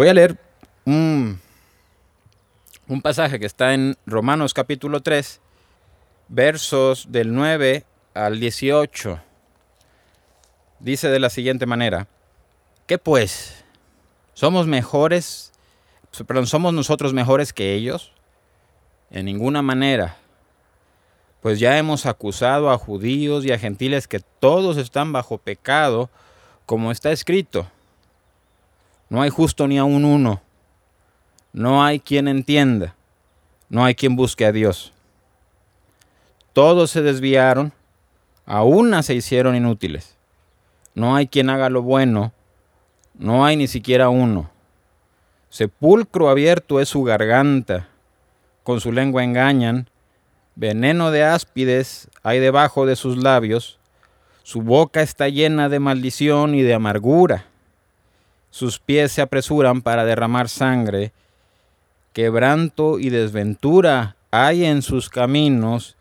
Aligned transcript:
Voy 0.00 0.08
a 0.08 0.14
leer 0.14 0.38
un, 0.86 1.38
un 2.88 3.02
pasaje 3.02 3.38
que 3.38 3.44
está 3.44 3.74
en 3.74 3.98
Romanos 4.06 4.54
capítulo 4.54 5.02
3, 5.02 5.42
versos 6.28 7.12
del 7.12 7.34
9 7.34 7.84
al 8.14 8.40
18. 8.40 9.20
Dice 10.78 11.10
de 11.10 11.20
la 11.20 11.28
siguiente 11.28 11.66
manera, 11.66 12.08
¿qué 12.86 12.96
pues? 12.96 13.62
¿Somos 14.32 14.66
mejores? 14.66 15.52
Perdón, 16.26 16.46
¿somos 16.46 16.72
nosotros 16.72 17.12
mejores 17.12 17.52
que 17.52 17.74
ellos? 17.74 18.14
En 19.10 19.26
ninguna 19.26 19.60
manera. 19.60 20.16
Pues 21.42 21.60
ya 21.60 21.76
hemos 21.76 22.06
acusado 22.06 22.70
a 22.70 22.78
judíos 22.78 23.44
y 23.44 23.52
a 23.52 23.58
gentiles 23.58 24.08
que 24.08 24.20
todos 24.20 24.78
están 24.78 25.12
bajo 25.12 25.36
pecado, 25.36 26.08
como 26.64 26.90
está 26.90 27.12
escrito. 27.12 27.66
No 29.10 29.20
hay 29.20 29.28
justo 29.28 29.68
ni 29.68 29.76
a 29.76 29.84
un 29.84 30.06
uno. 30.06 30.40
No 31.52 31.84
hay 31.84 32.00
quien 32.00 32.28
entienda. 32.28 32.94
No 33.68 33.84
hay 33.84 33.94
quien 33.94 34.16
busque 34.16 34.46
a 34.46 34.52
Dios. 34.52 34.92
Todos 36.52 36.90
se 36.90 37.02
desviaron, 37.02 37.72
a 38.46 38.64
una 38.64 39.02
se 39.02 39.14
hicieron 39.14 39.54
inútiles. 39.54 40.16
No 40.94 41.14
hay 41.14 41.28
quien 41.28 41.50
haga 41.50 41.70
lo 41.70 41.82
bueno, 41.82 42.32
no 43.16 43.44
hay 43.44 43.56
ni 43.56 43.68
siquiera 43.68 44.08
uno. 44.08 44.50
Sepulcro 45.48 46.28
abierto 46.28 46.80
es 46.80 46.88
su 46.88 47.04
garganta, 47.04 47.88
con 48.64 48.80
su 48.80 48.90
lengua 48.90 49.22
engañan, 49.22 49.88
veneno 50.56 51.12
de 51.12 51.22
áspides 51.22 52.08
hay 52.24 52.40
debajo 52.40 52.86
de 52.86 52.96
sus 52.96 53.16
labios, 53.16 53.78
su 54.42 54.62
boca 54.62 55.02
está 55.02 55.28
llena 55.28 55.68
de 55.68 55.78
maldición 55.78 56.56
y 56.56 56.62
de 56.62 56.74
amargura, 56.74 57.46
sus 58.50 58.78
pies 58.78 59.12
se 59.12 59.22
apresuran 59.22 59.82
para 59.82 60.04
derramar 60.04 60.48
sangre, 60.48 61.12
quebranto 62.12 62.98
y 62.98 63.10
desventura 63.10 64.16
hay 64.30 64.64
en 64.64 64.82
sus 64.82 65.08
caminos, 65.08 65.96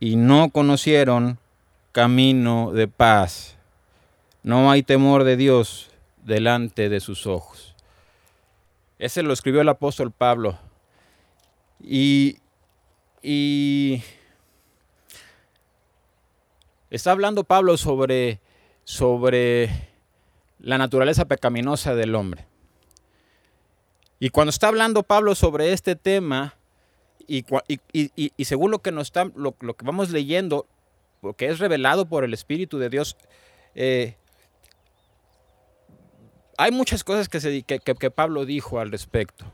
y 0.00 0.16
no 0.16 0.50
conocieron 0.50 1.38
camino 1.92 2.72
de 2.72 2.88
paz. 2.88 3.56
No 4.42 4.70
hay 4.70 4.82
temor 4.82 5.24
de 5.24 5.36
Dios 5.36 5.90
delante 6.24 6.88
de 6.88 7.00
sus 7.00 7.26
ojos. 7.26 7.74
Ese 8.98 9.22
lo 9.22 9.32
escribió 9.32 9.60
el 9.60 9.68
apóstol 9.68 10.10
Pablo. 10.10 10.58
Y, 11.80 12.38
y 13.22 14.02
está 16.90 17.12
hablando 17.12 17.44
Pablo 17.44 17.76
sobre, 17.76 18.40
sobre 18.84 19.85
la 20.58 20.78
naturaleza 20.78 21.26
pecaminosa 21.26 21.94
del 21.94 22.14
hombre. 22.14 22.46
Y 24.18 24.30
cuando 24.30 24.50
está 24.50 24.68
hablando 24.68 25.02
Pablo 25.02 25.34
sobre 25.34 25.72
este 25.72 25.96
tema, 25.96 26.54
y, 27.28 27.44
según 28.44 28.70
lo 28.70 28.80
que, 28.80 28.92
nos 28.92 29.08
está, 29.08 29.30
lo, 29.34 29.52
que 29.52 29.84
vamos 29.84 30.10
leyendo, 30.10 30.66
lo 31.22 31.34
que 31.34 31.46
es 31.46 31.58
revelado 31.58 32.06
por 32.06 32.24
el 32.24 32.32
Espíritu 32.32 32.78
de 32.78 32.88
Dios, 32.88 33.16
eh, 33.74 34.16
hay 36.56 36.70
muchas 36.70 37.04
cosas 37.04 37.28
que, 37.28 37.40
se, 37.40 37.62
que, 37.62 37.80
que, 37.80 38.10
Pablo 38.10 38.46
dijo 38.46 38.80
al 38.80 38.90
respecto. 38.90 39.44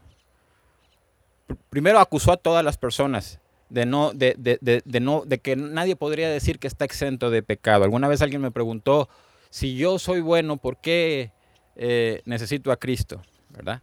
Primero 1.70 1.98
acusó 1.98 2.32
a 2.32 2.36
todas 2.36 2.64
las 2.64 2.78
personas 2.78 3.40
de, 3.68 3.86
no, 3.86 4.12
de, 4.12 4.34
de, 4.36 5.00
no, 5.00 5.24
de 5.26 5.38
que 5.38 5.56
nadie 5.56 5.96
podría 5.96 6.28
decir 6.28 6.58
que 6.58 6.68
está 6.68 6.84
exento 6.84 7.30
de 7.30 7.42
pecado. 7.42 7.84
Alguna 7.84 8.06
vez 8.06 8.22
alguien 8.22 8.42
me 8.42 8.50
preguntó, 8.50 9.08
si 9.52 9.76
yo 9.76 9.98
soy 9.98 10.22
bueno, 10.22 10.56
¿por 10.56 10.78
qué 10.78 11.30
eh, 11.76 12.22
necesito 12.24 12.72
a 12.72 12.78
Cristo? 12.78 13.20
¿Verdad? 13.50 13.82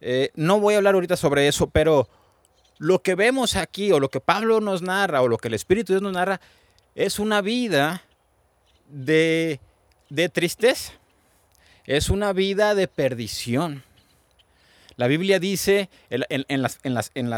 Eh, 0.00 0.30
no 0.34 0.58
voy 0.58 0.74
a 0.74 0.78
hablar 0.78 0.94
ahorita 0.94 1.16
sobre 1.16 1.46
eso, 1.46 1.70
pero 1.70 2.08
lo 2.78 3.00
que 3.00 3.14
vemos 3.14 3.54
aquí, 3.54 3.92
o 3.92 4.00
lo 4.00 4.10
que 4.10 4.18
Pablo 4.18 4.60
nos 4.60 4.82
narra, 4.82 5.22
o 5.22 5.28
lo 5.28 5.38
que 5.38 5.46
el 5.46 5.54
Espíritu 5.54 5.92
de 5.92 6.00
Dios 6.00 6.02
nos 6.02 6.14
narra, 6.14 6.40
es 6.96 7.20
una 7.20 7.42
vida 7.42 8.02
de, 8.88 9.60
tristeza. 10.32 10.94
Es 11.86 12.10
una 12.10 12.32
vida 12.32 12.74
de 12.74 12.88
perdición. 12.88 13.84
La 14.96 15.06
Biblia 15.06 15.38
dice, 15.38 15.90
en, 16.10 16.60
las, 16.60 16.80
en, 17.14 17.30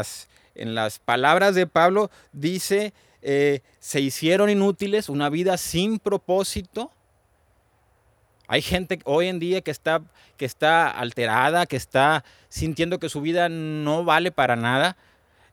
las, 0.73 0.99
palabras 0.99 1.53
de 1.53 1.67
Pablo, 1.67 2.09
dice, 2.33 2.91
eh, 3.21 3.61
se 3.79 4.01
hicieron 4.01 4.49
inútiles, 4.49 5.09
una 5.09 5.29
vida 5.29 5.57
sin 5.57 5.99
propósito. 5.99 6.91
Hay 8.47 8.61
gente 8.61 8.99
hoy 9.05 9.27
en 9.27 9.39
día 9.39 9.61
que 9.61 9.71
está, 9.71 10.01
que 10.37 10.45
está 10.45 10.89
alterada, 10.89 11.65
que 11.65 11.75
está 11.75 12.23
sintiendo 12.49 12.99
que 12.99 13.09
su 13.09 13.21
vida 13.21 13.49
no 13.49 14.03
vale 14.03 14.31
para 14.31 14.55
nada 14.55 14.97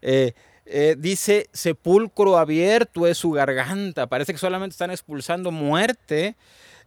eh, 0.03 0.32
eh, 0.66 0.97
dice, 0.98 1.48
sepulcro 1.53 2.36
abierto 2.36 3.06
es 3.06 3.19
su 3.19 3.30
garganta. 3.30 4.08
Parece 4.08 4.32
que 4.32 4.38
solamente 4.38 4.75
están 4.75 4.91
expulsando 4.91 5.50
muerte. 5.50 6.36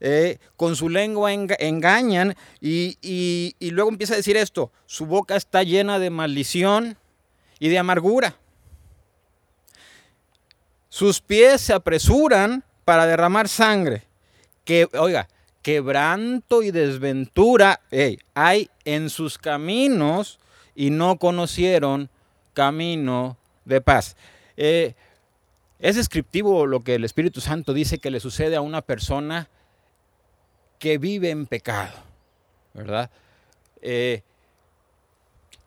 Eh, 0.01 0.39
con 0.57 0.75
su 0.75 0.89
lengua 0.89 1.31
engañan 1.31 2.35
y, 2.59 2.97
y 3.01 3.71
luego 3.71 3.89
empieza 3.89 4.13
a 4.13 4.17
decir 4.17 4.35
esto, 4.35 4.69
su 4.87 5.05
boca 5.05 5.37
está 5.37 5.63
llena 5.63 5.99
de 5.99 6.09
maldición 6.09 6.97
y 7.59 7.69
de 7.69 7.79
amargura. 7.79 8.35
Sus 10.89 11.21
pies 11.21 11.61
se 11.61 11.71
apresuran 11.71 12.65
para 12.83 13.05
derramar 13.05 13.47
sangre. 13.47 14.03
Que, 14.65 14.89
oiga, 14.99 15.29
quebranto 15.65 16.61
y 16.61 16.69
desventura 16.69 17.81
hay 18.35 18.69
en 18.83 19.09
sus 19.09 19.39
caminos 19.39 20.37
y 20.75 20.91
no 20.91 21.17
conocieron 21.17 22.07
camino 22.53 23.35
de 23.65 23.81
paz. 23.81 24.15
Eh, 24.57 24.93
es 25.79 25.95
descriptivo 25.95 26.67
lo 26.67 26.83
que 26.83 26.93
el 26.93 27.03
Espíritu 27.03 27.41
Santo 27.41 27.73
dice 27.73 27.97
que 27.97 28.11
le 28.11 28.19
sucede 28.19 28.55
a 28.55 28.61
una 28.61 28.83
persona 28.83 29.49
que 30.77 30.99
vive 30.99 31.31
en 31.31 31.47
pecado, 31.47 31.97
¿verdad? 32.75 33.09
Eh, 33.81 34.21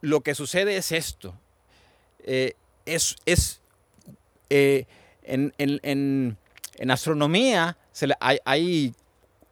lo 0.01 0.21
que 0.21 0.37
sucede 0.37 0.77
es 0.77 0.93
esto. 0.93 1.35
Eh, 2.23 2.53
es, 2.87 3.17
es 3.27 3.61
en, 4.49 6.37
astronomía 6.89 7.77
hay, 8.21 8.95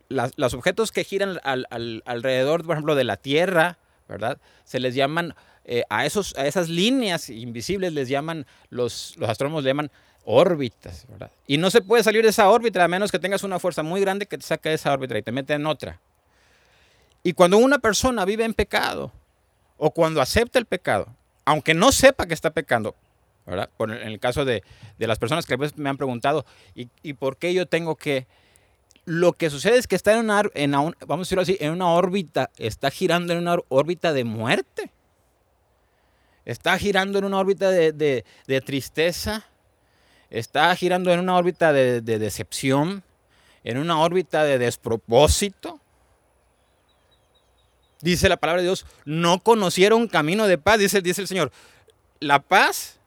los 0.09 0.55
objetos 0.55 0.93
que 0.93 1.05
giran 1.05 1.41
alrededor, 1.43 2.65
por 2.65 2.75
ejemplo, 2.77 2.95
de 2.95 3.05
la 3.05 3.17
Tierra, 3.17 3.79
¿verdad? 4.09 4.39
Se 4.65 4.81
les 4.81 4.95
llaman 4.95 5.35
eh, 5.65 5.83
a, 5.91 6.07
esos, 6.07 6.35
a 6.37 6.47
esas 6.47 6.69
líneas 6.69 7.29
invisibles 7.29 7.93
les 7.93 8.09
llaman, 8.09 8.47
los, 8.71 9.15
los 9.17 9.29
astrónomos 9.29 9.65
le 9.65 9.71
llaman 9.71 9.91
órbitas, 10.25 11.07
¿verdad? 11.09 11.31
Y 11.47 11.59
no 11.59 11.71
se 11.71 11.81
puede 11.81 12.05
salir 12.05 12.23
de 12.23 12.31
esa 12.31 12.49
órbita 12.49 12.83
a 12.85 12.89
menos 12.89 13.11
que 13.11 13.19
tengas 13.19 13.43
una 13.43 13.59
fuerza 13.59 13.83
muy 13.83 14.01
grande 14.01 14.27
que 14.27 14.39
te 14.39 14.47
saque 14.47 14.69
de 14.69 14.77
esa 14.77 14.93
órbita 14.93 15.19
y 15.19 15.23
te 15.23 15.33
mete 15.33 15.55
en 15.55 15.67
otra. 15.67 16.01
Y 17.23 17.33
cuando 17.33 17.59
una 17.59 17.79
persona 17.81 18.25
vive 18.25 18.45
en 18.45 18.55
pecado, 18.55 19.13
o 19.77 19.91
cuando 19.91 20.21
acepta 20.21 20.59
el 20.59 20.67
pecado, 20.67 21.09
aunque 21.45 21.75
no 21.75 21.91
sepa 21.91 22.27
que 22.27 22.35
está 22.35 22.51
pecando, 22.51 22.95
¿verdad? 23.45 23.69
en 23.79 23.91
el 24.09 24.21
caso 24.21 24.45
de, 24.45 24.63
de 24.99 25.07
las 25.07 25.19
personas 25.19 25.47
que 25.47 25.57
me 25.77 25.89
han 25.89 25.97
preguntado, 25.97 26.47
¿y, 26.75 26.89
¿y, 27.03 27.15
por 27.15 27.37
qué 27.37 27.53
yo 27.55 27.67
tengo 27.67 27.97
que...? 27.97 28.27
Lo 29.07 29.35
que 29.35 29.51
sucede 29.51 29.79
es 29.79 29.87
que 29.87 29.95
está 29.95 30.15
en 30.15 30.19
una, 30.19 30.43
vamos 31.07 31.09
a 31.09 31.17
decirlo 31.19 31.43
así, 31.43 31.57
en 31.61 31.71
una 31.71 31.91
órbita, 31.91 32.51
está 32.57 32.91
girando 32.91 33.33
en 33.33 33.39
una 33.39 33.57
órbita 33.69 34.13
de 34.13 34.25
muerte. 34.25 34.91
Está 36.45 36.77
girando 36.77 37.19
en 37.19 37.25
una 37.25 37.39
órbita 37.39 37.71
de, 37.71 38.25
tristeza, 38.65 39.47
está 40.29 40.75
girando 40.75 41.13
en 41.13 41.21
una 41.21 41.37
órbita 41.37 41.73
de, 41.73 42.01
decepción, 42.01 43.05
en 43.63 43.79
una 43.79 44.01
órbita 44.01 44.43
de 44.43 44.59
despropósito. 44.59 45.81
Dice 48.01 48.29
la 48.29 48.37
palabra 48.37 48.63
de 48.63 48.67
Dios, 48.67 48.87
no 49.05 49.41
conocieron 49.41 50.09
camino 50.09 50.49
de 50.49 50.59
paz, 50.59 50.81
dice, 50.81 51.01
dice 51.01 51.21
el 51.21 51.29
Señor. 51.29 51.53
La 52.19 52.41
paz 52.41 52.99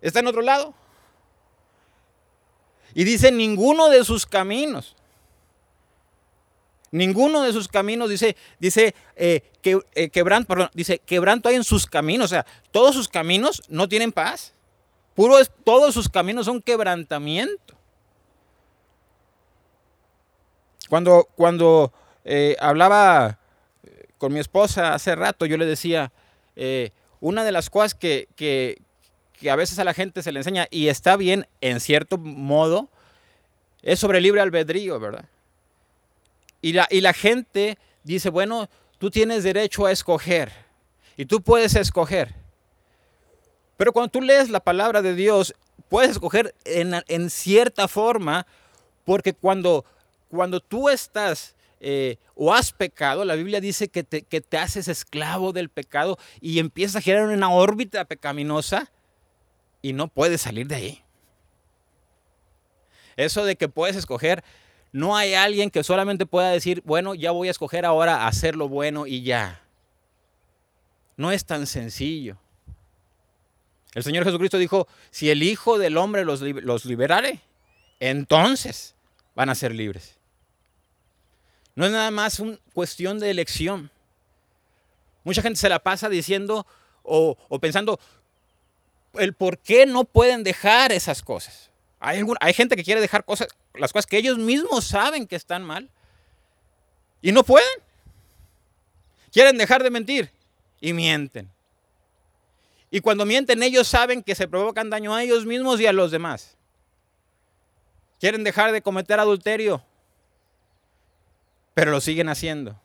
está 0.00 0.20
en 0.20 0.28
otro 0.28 0.40
lado. 0.40 0.74
Y 2.94 3.04
dice, 3.04 3.32
ninguno 3.32 3.90
de 3.90 4.04
sus 4.04 4.24
caminos. 4.24 4.94
Ninguno 6.92 7.42
de 7.42 7.52
sus 7.52 7.66
caminos 7.66 8.08
dice, 8.08 8.36
dice, 8.60 8.94
eh, 9.16 9.42
eh, 9.64 10.10
quebranto, 10.10 10.54
dice, 10.74 11.00
quebranto 11.00 11.48
hay 11.48 11.56
en 11.56 11.64
sus 11.64 11.86
caminos. 11.86 12.26
O 12.26 12.28
sea, 12.28 12.46
todos 12.70 12.94
sus 12.94 13.08
caminos 13.08 13.62
no 13.68 13.88
tienen 13.88 14.12
paz. 14.12 14.54
Puro 15.14 15.40
es, 15.40 15.50
todos 15.64 15.92
sus 15.92 16.08
caminos 16.08 16.46
son 16.46 16.62
quebrantamiento. 16.62 17.74
Cuando, 20.88 21.28
cuando 21.34 21.92
eh, 22.24 22.56
hablaba 22.60 23.40
con 24.18 24.32
mi 24.32 24.38
esposa 24.38 24.94
hace 24.94 25.16
rato, 25.16 25.46
yo 25.46 25.56
le 25.56 25.66
decía, 25.66 26.12
una 27.18 27.42
de 27.42 27.50
las 27.50 27.70
cosas 27.70 27.94
que, 27.94 28.28
que, 28.36 28.80
que 29.38 29.50
a 29.50 29.56
veces 29.56 29.78
a 29.78 29.84
la 29.84 29.94
gente 29.94 30.22
se 30.22 30.32
le 30.32 30.40
enseña, 30.40 30.66
y 30.70 30.88
está 30.88 31.16
bien 31.16 31.46
en 31.60 31.80
cierto 31.80 32.18
modo, 32.18 32.88
es 33.82 33.98
sobre 33.98 34.20
libre 34.20 34.40
albedrío, 34.40 34.98
¿verdad? 34.98 35.26
Y 36.62 36.72
la, 36.72 36.88
y 36.90 37.00
la 37.02 37.12
gente 37.12 37.78
dice, 38.04 38.30
bueno, 38.30 38.68
tú 38.98 39.10
tienes 39.10 39.44
derecho 39.44 39.84
a 39.86 39.92
escoger 39.92 40.50
y 41.16 41.26
tú 41.26 41.42
puedes 41.42 41.74
escoger. 41.74 42.34
Pero 43.76 43.92
cuando 43.92 44.10
tú 44.10 44.22
lees 44.22 44.48
la 44.50 44.60
palabra 44.60 45.02
de 45.02 45.14
Dios, 45.14 45.54
puedes 45.88 46.12
escoger 46.12 46.54
en, 46.64 47.30
cierta 47.30 47.88
forma, 47.88 48.46
porque 49.04 49.34
cuando, 49.34 49.84
cuando 50.28 50.60
tú 50.60 50.88
estás 50.88 51.54
eh, 51.80 52.16
o 52.34 52.54
has 52.54 52.72
pecado, 52.72 53.24
la 53.24 53.34
Biblia 53.34 53.60
dice 53.60 53.88
que 53.88 54.04
te, 54.04 54.22
que 54.22 54.40
te 54.40 54.56
haces 54.56 54.88
esclavo 54.88 55.52
del 55.52 55.68
pecado 55.68 56.18
y 56.40 56.60
empiezas 56.60 56.96
a 56.96 57.00
girar 57.02 57.24
en 57.24 57.36
una 57.36 57.50
órbita 57.50 58.04
pecaminosa 58.06 58.90
y 59.84 59.92
no 59.92 60.08
puedes 60.08 60.40
salir 60.40 60.66
de 60.66 60.76
ahí. 60.76 61.02
Eso 63.16 63.44
de 63.44 63.56
que 63.56 63.68
puedes 63.68 63.96
escoger, 63.96 64.42
no 64.92 65.14
hay 65.14 65.34
alguien 65.34 65.70
que 65.70 65.84
solamente 65.84 66.24
pueda 66.24 66.48
decir, 66.48 66.80
bueno, 66.86 67.14
ya 67.14 67.32
voy 67.32 67.48
a 67.48 67.50
escoger 67.50 67.84
ahora 67.84 68.26
hacer 68.26 68.56
lo 68.56 68.66
bueno 68.66 69.06
y 69.06 69.22
ya. 69.22 69.60
No 71.18 71.32
es 71.32 71.44
tan 71.44 71.66
sencillo. 71.66 72.38
El 73.92 74.02
Señor 74.02 74.24
Jesucristo 74.24 74.56
dijo, 74.56 74.88
si 75.10 75.28
el 75.28 75.42
Hijo 75.42 75.76
del 75.76 75.98
Hombre 75.98 76.24
los, 76.24 76.40
los 76.40 76.86
liberare, 76.86 77.40
entonces 78.00 78.94
van 79.34 79.50
a 79.50 79.54
ser 79.54 79.74
libres. 79.74 80.16
No 81.74 81.84
es 81.84 81.92
nada 81.92 82.10
más 82.10 82.40
una 82.40 82.56
cuestión 82.72 83.18
de 83.18 83.28
elección. 83.28 83.90
Mucha 85.24 85.42
gente 85.42 85.60
se 85.60 85.68
la 85.68 85.78
pasa 85.78 86.08
diciendo 86.08 86.66
o, 87.02 87.36
pensando 87.60 88.00
el 89.18 89.34
por 89.34 89.58
qué 89.58 89.86
no 89.86 90.04
pueden 90.04 90.44
dejar 90.44 90.92
esas 90.92 91.22
cosas. 91.22 91.70
Hay, 92.00 92.52
gente 92.52 92.76
que 92.76 92.84
quiere 92.84 93.00
dejar 93.00 93.24
cosas, 93.24 93.48
las 93.74 93.92
cosas 93.92 94.06
que 94.06 94.18
ellos 94.18 94.36
mismos 94.36 94.84
saben 94.84 95.26
que 95.26 95.36
están 95.36 95.64
mal 95.64 95.88
y 97.22 97.32
no 97.32 97.44
pueden. 97.44 97.66
Quieren 99.32 99.56
dejar 99.56 99.82
de 99.82 99.90
mentir 99.90 100.30
y 100.80 100.92
mienten. 100.92 101.50
Y 102.90 103.00
cuando 103.00 103.24
mienten 103.24 103.62
ellos 103.62 103.88
saben 103.88 104.22
que 104.22 104.34
se 104.34 104.46
provocan 104.46 104.90
daño 104.90 105.14
a 105.14 105.22
ellos 105.22 105.46
mismos 105.46 105.80
y 105.80 105.86
a 105.86 105.92
los 105.92 106.10
demás. 106.10 106.56
Quieren 108.20 108.44
dejar 108.44 108.70
de 108.70 108.82
cometer 108.82 109.18
adulterio, 109.18 109.82
pero 111.72 111.90
lo 111.90 112.00
siguen 112.00 112.28
haciendo. 112.28 112.78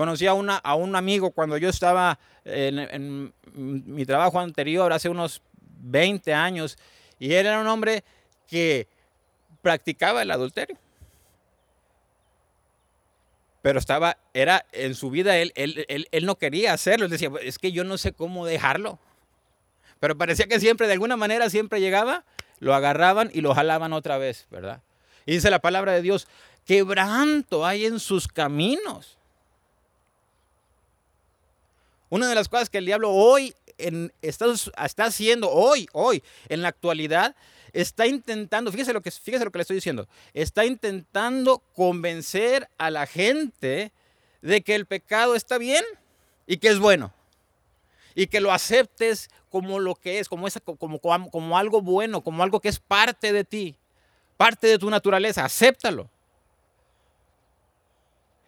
Conocí 0.00 0.26
a, 0.26 0.32
un 0.32 0.96
amigo 0.96 1.30
cuando 1.30 1.58
yo 1.58 1.68
estaba 1.68 2.18
en, 2.46 3.34
mi 3.52 4.06
trabajo 4.06 4.40
anterior, 4.40 4.90
hace 4.94 5.10
unos 5.10 5.42
20 5.82 6.32
años, 6.32 6.78
y 7.18 7.34
él 7.34 7.44
era 7.44 7.60
un 7.60 7.66
hombre 7.66 8.02
que 8.48 8.88
practicaba 9.60 10.22
el 10.22 10.30
adulterio 10.30 10.78
pero 13.60 13.78
estaba, 13.78 14.16
era 14.32 14.64
en 14.72 14.94
su 14.94 15.10
vida, 15.10 15.36
él, 15.36 15.52
él, 15.54 15.84
él, 16.10 16.24
no 16.24 16.36
quería 16.36 16.72
hacerlo, 16.72 17.04
él 17.04 17.10
decía, 17.10 17.30
es 17.42 17.58
que 17.58 17.70
yo 17.70 17.84
no 17.84 17.98
sé 17.98 18.12
cómo 18.12 18.46
dejarlo. 18.46 18.98
Pero 19.98 20.16
parecía 20.16 20.46
que 20.46 20.60
siempre, 20.60 20.86
de 20.86 20.94
alguna 20.94 21.18
manera, 21.18 21.50
siempre 21.50 21.78
llegaba, 21.78 22.24
lo 22.58 22.74
agarraban 22.74 23.30
y 23.34 23.42
lo 23.42 23.54
jalaban 23.54 23.92
otra 23.92 24.16
vez, 24.16 24.46
¿verdad? 24.50 24.80
Y 25.26 25.32
dice 25.32 25.50
la 25.50 25.58
palabra 25.58 25.92
de 25.92 26.00
Dios, 26.00 26.26
quebranto 26.64 27.66
hay 27.66 27.84
en 27.84 28.00
sus 28.00 28.28
caminos. 28.28 29.19
Una 32.10 32.28
de 32.28 32.34
las 32.34 32.48
cosas 32.48 32.68
que 32.68 32.78
el 32.78 32.86
diablo 32.86 33.10
hoy 33.12 33.54
está, 34.20 35.04
haciendo, 35.04 35.48
hoy, 35.48 35.88
hoy, 35.92 36.22
en 36.48 36.60
la 36.60 36.68
actualidad, 36.68 37.36
está 37.72 38.06
intentando, 38.06 38.72
fíjese 38.72 38.92
lo 38.92 39.00
que, 39.00 39.10
le 39.10 39.60
estoy 39.60 39.76
diciendo, 39.76 40.08
está 40.34 40.64
intentando 40.64 41.62
convencer 41.74 42.68
a 42.78 42.90
la 42.90 43.06
gente 43.06 43.92
de 44.42 44.60
que 44.62 44.74
el 44.74 44.86
pecado 44.86 45.36
está 45.36 45.56
bien 45.56 45.84
y 46.46 46.56
que 46.58 46.68
es 46.68 46.80
bueno. 46.80 47.12
Y 48.16 48.26
que 48.26 48.40
lo 48.40 48.52
aceptes 48.52 49.30
como 49.48 49.78
lo 49.78 49.94
que 49.94 50.18
es, 50.18 50.28
como, 50.28 50.48
como, 51.30 51.56
algo 51.56 51.80
bueno, 51.80 52.22
como 52.22 52.42
algo 52.42 52.60
que 52.60 52.68
es 52.68 52.80
parte 52.80 53.32
de 53.32 53.44
ti, 53.44 53.76
parte 54.36 54.66
de 54.66 54.78
tu 54.78 54.90
naturaleza, 54.90 55.44
acéptalo. 55.44 56.10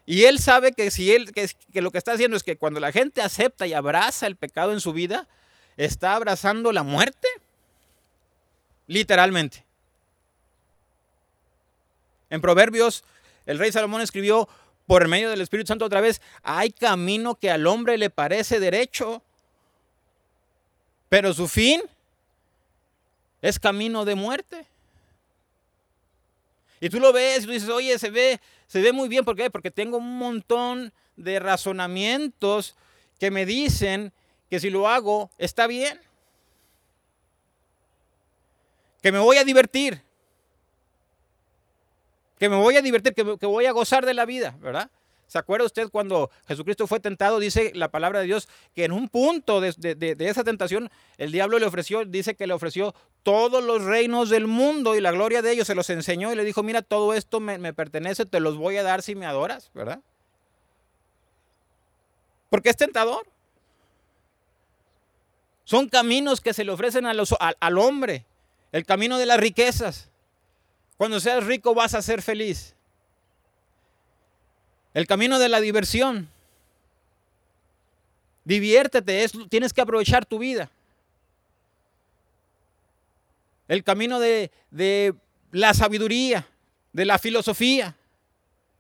Y 0.05 0.25
él 0.25 0.39
sabe 0.39 0.73
que 0.73 0.91
si 0.91 1.13
él 1.13 1.33
que, 1.33 1.49
lo 1.81 1.91
que 1.91 1.99
está 1.99 2.13
haciendo 2.13 2.37
es 2.37 2.43
que 2.43 2.57
cuando 2.57 2.81
la 2.81 2.93
gente 2.93 3.23
acepta 3.23 3.67
y 3.67 3.73
abraza 3.73 4.27
el 4.27 4.37
pecado 4.37 4.73
en 4.73 4.81
su 4.81 4.93
vida, 4.93 5.29
está 5.77 6.15
abrazando 6.15 6.73
la 6.73 6.83
muerte 6.83 7.29
literalmente. 8.87 9.65
En 12.31 12.41
Proverbios, 12.41 13.05
el 13.47 13.59
rey 13.59 13.71
Salomón 13.71 14.01
escribió 14.01 14.49
por 14.87 15.07
medio 15.07 15.31
del 15.31 15.41
Espíritu 15.41 15.69
Santo 15.69 15.85
otra 15.85 16.01
vez, 16.01 16.21
hay 16.43 16.71
camino 16.73 17.37
que 17.37 17.51
al 17.51 17.67
hombre 17.67 17.97
le 17.97 18.11
parece 18.11 18.59
derecho, 18.59 19.23
pero 21.09 21.33
su 21.33 21.47
fin 21.47 21.83
es 23.41 23.59
camino 23.59 24.05
de 24.05 24.15
muerte. 24.15 24.67
Y 26.81 26.91
tú 26.91 26.99
lo 26.99 27.13
ves 27.13 27.45
y 27.45 27.47
tú 27.47 27.53
dices, 27.53 27.69
oye, 27.69 27.99
se 27.99 28.11
ve, 28.11 28.41
se 28.73 28.81
ve 28.81 28.91
muy 28.91 29.07
bien. 29.11 29.23
¿Por 29.23 29.37
qué? 29.37 29.51
Porque 29.51 29.71
tengo 29.71 29.99
un 29.99 30.17
montón 30.17 30.95
de 31.17 31.39
razonamientos 31.39 32.75
que 33.21 33.31
me 33.31 33.45
dicen 33.45 34.15
que 34.49 34.61
si 34.61 34.71
lo 34.71 34.89
hago 34.89 35.31
está 35.37 35.67
bien 35.67 36.01
que 39.03 39.13
me 39.13 39.19
voy 39.19 39.37
a 39.37 39.45
divertir, 39.45 40.01
que 42.39 42.49
me 42.49 42.57
voy 42.57 42.77
a 42.77 42.81
divertir, 42.83 43.13
que, 43.13 43.47
voy 43.47 43.67
a 43.67 43.73
gozar 43.73 44.07
de 44.07 44.15
la 44.15 44.25
vida, 44.25 44.57
¿verdad? 44.61 44.91
¿Se 45.33 45.39
acuerda 45.39 45.65
usted 45.65 45.89
cuando 45.89 46.31
Jesucristo 46.47 46.87
fue 46.87 47.01
tentado? 47.01 47.39
Dice 47.39 47.73
la 47.75 47.91
palabra 47.91 48.21
de 48.21 48.27
Dios 48.27 48.51
que 48.75 48.85
en 48.85 48.93
un 48.93 49.09
punto 49.09 49.63
de, 49.63 50.15
esa 50.19 50.45
tentación 50.45 50.91
el 51.17 51.33
diablo 51.33 51.59
le 51.59 51.65
ofreció, 51.65 52.05
dice 52.05 52.35
que 52.35 52.47
le 52.47 52.53
ofreció 52.53 52.95
todos 53.23 53.65
los 53.65 53.83
reinos 53.83 54.29
del 54.29 54.47
mundo 54.47 54.95
y 54.95 55.01
la 55.01 55.11
gloria 55.11 55.41
de 55.41 55.51
ellos, 55.53 55.67
se 55.67 55.75
los 55.75 55.89
enseñó 55.89 56.31
y 56.31 56.37
le 56.37 56.45
dijo, 56.45 56.63
mira, 56.63 56.83
todo 56.83 57.15
esto 57.15 57.41
me, 57.41 57.57
me 57.57 57.73
pertenece, 57.73 58.27
te 58.27 58.41
los 58.41 58.59
voy 58.59 58.77
a 58.77 58.83
dar 58.83 59.01
si 59.01 59.15
me 59.15 59.25
adoras, 59.25 59.71
¿verdad? 59.73 60.01
Porque 62.51 62.69
es 62.69 62.77
tentador. 62.77 63.27
Son 65.65 65.89
caminos 65.89 66.43
que 66.43 66.53
se 66.53 66.63
le 66.63 66.73
ofrecen 66.73 67.07
al 67.07 67.79
hombre 67.79 68.27
el 68.71 68.85
camino 68.85 69.17
de 69.17 69.25
las 69.25 69.41
riquezas. 69.41 70.11
Cuando 70.99 71.21
seas 71.21 71.47
rico 71.47 71.73
vas 71.73 71.95
a 71.95 72.03
ser 72.03 72.21
feliz. 72.21 72.75
El 74.95 75.07
camino 75.07 75.39
de 75.39 75.49
la 75.49 75.61
diversión. 75.61 76.29
Diviértete, 78.45 79.27
tienes 79.49 79.73
que 79.73 79.81
aprovechar 79.81 80.27
tu 80.27 80.39
vida. 80.39 80.71
El 83.69 83.85
camino 83.85 84.21
de, 84.21 84.51
de 84.71 85.15
la 85.51 85.73
sabiduría, 85.75 86.47
de 86.93 87.05
la 87.05 87.19
filosofía, 87.19 87.97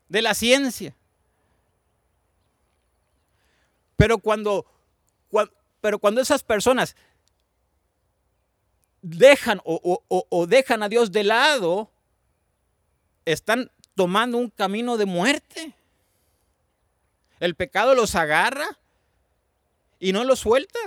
de 0.08 0.22
la 0.22 0.34
ciencia. 0.34 0.94
Pero 3.96 4.18
cuando, 4.18 4.66
pero 5.80 5.98
cuando 5.98 6.20
esas 6.20 6.42
personas 6.42 6.96
dejan 9.00 9.60
o, 9.64 10.46
dejan 10.48 10.82
a 10.82 10.88
Dios 10.88 11.12
de 11.12 11.24
lado, 11.24 11.90
están 13.24 13.70
tomando 13.94 14.38
un 14.38 14.50
camino 14.50 14.96
de 14.96 15.06
muerte. 15.06 15.74
El 17.42 17.56
pecado 17.56 17.96
los 17.96 18.14
agarra 18.14 18.78
y 19.98 20.12
no 20.12 20.22
los 20.22 20.38
suelta. 20.38 20.78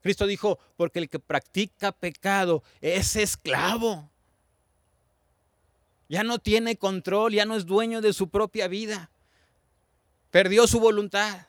Cristo 0.00 0.28
dijo, 0.28 0.60
porque 0.76 1.00
el 1.00 1.08
que 1.08 1.18
practica 1.18 1.90
pecado 1.90 2.62
es 2.80 3.16
esclavo. 3.16 4.08
Ya 6.08 6.22
no 6.22 6.38
tiene 6.38 6.76
control, 6.76 7.32
ya 7.32 7.44
no 7.44 7.56
es 7.56 7.66
dueño 7.66 8.00
de 8.00 8.12
su 8.12 8.28
propia 8.28 8.68
vida. 8.68 9.10
Perdió 10.30 10.68
su 10.68 10.78
voluntad. 10.78 11.48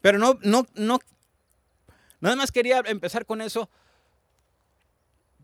Pero 0.00 0.16
no, 0.16 0.38
no, 0.40 0.66
no, 0.76 0.98
nada 2.20 2.36
más 2.36 2.50
quería 2.50 2.82
empezar 2.86 3.26
con 3.26 3.42
eso, 3.42 3.68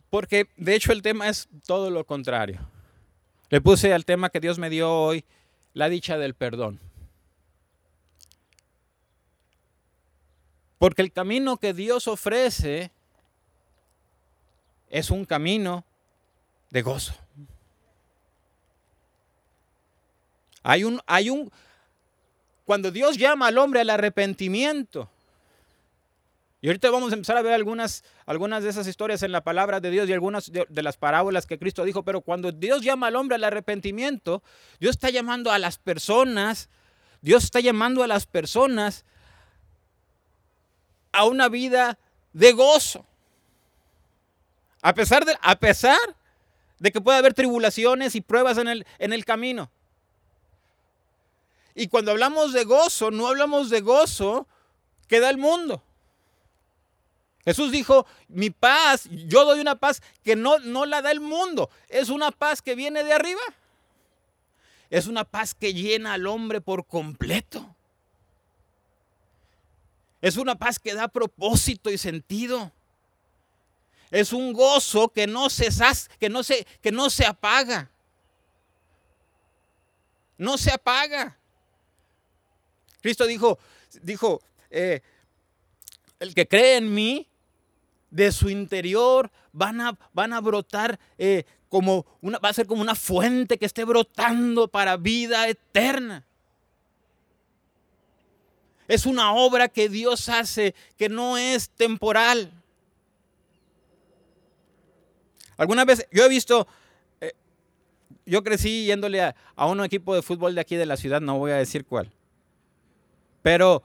porque 0.08 0.48
de 0.56 0.76
hecho 0.76 0.92
el 0.92 1.02
tema 1.02 1.28
es 1.28 1.46
todo 1.66 1.90
lo 1.90 2.06
contrario. 2.06 2.71
Le 3.52 3.60
puse 3.60 3.92
al 3.92 4.06
tema 4.06 4.30
que 4.30 4.40
Dios 4.40 4.58
me 4.58 4.70
dio 4.70 4.90
hoy, 4.90 5.26
la 5.74 5.90
dicha 5.90 6.16
del 6.16 6.32
perdón. 6.32 6.80
Porque 10.78 11.02
el 11.02 11.12
camino 11.12 11.58
que 11.58 11.74
Dios 11.74 12.08
ofrece 12.08 12.90
es 14.88 15.10
un 15.10 15.26
camino 15.26 15.84
de 16.70 16.80
gozo. 16.80 17.12
Hay 20.62 20.84
un, 20.84 21.02
hay 21.06 21.28
un, 21.28 21.52
cuando 22.64 22.90
Dios 22.90 23.18
llama 23.18 23.48
al 23.48 23.58
hombre 23.58 23.82
al 23.82 23.90
arrepentimiento, 23.90 25.10
Y 26.64 26.68
ahorita 26.68 26.90
vamos 26.90 27.10
a 27.10 27.16
empezar 27.16 27.36
a 27.36 27.42
ver 27.42 27.54
algunas, 27.54 28.04
algunas 28.24 28.62
de 28.62 28.70
esas 28.70 28.86
historias 28.86 29.24
en 29.24 29.32
la 29.32 29.42
palabra 29.42 29.80
de 29.80 29.90
Dios 29.90 30.08
y 30.08 30.12
algunas 30.12 30.52
de, 30.52 30.82
las 30.82 30.96
parábolas 30.96 31.44
que 31.44 31.58
Cristo 31.58 31.82
dijo, 31.82 32.04
pero 32.04 32.20
cuando 32.20 32.52
Dios 32.52 32.82
llama 32.82 33.08
al 33.08 33.16
hombre 33.16 33.34
al 33.34 33.42
arrepentimiento, 33.42 34.44
Dios 34.78 34.92
está 34.92 35.10
llamando 35.10 35.50
a 35.50 35.58
las 35.58 35.78
personas, 35.78 36.70
Dios 37.20 37.42
está 37.42 37.58
llamando 37.58 38.04
a 38.04 38.06
las 38.06 38.26
personas 38.26 39.04
a 41.10 41.24
una 41.24 41.48
vida 41.48 41.98
de 42.32 42.52
gozo. 42.52 43.04
A 44.82 44.94
pesar 44.94 45.24
de, 45.24 45.36
a 45.42 45.56
pesar 45.56 45.98
de 46.78 46.92
que 46.92 47.00
puede 47.00 47.18
haber 47.18 47.34
tribulaciones 47.34 48.14
y 48.14 48.20
pruebas 48.20 48.56
en 48.58 48.68
el, 48.68 48.86
en 49.00 49.12
el 49.12 49.24
camino. 49.24 49.68
Y 51.74 51.88
cuando 51.88 52.12
hablamos 52.12 52.52
de 52.52 52.62
gozo, 52.62 53.10
no 53.10 53.26
hablamos 53.26 53.68
de 53.68 53.80
gozo 53.80 54.46
que 55.08 55.18
da 55.18 55.28
el 55.28 55.38
mundo. 55.38 55.82
Jesús 57.44 57.72
dijo, 57.72 58.06
mi 58.28 58.50
paz, 58.50 59.08
yo 59.10 59.44
doy 59.44 59.60
una 59.60 59.76
paz 59.76 60.00
que 60.22 60.36
no, 60.36 60.58
no 60.60 60.86
la 60.86 61.02
da 61.02 61.10
el 61.10 61.20
mundo, 61.20 61.70
es 61.88 62.08
una 62.08 62.30
paz 62.30 62.62
que 62.62 62.74
viene 62.74 63.02
de 63.02 63.12
arriba. 63.12 63.40
Es 64.90 65.06
una 65.06 65.24
paz 65.24 65.54
que 65.54 65.72
llena 65.72 66.12
al 66.12 66.26
hombre 66.26 66.60
por 66.60 66.86
completo. 66.86 67.74
Es 70.20 70.36
una 70.36 70.54
paz 70.54 70.78
que 70.78 70.92
da 70.92 71.08
propósito 71.08 71.90
y 71.90 71.96
sentido. 71.96 72.70
Es 74.10 74.34
un 74.34 74.52
gozo 74.52 75.08
que 75.08 75.26
no 75.26 75.48
se, 75.48 75.70
que 76.18 76.28
no 76.28 76.42
se, 76.42 76.66
que 76.82 76.92
no 76.92 77.08
se 77.08 77.24
apaga. 77.24 77.90
No 80.36 80.58
se 80.58 80.70
apaga. 80.70 81.38
Cristo 83.00 83.26
dijo, 83.26 83.58
dijo, 84.02 84.42
eh, 84.70 85.00
el 86.20 86.34
que 86.34 86.46
cree 86.46 86.76
en 86.76 86.92
mí, 86.92 87.26
de 88.12 88.30
su 88.30 88.50
interior 88.50 89.30
van 89.52 89.80
a, 89.80 89.98
van 90.12 90.32
a 90.32 90.40
brotar 90.40 91.00
eh, 91.18 91.44
como 91.68 92.04
una, 92.20 92.38
va 92.38 92.50
a 92.50 92.52
ser 92.52 92.66
como 92.66 92.82
una 92.82 92.94
fuente 92.94 93.58
que 93.58 93.64
esté 93.64 93.84
brotando 93.84 94.68
para 94.68 94.96
vida 94.98 95.48
eterna. 95.48 96.24
Es 98.86 99.06
una 99.06 99.32
obra 99.32 99.68
que 99.68 99.88
Dios 99.88 100.28
hace 100.28 100.74
que 100.98 101.08
no 101.08 101.38
es 101.38 101.70
temporal. 101.70 102.52
Alguna 105.56 105.86
vez 105.86 106.06
yo 106.12 106.24
he 106.24 106.28
visto, 106.28 106.66
eh, 107.20 107.32
yo 108.26 108.44
crecí 108.44 108.84
yéndole 108.84 109.22
a, 109.22 109.34
a 109.56 109.66
un 109.66 109.82
equipo 109.82 110.14
de 110.14 110.20
fútbol 110.20 110.54
de 110.54 110.60
aquí 110.60 110.76
de 110.76 110.86
la 110.86 110.98
ciudad, 110.98 111.22
no 111.22 111.38
voy 111.38 111.52
a 111.52 111.56
decir 111.56 111.86
cuál, 111.86 112.12
pero 113.40 113.82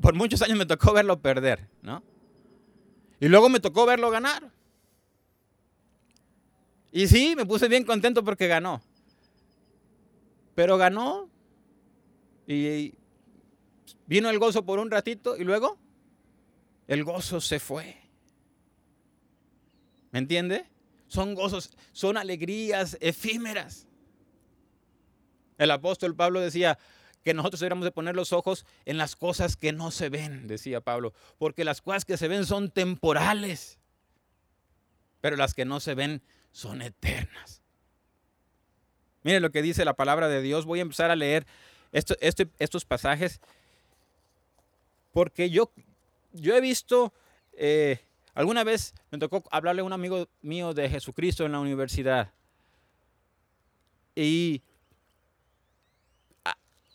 por 0.00 0.14
muchos 0.14 0.40
años 0.40 0.56
me 0.56 0.66
tocó 0.66 0.94
verlo 0.94 1.20
perder, 1.20 1.68
¿no? 1.82 2.02
Y 3.20 3.28
luego 3.28 3.48
me 3.50 3.60
tocó 3.60 3.84
verlo 3.86 4.10
ganar. 4.10 4.50
Y 6.90 7.06
sí, 7.06 7.34
me 7.36 7.46
puse 7.46 7.68
bien 7.68 7.84
contento 7.84 8.24
porque 8.24 8.48
ganó. 8.48 8.82
Pero 10.54 10.76
ganó 10.78 11.28
y 12.46 12.94
vino 14.06 14.28
el 14.30 14.38
gozo 14.38 14.64
por 14.64 14.78
un 14.78 14.90
ratito 14.90 15.36
y 15.36 15.44
luego 15.44 15.78
el 16.88 17.04
gozo 17.04 17.40
se 17.40 17.60
fue. 17.60 17.96
¿Me 20.10 20.18
entiende? 20.18 20.66
Son 21.06 21.34
gozos, 21.34 21.70
son 21.92 22.16
alegrías 22.16 22.96
efímeras. 23.00 23.86
El 25.58 25.70
apóstol 25.70 26.16
Pablo 26.16 26.40
decía, 26.40 26.78
que 27.24 27.34
nosotros 27.34 27.60
deberíamos 27.60 27.84
de 27.84 27.92
poner 27.92 28.16
los 28.16 28.32
ojos 28.32 28.64
en 28.84 28.98
las 28.98 29.16
cosas 29.16 29.56
que 29.56 29.72
no 29.72 29.90
se 29.90 30.08
ven, 30.08 30.46
decía 30.46 30.80
Pablo, 30.80 31.12
porque 31.38 31.64
las 31.64 31.82
cosas 31.82 32.04
que 32.04 32.16
se 32.16 32.28
ven 32.28 32.46
son 32.46 32.70
temporales, 32.70 33.78
pero 35.20 35.36
las 35.36 35.54
que 35.54 35.64
no 35.64 35.80
se 35.80 35.94
ven 35.94 36.22
son 36.52 36.82
eternas. 36.82 37.62
Miren 39.22 39.42
lo 39.42 39.50
que 39.50 39.62
dice 39.62 39.84
la 39.84 39.94
palabra 39.94 40.28
de 40.28 40.40
Dios. 40.40 40.64
Voy 40.64 40.78
a 40.78 40.82
empezar 40.82 41.10
a 41.10 41.16
leer 41.16 41.46
este, 41.92 42.48
estos 42.58 42.84
pasajes 42.86 43.40
porque 45.12 45.50
yo, 45.50 45.70
yo 46.32 46.56
he 46.56 46.60
visto, 46.60 47.12
eh, 47.52 47.98
alguna 48.34 48.64
vez 48.64 48.94
me 49.10 49.18
tocó 49.18 49.42
hablarle 49.50 49.82
a 49.82 49.84
un 49.84 49.92
amigo 49.92 50.28
mío 50.40 50.72
de 50.72 50.88
Jesucristo 50.88 51.44
en 51.44 51.52
la 51.52 51.60
universidad. 51.60 52.32
Y 54.14 54.62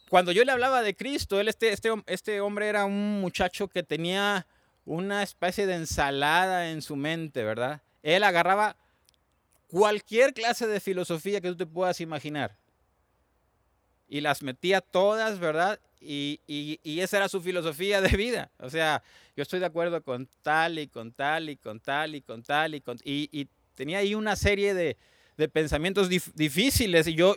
cuando 0.09 0.31
yo 0.31 0.43
le 0.43 0.51
hablaba 0.51 0.81
de 0.81 0.95
Cristo, 0.95 1.39
él, 1.39 1.47
este, 1.47 1.71
este, 1.71 1.89
este 2.07 2.41
hombre 2.41 2.67
era 2.67 2.85
un 2.85 3.21
muchacho 3.21 3.67
que 3.67 3.83
tenía 3.83 4.45
una 4.85 5.23
especie 5.23 5.65
de 5.65 5.75
ensalada 5.75 6.69
en 6.69 6.81
su 6.81 6.95
mente, 6.95 7.43
¿verdad? 7.43 7.81
Él 8.03 8.23
agarraba 8.23 8.75
cualquier 9.67 10.33
clase 10.33 10.67
de 10.67 10.79
filosofía 10.79 11.41
que 11.41 11.49
tú 11.49 11.57
te 11.57 11.65
puedas 11.65 11.99
imaginar 12.01 12.55
y 14.07 14.21
las 14.21 14.43
metía 14.43 14.81
todas, 14.81 15.39
¿verdad? 15.39 15.79
Y, 15.99 16.39
y, 16.45 16.99
esa 16.99 17.17
era 17.17 17.29
su 17.29 17.41
filosofía 17.41 17.99
de 17.99 18.15
vida. 18.15 18.51
O 18.59 18.69
sea, 18.69 19.01
yo 19.35 19.41
estoy 19.41 19.59
de 19.59 19.65
acuerdo 19.65 20.03
con 20.03 20.29
tal 20.43 20.77
y 20.77 20.87
con 20.87 21.11
tal 21.11 21.49
y 21.49 21.57
con 21.57 21.79
tal 21.79 22.13
y 22.13 22.21
con 22.21 22.43
tal 22.43 22.75
y 22.75 22.81
con... 22.81 22.97
Y, 23.03 23.27
y 23.31 23.47
tenía 23.73 23.99
ahí 23.99 24.13
una 24.13 24.35
serie 24.35 24.75
de, 24.75 24.97
de 25.35 25.49
pensamientos 25.49 26.09
difíciles. 26.09 27.07
Y 27.07 27.15
yo, 27.15 27.35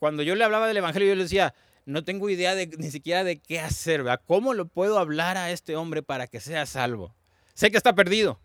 cuando 0.00 0.24
yo 0.24 0.34
le 0.34 0.42
hablaba 0.42 0.66
del 0.66 0.78
Evangelio, 0.78 1.08
yo 1.08 1.14
le 1.14 1.22
decía, 1.22 1.54
no 1.88 2.04
tengo 2.04 2.28
idea 2.28 2.54
de, 2.54 2.66
ni 2.78 2.90
siquiera 2.90 3.24
de 3.24 3.38
qué 3.38 3.60
hacer, 3.60 4.02
¿verdad? 4.02 4.20
¿Cómo 4.26 4.52
lo 4.52 4.68
puedo 4.68 4.98
hablar 4.98 5.38
a 5.38 5.50
este 5.50 5.74
hombre 5.74 6.02
para 6.02 6.26
que 6.26 6.38
sea 6.38 6.66
salvo? 6.66 7.14
Sé 7.54 7.70
que 7.70 7.78
está 7.78 7.94
perdido. 7.94 8.38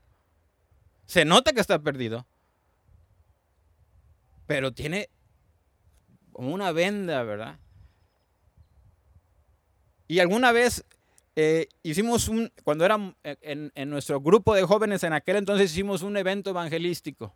Se 1.07 1.25
nota 1.25 1.51
que 1.51 1.59
está 1.59 1.77
perdido. 1.79 2.25
Pero 4.47 4.71
tiene 4.71 5.09
como 6.31 6.53
una 6.53 6.71
venda, 6.71 7.21
¿verdad? 7.23 7.59
Y 10.07 10.19
alguna 10.19 10.53
vez 10.53 10.85
eh, 11.35 11.67
hicimos 11.83 12.29
un, 12.29 12.49
cuando 12.63 12.85
era 12.85 12.95
en, 13.23 13.73
en, 13.75 13.89
nuestro 13.89 14.21
grupo 14.21 14.55
de 14.55 14.63
jóvenes 14.63 15.03
en 15.03 15.11
aquel 15.11 15.35
entonces 15.35 15.71
hicimos 15.71 16.01
un 16.01 16.15
evento 16.15 16.51
evangelístico 16.51 17.35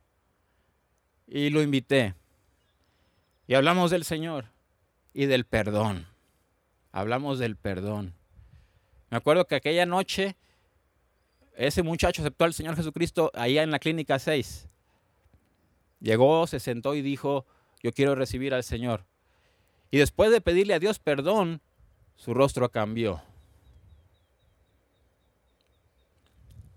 y 1.27 1.49
lo 1.49 1.61
invité. 1.61 2.15
Y 3.45 3.55
hablamos 3.55 3.91
del 3.91 4.05
Señor 4.05 4.56
y 5.17 5.25
del 5.25 5.45
perdón. 5.45 6.05
Hablamos 6.91 7.39
del 7.39 7.55
perdón. 7.55 8.13
Me 9.09 9.17
acuerdo 9.17 9.47
que 9.47 9.55
aquella 9.55 9.87
noche 9.87 10.35
ese 11.55 11.81
muchacho 11.81 12.21
aceptó 12.21 12.45
al 12.45 12.53
Señor 12.53 12.75
Jesucristo 12.75 13.31
allá 13.33 13.63
en 13.63 13.71
la 13.71 13.79
clínica 13.79 14.19
6. 14.19 14.67
Llegó, 16.01 16.45
se 16.45 16.59
sentó 16.59 16.93
y 16.93 17.01
dijo, 17.01 17.47
yo 17.81 17.91
quiero 17.93 18.13
recibir 18.13 18.53
al 18.53 18.63
Señor. 18.63 19.05
Y 19.89 19.97
después 19.97 20.29
de 20.29 20.39
pedirle 20.39 20.75
a 20.75 20.79
Dios 20.79 20.99
perdón, 20.99 21.61
su 22.15 22.35
rostro 22.35 22.69
cambió. 22.69 23.19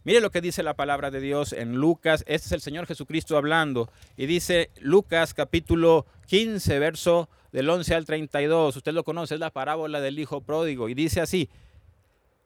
Mire 0.03 0.23
lo 0.23 0.31
que 0.31 0.41
dice 0.41 0.63
la 0.63 0.73
palabra 0.73 1.11
de 1.11 1.21
Dios 1.21 1.53
en 1.53 1.75
Lucas. 1.75 2.25
Este 2.27 2.47
es 2.47 2.53
el 2.53 2.63
Señor 2.63 2.87
Jesucristo 2.87 3.37
hablando. 3.37 3.91
Y 4.17 4.25
dice 4.25 4.71
Lucas 4.81 5.35
capítulo 5.35 6.07
15, 6.29 6.79
verso 6.79 7.29
del 7.53 7.69
11 7.69 7.95
al 7.95 8.05
32. 8.05 8.77
Usted 8.77 8.93
lo 8.93 9.05
conoce, 9.05 9.35
es 9.35 9.41
la 9.41 9.51
parábola 9.51 10.01
del 10.01 10.19
hijo 10.19 10.41
pródigo. 10.41 10.89
Y 10.89 10.95
dice 10.95 11.21
así. 11.21 11.49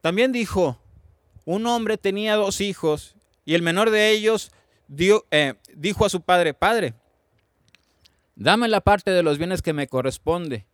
También 0.00 0.32
dijo, 0.32 0.78
un 1.44 1.66
hombre 1.66 1.96
tenía 1.96 2.36
dos 2.36 2.60
hijos 2.60 3.16
y 3.44 3.54
el 3.54 3.62
menor 3.62 3.90
de 3.90 4.10
ellos 4.10 4.50
dio, 4.88 5.24
eh, 5.30 5.54
dijo 5.74 6.04
a 6.04 6.10
su 6.10 6.20
padre, 6.20 6.54
Padre, 6.54 6.94
dame 8.36 8.68
la 8.68 8.80
parte 8.80 9.10
de 9.10 9.22
los 9.22 9.38
bienes 9.38 9.62
que 9.62 9.72
me 9.72 9.86
corresponde. 9.86 10.66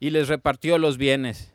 Y 0.00 0.10
les 0.10 0.28
repartió 0.28 0.78
los 0.78 0.98
bienes. 0.98 1.52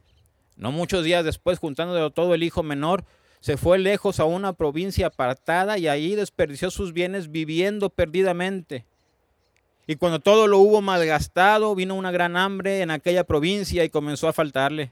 No 0.55 0.71
muchos 0.71 1.03
días 1.03 1.23
después, 1.23 1.59
juntando 1.59 2.09
todo 2.11 2.33
el 2.33 2.43
hijo 2.43 2.63
menor, 2.63 3.05
se 3.39 3.57
fue 3.57 3.79
lejos 3.79 4.19
a 4.19 4.25
una 4.25 4.53
provincia 4.53 5.07
apartada 5.07 5.77
y 5.77 5.87
ahí 5.87 6.15
desperdició 6.15 6.71
sus 6.71 6.93
bienes 6.93 7.31
viviendo 7.31 7.89
perdidamente. 7.89 8.85
Y 9.89 9.95
cuando 9.95 10.19
todo 10.19 10.45
lo 10.45 10.59
hubo 10.59 10.83
malgastado, 10.83 11.73
vino 11.73 11.95
una 11.95 12.11
gran 12.11 12.37
hambre 12.37 12.81
en 12.81 12.91
aquella 12.91 13.23
provincia 13.23 13.83
y 13.83 13.89
comenzó 13.89 14.27
a 14.27 14.33
faltarle. 14.33 14.91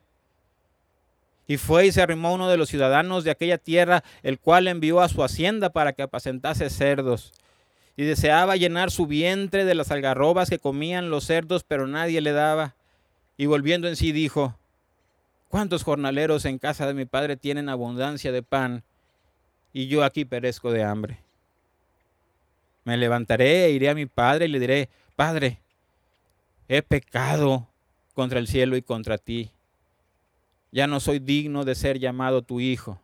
Y 1.46 1.58
fue 1.58 1.86
y 1.86 1.92
se 1.92 2.02
arrimó 2.02 2.34
uno 2.34 2.50
de 2.50 2.58
los 2.58 2.68
ciudadanos 2.68 3.24
de 3.24 3.30
aquella 3.30 3.60
tierra, 3.60 4.04
el 4.24 4.40
cual 4.40 4.68
envió 4.68 5.00
a 5.02 5.08
su 5.08 5.24
hacienda 5.24 5.70
para 5.70 5.94
que 5.94 6.02
apacentase 6.02 6.72
cerdos. 6.72 7.32
Y 7.96 8.06
deseaba 8.06 8.56
llenar 8.56 8.90
su 8.90 9.06
vientre 9.06 9.66
de 9.66 9.76
las 9.76 9.92
algarrobas 9.92 10.50
que 10.50 10.58
comían 10.58 11.12
los 11.12 11.26
cerdos, 11.26 11.64
pero 11.64 11.86
nadie 11.86 12.20
le 12.20 12.32
daba. 12.32 12.74
Y 13.38 13.46
volviendo 13.46 13.88
en 13.88 13.98
sí 13.98 14.12
dijo, 14.12 14.58
¿Cuántos 15.48 15.84
jornaleros 15.84 16.44
en 16.46 16.58
casa 16.58 16.88
de 16.88 16.96
mi 16.96 17.06
padre 17.06 17.38
tienen 17.38 17.70
abundancia 17.70 18.32
de 18.32 18.42
pan 18.42 18.84
y 19.74 19.86
yo 19.90 20.04
aquí 20.04 20.26
perezco 20.26 20.72
de 20.72 20.84
hambre? 20.84 21.27
Me 22.88 22.96
levantaré 22.96 23.66
e 23.66 23.72
iré 23.72 23.90
a 23.90 23.96
mi 23.96 24.06
padre 24.06 24.46
y 24.46 24.48
le 24.48 24.62
diré, 24.62 24.90
Padre, 25.18 25.60
he 26.70 26.82
pecado 26.82 27.68
contra 28.14 28.40
el 28.40 28.48
cielo 28.48 28.78
y 28.78 28.82
contra 28.82 29.18
ti. 29.18 29.52
Ya 30.72 30.88
no 30.88 31.02
soy 31.02 31.20
digno 31.20 31.66
de 31.66 31.76
ser 31.76 32.00
llamado 32.00 32.44
tu 32.44 32.62
hijo. 32.62 33.02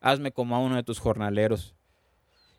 hazme 0.00 0.30
como 0.30 0.54
a 0.54 0.60
uno 0.60 0.76
de 0.76 0.84
tus 0.84 1.00
jornaleros. 1.00 1.74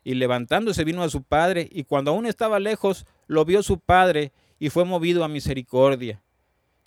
Y 0.04 0.12
levantándose 0.12 0.84
vino 0.84 1.02
a 1.02 1.08
su 1.08 1.22
padre, 1.22 1.70
y 1.72 1.84
cuando 1.84 2.10
aún 2.10 2.26
estaba 2.26 2.60
lejos, 2.60 3.06
lo 3.28 3.46
vio 3.46 3.62
su 3.62 3.80
padre, 3.80 4.32
y 4.58 4.68
fue 4.68 4.84
movido 4.84 5.24
a 5.24 5.28
misericordia. 5.28 6.20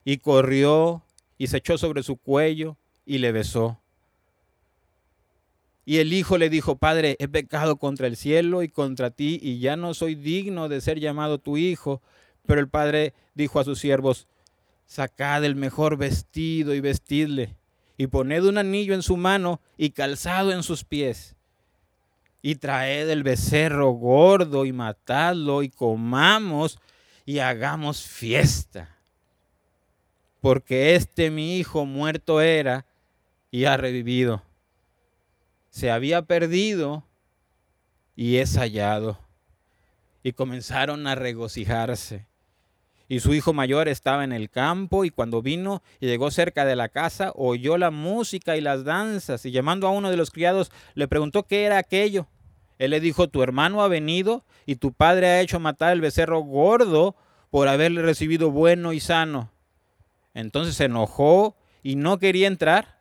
Y 0.05 0.17
corrió, 0.17 1.01
y 1.39 1.47
se 1.47 1.57
echó 1.57 1.79
sobre 1.79 2.03
su 2.03 2.17
cuello, 2.17 2.77
y 3.03 3.17
le 3.17 3.31
besó. 3.31 3.80
Y 5.85 5.97
el 5.97 6.13
hijo 6.13 6.37
le 6.37 6.49
dijo, 6.49 6.75
Padre, 6.77 7.15
he 7.19 7.27
pecado 7.27 7.77
contra 7.77 8.07
el 8.07 8.15
cielo 8.15 8.61
y 8.63 8.69
contra 8.69 9.09
ti, 9.09 9.39
y 9.41 9.59
ya 9.59 9.75
no 9.75 9.93
soy 9.93 10.15
digno 10.15 10.69
de 10.69 10.81
ser 10.81 10.99
llamado 10.99 11.39
tu 11.39 11.57
hijo. 11.57 12.01
Pero 12.45 12.59
el 12.59 12.67
padre 12.67 13.13
dijo 13.33 13.59
a 13.59 13.63
sus 13.63 13.79
siervos, 13.79 14.27
sacad 14.85 15.43
el 15.43 15.55
mejor 15.55 15.97
vestido 15.97 16.75
y 16.75 16.81
vestidle, 16.81 17.55
y 17.97 18.07
poned 18.07 18.43
un 18.43 18.57
anillo 18.57 18.93
en 18.93 19.01
su 19.01 19.17
mano 19.17 19.59
y 19.77 19.91
calzado 19.91 20.51
en 20.51 20.63
sus 20.63 20.83
pies. 20.83 21.35
Y 22.43 22.55
traed 22.55 23.09
el 23.09 23.23
becerro 23.23 23.91
gordo 23.91 24.65
y 24.65 24.73
matadlo 24.73 25.61
y 25.61 25.69
comamos 25.69 26.79
y 27.25 27.39
hagamos 27.39 28.03
fiesta. 28.03 28.97
Porque 30.41 30.95
este 30.95 31.29
mi 31.29 31.57
hijo 31.57 31.85
muerto 31.85 32.41
era 32.41 32.87
y 33.51 33.65
ha 33.65 33.77
revivido 33.77 34.41
se 35.71 35.89
había 35.89 36.21
perdido 36.21 37.03
y 38.15 38.37
es 38.37 38.57
hallado. 38.57 39.17
Y 40.21 40.33
comenzaron 40.33 41.07
a 41.07 41.15
regocijarse. 41.15 42.27
Y 43.07 43.19
su 43.21 43.33
hijo 43.33 43.51
mayor 43.51 43.87
estaba 43.87 44.23
en 44.23 44.31
el 44.31 44.49
campo 44.49 45.03
y 45.03 45.09
cuando 45.09 45.41
vino 45.41 45.81
y 45.99 46.05
llegó 46.05 46.29
cerca 46.29 46.63
de 46.63 46.75
la 46.75 46.89
casa, 46.89 47.31
oyó 47.35 47.77
la 47.77 47.89
música 47.89 48.55
y 48.55 48.61
las 48.61 48.83
danzas 48.83 49.45
y 49.45 49.51
llamando 49.51 49.87
a 49.87 49.91
uno 49.91 50.09
de 50.11 50.17
los 50.17 50.29
criados 50.29 50.71
le 50.93 51.07
preguntó 51.07 51.43
qué 51.43 51.63
era 51.63 51.77
aquello. 51.77 52.27
Él 52.77 52.91
le 52.91 52.99
dijo, 52.99 53.27
tu 53.27 53.43
hermano 53.43 53.81
ha 53.81 53.87
venido 53.87 54.45
y 54.65 54.75
tu 54.75 54.93
padre 54.93 55.27
ha 55.27 55.41
hecho 55.41 55.59
matar 55.59 55.93
el 55.93 56.01
becerro 56.01 56.39
gordo 56.39 57.15
por 57.49 57.67
haberle 57.67 58.01
recibido 58.01 58.51
bueno 58.51 58.93
y 58.93 58.99
sano. 58.99 59.51
Entonces 60.33 60.75
se 60.75 60.85
enojó 60.85 61.57
y 61.83 61.95
no 61.95 62.17
quería 62.17 62.47
entrar. 62.47 63.00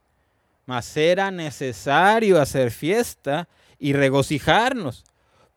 mas 0.71 0.95
era 0.95 1.31
necesario 1.31 2.39
hacer 2.39 2.71
fiesta 2.71 3.49
y 3.77 3.91
regocijarnos, 3.91 5.03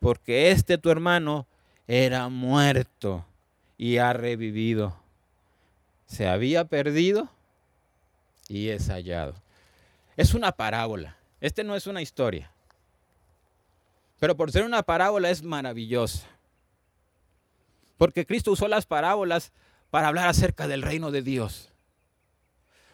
porque 0.01 0.51
este 0.51 0.77
tu 0.77 0.89
hermano 0.89 1.47
era 1.87 2.27
muerto 2.27 3.25
y 3.77 3.95
ha 3.95 4.11
revivido. 4.11 4.93
Se 6.05 6.27
había 6.27 6.65
perdido 6.65 7.29
y 8.49 8.67
es 8.67 8.89
hallado. 8.89 9.35
Es 10.17 10.33
una 10.33 10.51
parábola. 10.51 11.15
Este 11.39 11.63
no 11.63 11.77
es 11.77 11.87
una 11.87 12.01
historia. 12.01 12.51
Pero 14.19 14.35
por 14.35 14.51
ser 14.51 14.65
una 14.65 14.83
parábola 14.83 15.29
es 15.29 15.43
maravillosa. 15.43 16.27
Porque 17.97 18.25
Cristo 18.25 18.51
usó 18.51 18.67
las 18.67 18.85
parábolas 18.85 19.53
para 19.91 20.09
hablar 20.09 20.27
acerca 20.27 20.67
del 20.67 20.81
reino 20.81 21.09
de 21.09 21.21
Dios. 21.21 21.71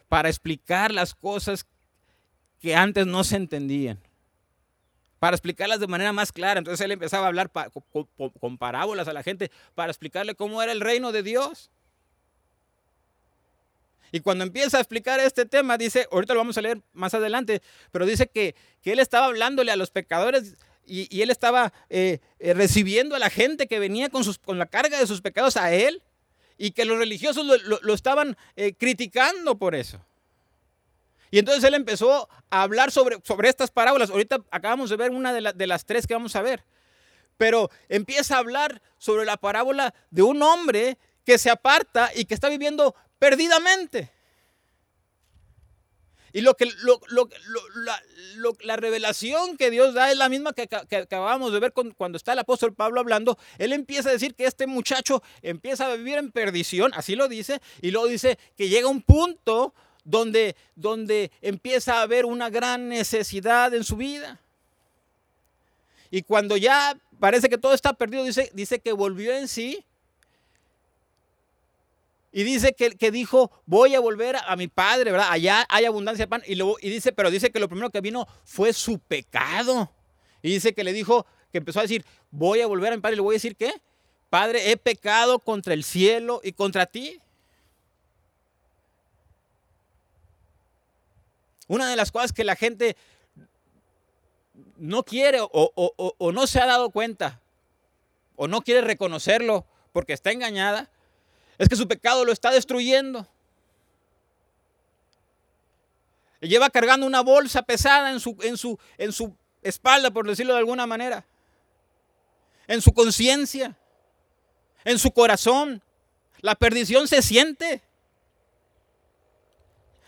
Para 0.07 0.29
explicar 0.29 0.91
las 0.91 1.15
cosas 1.15 1.65
que 2.61 2.75
antes 2.75 3.07
no 3.07 3.23
se 3.23 3.35
entendían, 3.35 3.99
para 5.19 5.35
explicarlas 5.35 5.79
de 5.79 5.87
manera 5.87 6.13
más 6.13 6.31
clara. 6.31 6.59
Entonces 6.59 6.83
él 6.85 6.91
empezaba 6.91 7.25
a 7.25 7.27
hablar 7.27 7.51
con, 7.51 8.57
parábolas 8.57 9.07
a 9.07 9.13
la 9.13 9.23
gente 9.23 9.51
para 9.75 9.91
explicarle 9.91 10.35
cómo 10.35 10.61
era 10.61 10.71
el 10.71 10.79
reino 10.79 11.11
de 11.11 11.23
Dios. 11.23 11.69
Y 14.11 14.19
cuando 14.19 14.43
empieza 14.43 14.77
a 14.77 14.81
explicar 14.81 15.19
este 15.19 15.45
tema, 15.45 15.77
dice, 15.77 16.07
ahorita 16.11 16.33
lo 16.33 16.39
vamos 16.39 16.57
a 16.57 16.61
leer 16.61 16.81
más 16.93 17.13
adelante, 17.13 17.61
pero 17.91 18.05
dice 18.05 18.27
que, 18.27 18.55
él 18.83 18.99
estaba 18.99 19.27
hablándole 19.27 19.71
a 19.71 19.75
los 19.75 19.89
pecadores 19.89 20.55
y, 20.85 21.21
él 21.21 21.29
estaba 21.29 21.71
eh, 21.89 22.19
eh, 22.39 22.53
recibiendo 22.53 23.15
a 23.15 23.19
la 23.19 23.29
gente 23.29 23.67
que 23.67 23.79
venía 23.79 24.09
con, 24.09 24.23
sus, 24.23 24.37
con 24.37 24.59
la 24.59 24.65
carga 24.65 24.99
de 24.99 25.07
sus 25.07 25.21
pecados 25.21 25.55
a 25.55 25.71
él 25.73 26.03
y 26.57 26.71
que 26.71 26.85
los 26.85 26.97
religiosos 26.97 27.45
lo, 27.63 27.93
estaban 27.93 28.37
eh, 28.55 28.73
criticando 28.73 29.57
por 29.57 29.73
eso. 29.73 29.99
Y 31.31 31.39
entonces 31.39 31.63
él 31.63 31.73
empezó 31.73 32.29
a 32.49 32.61
hablar 32.61 32.91
sobre, 32.91 33.17
sobre 33.23 33.49
estas 33.49 33.71
parábolas. 33.71 34.09
Ahorita 34.09 34.43
acabamos 34.51 34.89
de 34.89 34.97
ver 34.97 35.11
una 35.11 35.33
de, 35.33 35.53
de 35.53 35.67
las 35.67 35.85
tres 35.85 36.05
que 36.05 36.13
vamos 36.13 36.35
a 36.35 36.41
ver. 36.41 36.63
Pero 37.37 37.71
empieza 37.89 38.35
a 38.35 38.39
hablar 38.39 38.81
sobre 38.97 39.25
la 39.25 39.37
parábola 39.37 39.93
de 40.11 40.21
un 40.21 40.43
hombre 40.43 40.97
que 41.25 41.37
se 41.37 41.49
aparta 41.49 42.11
y 42.13 42.25
que 42.25 42.33
está 42.33 42.49
viviendo 42.49 42.95
perdidamente. 43.17 44.11
Y 46.33 46.41
lo 46.41 46.55
que, 46.55 46.69
la, 48.63 48.75
revelación 48.77 49.57
que 49.57 49.69
Dios 49.69 49.93
da 49.93 50.11
es 50.11 50.17
la 50.17 50.29
misma 50.29 50.53
que, 50.53 50.69
acabamos 50.95 51.51
de 51.51 51.59
ver 51.59 51.73
cuando 51.73 52.17
está 52.17 52.33
el 52.33 52.39
apóstol 52.39 52.73
Pablo 52.73 52.99
hablando. 52.99 53.37
Él 53.57 53.73
empieza 53.73 54.09
a 54.09 54.13
decir 54.13 54.35
que 54.35 54.45
este 54.45 54.65
muchacho 54.67 55.21
empieza 55.41 55.85
a 55.85 55.95
vivir 55.95 56.17
en 56.17 56.31
perdición, 56.31 56.91
así 56.95 57.15
lo 57.15 57.27
dice, 57.27 57.61
y 57.81 57.91
luego 57.91 58.07
dice 58.07 58.39
que 58.55 58.69
llega 58.69 58.87
un 58.87 59.01
punto 59.01 59.73
donde, 60.03 60.55
donde 60.75 61.31
empieza 61.41 61.99
a 61.99 62.01
haber 62.03 62.25
una 62.25 62.49
gran 62.49 62.89
necesidad 62.89 63.73
en 63.73 63.83
su 63.83 63.97
vida. 63.97 64.39
Y 66.09 66.23
cuando 66.23 66.57
ya 66.57 66.97
parece 67.19 67.49
que 67.49 67.57
todo 67.57 67.73
está 67.73 67.93
perdido, 67.93 68.23
dice, 68.23 68.51
dice 68.53 68.79
que 68.79 68.91
volvió 68.91 69.33
en 69.33 69.47
sí. 69.47 69.83
Y 72.33 72.43
dice 72.43 72.73
que, 72.73 72.91
que, 72.91 73.11
dijo, 73.11 73.51
voy 73.65 73.93
a 73.95 73.99
volver 73.99 74.37
a 74.45 74.55
mi 74.55 74.67
padre, 74.67 75.11
¿verdad? 75.11 75.27
Allá 75.29 75.65
hay 75.69 75.85
abundancia 75.85 76.25
de 76.25 76.29
pan. 76.29 76.43
Y, 76.45 76.55
luego, 76.55 76.77
y 76.81 76.89
dice, 76.89 77.11
pero 77.11 77.29
dice 77.29 77.51
que 77.51 77.59
lo 77.59 77.67
primero 77.67 77.89
que 77.89 78.01
vino 78.01 78.27
fue 78.45 78.73
su 78.73 78.99
pecado. 78.99 79.91
Y 80.41 80.51
dice 80.51 80.73
que 80.73 80.83
le 80.83 80.93
dijo, 80.93 81.25
que 81.51 81.57
empezó 81.57 81.79
a 81.79 81.83
decir, 81.83 82.05
voy 82.29 82.61
a 82.61 82.67
volver 82.67 82.93
a 82.93 82.95
mi 82.95 83.01
padre. 83.01 83.15
Y 83.15 83.17
le 83.17 83.21
voy 83.21 83.35
a 83.35 83.37
decir, 83.37 83.55
¿qué? 83.55 83.73
Padre, 84.29 84.71
he 84.71 84.77
pecado 84.77 85.39
contra 85.39 85.73
el 85.73 85.83
cielo 85.83 86.39
y 86.43 86.53
contra 86.53 86.85
ti. 86.85 87.19
Una 91.71 91.89
de 91.89 91.95
las 91.95 92.11
cosas 92.11 92.33
que 92.33 92.43
la 92.43 92.57
gente 92.57 92.97
no 94.75 95.03
quiere 95.03 95.37
o, 95.39 96.31
no 96.33 96.45
se 96.45 96.59
ha 96.59 96.65
dado 96.65 96.89
cuenta 96.89 97.39
o 98.35 98.49
no 98.49 98.59
quiere 98.61 98.81
reconocerlo 98.81 99.65
porque 99.93 100.11
está 100.11 100.31
engañada, 100.33 100.89
es 101.57 101.69
que 101.69 101.77
su 101.77 101.87
pecado 101.87 102.25
lo 102.25 102.33
está 102.33 102.51
destruyendo. 102.51 103.25
Lleva 106.41 106.69
cargando 106.69 107.07
una 107.07 107.21
bolsa 107.21 107.61
pesada 107.61 108.11
en 108.11 108.19
su, 108.19 108.35
en 108.41 108.57
su, 108.57 108.77
en 108.97 109.13
su 109.13 109.33
espalda, 109.61 110.11
por 110.11 110.27
decirlo 110.27 110.51
de 110.51 110.59
alguna 110.59 110.85
manera. 110.85 111.23
En 112.67 112.81
su 112.81 112.91
conciencia. 112.91 113.77
En 114.83 114.99
su 114.99 115.11
corazón. 115.11 115.81
La 116.41 116.55
perdición 116.55 117.07
se 117.07 117.21
siente. 117.21 117.81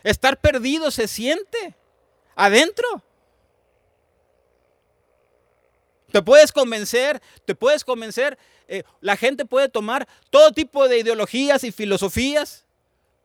Estar 0.04 0.38
perdido 0.38 0.90
se 0.90 1.08
siente 1.08 1.74
adentro. 2.36 3.02
Te 6.12 6.22
puedes 6.22 6.52
convencer, 6.52 7.20
te 7.44 7.54
puedes 7.54 7.82
convencer. 7.82 8.38
Eh, 8.68 8.84
la 9.00 9.16
gente 9.16 9.46
puede 9.46 9.68
tomar 9.68 10.06
todo 10.30 10.52
tipo 10.52 10.86
de 10.86 10.98
ideologías 10.98 11.64
y 11.64 11.72
filosofías 11.72 12.64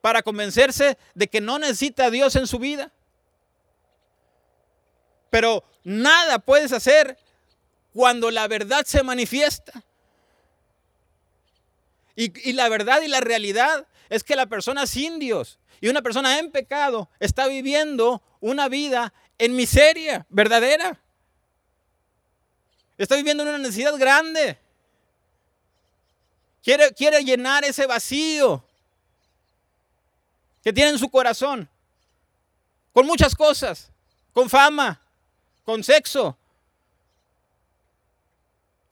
para 0.01 0.23
convencerse 0.23 0.97
de 1.13 1.27
que 1.27 1.41
no 1.41 1.59
necesita 1.59 2.05
a 2.05 2.11
Dios 2.11 2.35
en 2.37 2.47
su 2.47 2.57
vida. 2.57 2.91
Pero 5.29 5.63
nada 5.83 6.39
puedes 6.39 6.71
hacer 6.71 7.17
cuando 7.93 8.31
la 8.31 8.47
verdad 8.47 8.85
se 8.85 9.03
manifiesta. 9.03 9.83
Y, 12.15 12.49
y, 12.49 12.53
la 12.53 12.69
verdad 12.69 13.01
y 13.01 13.07
la 13.07 13.21
realidad 13.21 13.85
es 14.09 14.23
que 14.23 14.35
la 14.35 14.47
persona 14.47 14.87
sin 14.87 15.19
Dios 15.19 15.59
y 15.79 15.87
una 15.87 16.01
persona 16.01 16.39
en 16.39 16.51
pecado 16.51 17.09
está 17.19 17.47
viviendo 17.47 18.21
una 18.39 18.67
vida 18.67 19.13
en 19.37 19.55
miseria 19.55 20.25
verdadera. 20.29 20.99
Está 22.97 23.15
viviendo 23.15 23.43
una 23.43 23.57
necesidad 23.57 23.95
grande. 23.97 24.57
Quiere, 26.61 27.23
llenar 27.23 27.63
ese 27.63 27.85
vacío 27.85 28.63
que 30.61 30.73
tiene 30.73 30.91
en 30.91 30.99
su 30.99 31.09
corazón. 31.09 31.69
Con 32.91 33.05
muchas 33.05 33.33
cosas. 33.35 33.89
Con 34.33 34.49
fama, 34.49 35.01
con 35.63 35.83
sexo, 35.83 36.37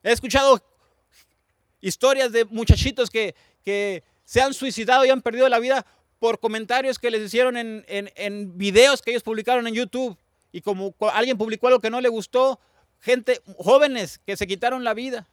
He 0.03 0.13
escuchado 0.13 0.63
historias 1.81 2.31
de 2.31 2.45
muchachitos 2.45 3.09
que 3.09 3.35
se 4.27 4.41
han 4.41 4.53
suicidado 4.53 5.05
y 5.05 5.09
han 5.09 5.21
perdido 5.21 5.47
la 5.47 5.57
vida 5.57 5.85
por 6.19 6.37
comentarios 6.41 6.99
que 6.99 7.09
les 7.09 7.21
hicieron 7.21 7.55
en, 7.55 7.85
en, 7.87 8.57
videos 8.57 9.01
que 9.01 9.11
ellos 9.11 9.23
publicaron 9.23 9.65
en 9.67 9.73
YouTube. 9.73 10.17
Y 10.51 10.59
como 10.59 10.93
alguien 11.13 11.37
publicó 11.37 11.67
algo 11.67 11.79
que 11.79 11.89
no 11.89 12.01
le 12.01 12.09
gustó, 12.09 12.59
gente, 12.99 13.41
jóvenes 13.57 14.19
que 14.25 14.35
se 14.35 14.45
quitaron 14.45 14.83
la 14.83 14.93
vida. 14.93 15.25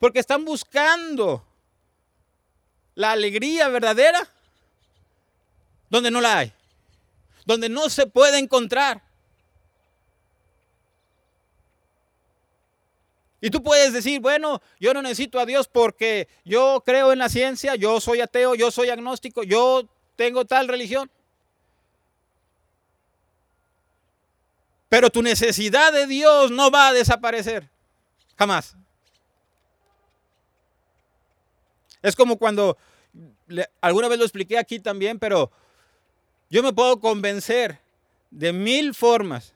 Porque 0.00 0.18
están 0.18 0.44
buscando 0.44 1.46
la 2.96 3.12
alegría 3.12 3.68
verdadera 3.68 4.28
donde 5.88 6.10
no 6.10 6.20
la 6.20 6.38
hay, 6.38 6.52
donde 7.44 7.68
no 7.68 7.88
se 7.90 8.08
puede 8.08 8.38
encontrar. 8.38 9.04
Y 13.40 13.50
tú 13.50 13.62
puedes 13.62 13.92
decir, 13.92 14.20
bueno, 14.20 14.62
yo 14.80 14.94
no 14.94 15.02
necesito 15.02 15.38
a 15.38 15.46
Dios 15.46 15.68
porque 15.68 16.28
yo 16.44 16.82
creo 16.86 17.12
en 17.12 17.18
la 17.18 17.28
ciencia, 17.28 17.74
yo 17.74 18.00
soy 18.00 18.20
ateo, 18.20 18.54
yo 18.54 18.70
soy 18.70 18.88
agnóstico, 18.88 19.42
yo 19.42 19.86
tengo 20.16 20.44
tal 20.44 20.68
religión. 20.68 21.10
Pero 24.88 25.10
tu 25.10 25.22
necesidad 25.22 25.92
de 25.92 26.06
Dios 26.06 26.50
no 26.50 26.70
va 26.70 26.88
a 26.88 26.92
desaparecer. 26.92 27.68
Jamás. 28.38 28.76
Es 32.02 32.14
como 32.14 32.36
cuando, 32.36 32.78
alguna 33.80 34.08
vez 34.08 34.18
lo 34.18 34.24
expliqué 34.24 34.58
aquí 34.58 34.78
también, 34.78 35.18
pero 35.18 35.50
yo 36.48 36.62
me 36.62 36.72
puedo 36.72 37.00
convencer 37.00 37.80
de 38.30 38.52
mil 38.52 38.94
formas 38.94 39.55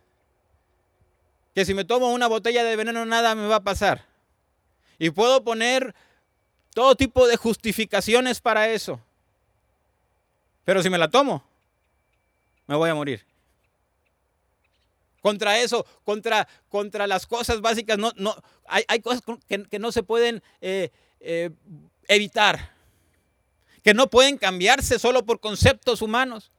que 1.55 1.65
si 1.65 1.75
me 1.75 1.85
tomo 1.85 2.13
una 2.13 2.27
botella 2.27 2.65
de 2.65 2.77
veneno 2.77 3.05
nada 3.05 3.35
me 3.35 3.47
va 3.47 3.57
a 3.57 3.65
pasar. 3.65 4.05
Y 4.99 5.11
puedo 5.11 5.43
poner 5.43 5.95
todo 6.75 6.95
tipo 6.95 7.27
de 7.27 7.37
justificaciones 7.37 8.41
para 8.41 8.69
eso. 8.69 9.01
Pero 10.65 10.83
si 10.83 10.91
me 10.91 10.99
la 10.99 11.11
tomo, 11.11 11.43
me 12.67 12.77
voy 12.77 12.91
a 12.91 12.95
morir. 12.95 13.25
Contra 15.21 15.59
eso, 15.59 15.85
contra, 16.05 16.47
contra 16.69 17.07
las 17.07 17.27
cosas 17.27 17.61
básicas, 17.61 17.99
no, 17.99 18.13
no, 18.17 18.35
hay, 18.67 18.85
hay 18.89 19.01
cosas 19.01 19.23
que, 19.47 19.79
no 19.79 19.93
se 19.93 20.03
pueden 20.03 20.43
eh, 20.61 20.91
eh, 21.21 21.51
evitar, 22.09 22.73
que 23.83 23.93
no 23.93 24.09
pueden 24.09 24.39
cambiarse 24.39 24.99
solo 24.99 25.27
por 25.27 25.41
conceptos 25.41 26.01
humanos. 26.01 26.51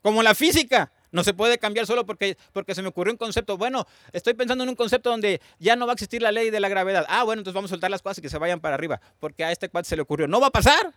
Como 0.00 0.22
la 0.22 0.34
física. 0.34 0.92
No 1.16 1.24
se 1.24 1.32
puede 1.32 1.56
cambiar 1.56 1.86
solo 1.86 2.04
porque, 2.04 2.36
porque 2.52 2.74
se 2.74 2.82
me 2.82 2.88
ocurrió 2.88 3.10
un 3.10 3.16
concepto. 3.16 3.56
Bueno, 3.56 3.86
estoy 4.12 4.34
pensando 4.34 4.64
en 4.64 4.68
un 4.68 4.76
concepto 4.76 5.08
donde 5.08 5.40
ya 5.58 5.74
no 5.74 5.86
va 5.86 5.92
a 5.92 5.94
existir 5.94 6.20
la 6.20 6.30
ley 6.30 6.50
de 6.50 6.60
la 6.60 6.68
gravedad. 6.68 7.06
Ah, 7.08 7.24
bueno, 7.24 7.40
entonces 7.40 7.54
vamos 7.54 7.70
a 7.70 7.72
soltar 7.72 7.90
las 7.90 8.02
cosas 8.02 8.18
y 8.18 8.20
que 8.20 8.28
se 8.28 8.36
vayan 8.36 8.60
para 8.60 8.74
arriba. 8.74 9.00
Porque 9.18 9.42
a 9.42 9.50
este 9.50 9.70
cuate 9.70 9.88
se 9.88 9.96
le 9.96 10.02
ocurrió. 10.02 10.28
No 10.28 10.42
va 10.42 10.48
a 10.48 10.50
pasar. 10.50 10.92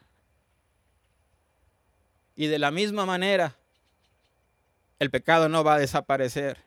Y 2.35 2.47
de 2.47 2.59
la 2.59 2.69
misma 2.69 3.05
manera, 3.05 3.55
el 4.99 5.09
pecado 5.09 5.47
no 5.47 5.63
va 5.63 5.75
a 5.75 5.79
desaparecer 5.79 6.57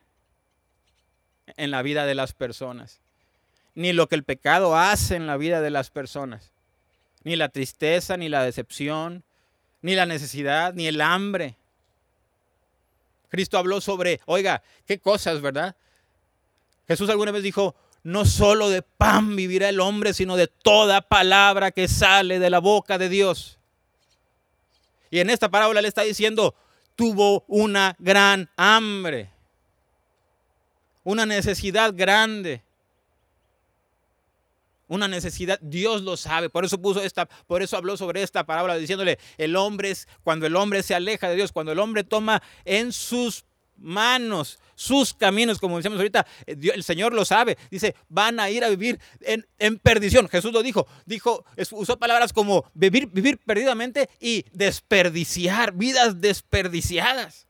en 1.55 1.69
la 1.69 1.83
vida 1.83 2.07
de 2.07 2.15
las 2.15 2.33
personas. 2.33 3.01
Ni 3.75 3.93
lo 3.93 4.09
que 4.09 4.15
el 4.15 4.23
pecado 4.23 4.75
hace 4.75 5.15
en 5.15 5.27
la 5.27 5.37
vida 5.37 5.61
de 5.61 5.69
las 5.69 5.91
personas. 5.91 6.49
Ni 7.23 7.35
la 7.35 7.49
tristeza, 7.49 8.17
ni 8.17 8.29
la 8.29 8.43
decepción, 8.43 9.23
ni 9.83 9.93
la 9.93 10.07
necesidad, 10.07 10.73
ni 10.73 10.87
el 10.87 11.01
hambre 11.01 11.55
Cristo 13.33 13.57
habló 13.57 13.81
sobre, 13.81 14.21
oiga, 14.27 14.61
qué 14.85 14.99
cosas, 14.99 15.41
¿verdad? 15.41 15.75
Jesús 16.87 17.09
alguna 17.09 17.31
vez 17.31 17.41
dijo, 17.41 17.73
no 18.03 18.25
solo 18.25 18.69
de 18.69 18.83
pan 18.83 19.35
vivirá 19.35 19.69
el 19.69 19.79
hombre, 19.79 20.13
sino 20.13 20.35
de 20.35 20.45
toda 20.45 21.01
palabra 21.01 21.71
que 21.71 21.87
sale 21.87 22.37
de 22.37 22.51
la 22.51 22.59
boca 22.59 22.99
de 22.99 23.09
Dios. 23.09 23.57
Y 25.09 25.17
en 25.17 25.31
esta 25.31 25.49
parábola 25.49 25.81
le 25.81 25.87
está 25.87 26.03
diciendo, 26.03 26.53
tuvo 26.95 27.43
una 27.47 27.95
gran 27.97 28.51
hambre, 28.55 29.31
una 31.03 31.25
necesidad 31.25 31.91
grande 31.95 32.61
una 34.87 35.07
necesidad, 35.07 35.59
Dios 35.61 36.01
lo 36.01 36.17
sabe. 36.17 36.49
Por 36.49 36.65
eso 36.65 36.81
puso 36.81 37.01
esta, 37.01 37.27
por 37.47 37.61
eso 37.63 37.77
habló 37.77 37.97
sobre 37.97 38.23
esta 38.23 38.45
parábola 38.45 38.77
diciéndole, 38.77 39.19
el 39.37 39.55
hombre 39.55 39.91
es 39.91 40.07
cuando 40.23 40.45
el 40.45 40.55
hombre 40.55 40.83
se 40.83 40.95
aleja 40.95 41.29
de 41.29 41.35
Dios, 41.35 41.51
cuando 41.51 41.71
el 41.71 41.79
hombre 41.79 42.03
toma 42.03 42.41
en 42.65 42.91
sus 42.91 43.45
manos 43.77 44.59
sus 44.75 45.13
caminos, 45.13 45.59
como 45.59 45.77
decíamos 45.77 45.99
ahorita, 45.99 46.25
eh, 46.45 46.57
el 46.73 46.83
Señor 46.83 47.13
lo 47.13 47.25
sabe, 47.25 47.57
dice, 47.69 47.95
van 48.09 48.39
a 48.39 48.49
ir 48.49 48.63
a 48.63 48.69
vivir 48.69 48.99
en, 49.21 49.45
en 49.59 49.77
perdición. 49.77 50.27
Jesús 50.27 50.51
lo 50.51 50.63
dijo, 50.63 50.87
dijo, 51.05 51.45
usó 51.71 51.97
palabras 51.97 52.33
como 52.33 52.65
vivir, 52.73 53.07
vivir 53.07 53.37
perdidamente 53.37 54.09
y 54.19 54.45
desperdiciar, 54.51 55.73
vidas 55.73 56.19
desperdiciadas. 56.21 57.47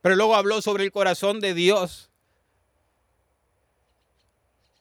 Pero 0.00 0.16
luego 0.16 0.34
habló 0.34 0.62
sobre 0.62 0.84
el 0.84 0.92
corazón 0.92 1.40
de 1.40 1.54
Dios 1.54 2.11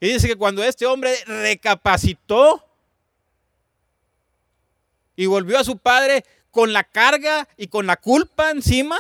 y 0.02 0.14
dice 0.14 0.28
que 0.28 0.36
cuando 0.36 0.64
este 0.64 0.88
hombre 0.88 1.16
recapacitó 1.28 2.66
y 5.16 5.28
volvió 5.28 5.60
a 5.60 5.64
su 5.64 5.78
padre 5.78 6.26
con 6.50 6.74
la 6.74 6.84
carga 6.84 7.48
y 7.56 7.68
con 7.68 7.86
la 7.86 7.98
culpa 7.98 8.50
encima, 8.50 8.98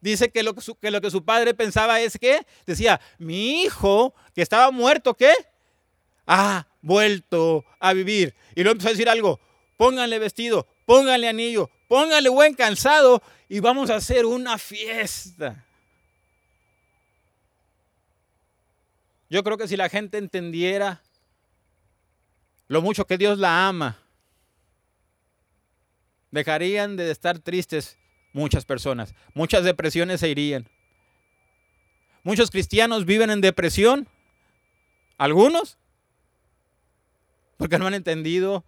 dice 0.00 0.30
que 0.30 0.42
lo 0.42 0.52
que 0.52 0.62
su, 0.62 0.76
lo 0.80 1.00
que 1.00 1.12
su 1.12 1.24
padre 1.24 1.54
pensaba 1.54 2.00
es 2.00 2.18
que 2.18 2.44
decía, 2.66 3.00
mi 3.18 3.62
hijo 3.62 4.12
que 4.34 4.42
estaba 4.42 4.72
muerto, 4.72 5.14
¿qué? 5.14 5.32
Ha 6.26 6.66
vuelto 6.82 7.64
a 7.78 7.92
vivir. 7.92 8.34
Y 8.56 8.64
luego 8.64 8.72
empezó 8.72 8.88
a 8.88 8.92
decir 8.92 9.08
algo, 9.08 9.38
pónganle 9.76 10.18
vestido, 10.18 10.66
pónganle 10.86 11.28
anillo, 11.28 11.70
pónganle 11.86 12.30
buen 12.30 12.54
cansado 12.54 13.22
y 13.48 13.60
vamos 13.60 13.90
a 13.90 13.96
hacer 13.96 14.26
una 14.26 14.58
fiesta. 14.58 15.65
Yo 19.28 19.42
creo 19.42 19.58
que 19.58 19.68
si 19.68 19.76
la 19.76 19.88
gente 19.88 20.18
entendiera 20.18 21.02
lo 22.68 22.82
mucho 22.82 23.06
que 23.06 23.18
Dios 23.18 23.38
la 23.38 23.68
ama, 23.68 23.98
dejarían 26.30 26.96
de 26.96 27.10
estar 27.10 27.38
tristes 27.38 27.98
muchas 28.32 28.64
personas. 28.64 29.14
Muchas 29.34 29.64
depresiones 29.64 30.20
se 30.20 30.28
irían. 30.28 30.68
Muchos 32.22 32.50
cristianos 32.50 33.04
viven 33.04 33.30
en 33.30 33.40
depresión. 33.40 34.08
Algunos. 35.16 35.78
Porque 37.56 37.78
no 37.78 37.86
han 37.86 37.94
entendido 37.94 38.64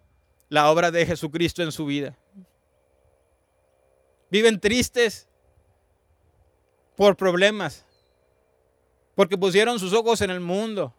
la 0.48 0.70
obra 0.70 0.90
de 0.90 1.04
Jesucristo 1.04 1.62
en 1.62 1.72
su 1.72 1.84
vida. 1.86 2.16
Viven 4.30 4.60
tristes 4.60 5.28
por 6.96 7.16
problemas 7.16 7.84
porque 9.18 9.36
pusieron 9.36 9.80
sus 9.80 9.92
ojos 9.94 10.20
en 10.20 10.30
el 10.30 10.38
mundo, 10.38 10.94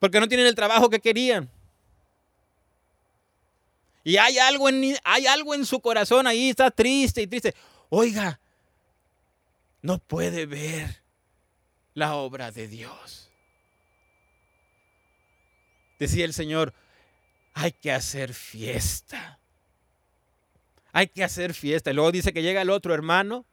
porque 0.00 0.18
no 0.18 0.26
tienen 0.26 0.48
el 0.48 0.56
trabajo 0.56 0.90
que 0.90 0.98
querían. 0.98 1.48
Y 4.02 4.16
hay 4.16 4.38
algo 4.38 4.68
en, 4.68 4.96
hay 5.04 5.28
algo 5.28 5.54
en 5.54 5.64
su 5.64 5.78
corazón 5.78 6.26
ahí, 6.26 6.50
está 6.50 6.72
triste 6.72 7.22
y 7.22 7.28
triste. 7.28 7.54
Oiga, 7.88 8.40
no 9.80 9.98
puede 9.98 10.44
ver 10.44 11.04
la 11.94 12.16
obra 12.16 12.50
de 12.50 12.66
Dios. 12.66 13.30
Decía 16.00 16.24
el 16.24 16.34
Señor, 16.34 16.74
hay 17.54 17.70
que 17.70 17.92
hacer 17.92 18.34
fiesta. 18.34 19.38
Hay 20.90 21.06
que 21.06 21.22
hacer 21.22 21.54
fiesta. 21.54 21.92
Y 21.92 21.94
luego 21.94 22.10
dice 22.10 22.32
que 22.32 22.42
llega 22.42 22.60
el 22.60 22.70
otro 22.70 22.92
hermano 22.92 23.46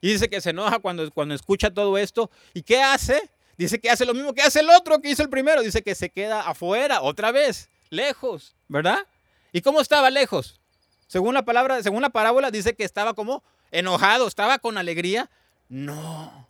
y 0.00 0.12
dice 0.12 0.28
que 0.28 0.40
se 0.40 0.50
enoja 0.50 0.78
cuando, 0.78 1.10
cuando 1.10 1.34
escucha 1.34 1.72
todo 1.72 1.96
esto. 1.98 2.30
¿Y 2.54 2.62
qué 2.62 2.82
hace? 2.82 3.30
Dice 3.56 3.80
que 3.80 3.90
hace 3.90 4.04
lo 4.04 4.14
mismo 4.14 4.34
que 4.34 4.42
hace 4.42 4.60
el 4.60 4.70
otro 4.70 5.00
que 5.00 5.10
hizo 5.10 5.22
el 5.22 5.30
primero. 5.30 5.62
Dice 5.62 5.82
que 5.82 5.94
se 5.94 6.10
queda 6.10 6.42
afuera 6.42 7.00
otra 7.02 7.32
vez, 7.32 7.70
lejos, 7.90 8.54
¿verdad? 8.68 9.06
¿Y 9.52 9.62
cómo 9.62 9.80
estaba 9.80 10.10
lejos? 10.10 10.60
Según 11.06 11.34
la 11.34 11.44
palabra, 11.44 11.82
según 11.82 12.02
la 12.02 12.10
parábola, 12.10 12.50
dice 12.50 12.74
que 12.74 12.84
estaba 12.84 13.14
como 13.14 13.42
enojado, 13.70 14.26
estaba 14.26 14.58
con 14.58 14.76
alegría. 14.76 15.30
No. 15.68 16.46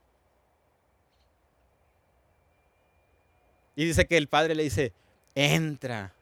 Y 3.76 3.84
dice 3.84 4.06
que 4.06 4.16
el 4.16 4.28
padre 4.28 4.54
le 4.54 4.64
dice, 4.64 4.92
entra. 5.34 6.14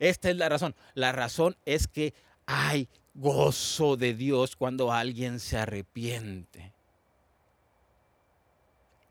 Esta 0.00 0.30
es 0.30 0.36
la 0.36 0.48
razón. 0.48 0.74
La 0.94 1.12
razón 1.12 1.56
es 1.64 1.86
que 1.86 2.12
hay 2.46 2.88
gozo 3.20 3.96
de 3.96 4.14
Dios 4.14 4.56
cuando 4.56 4.92
alguien 4.92 5.40
se 5.40 5.58
arrepiente. 5.58 6.72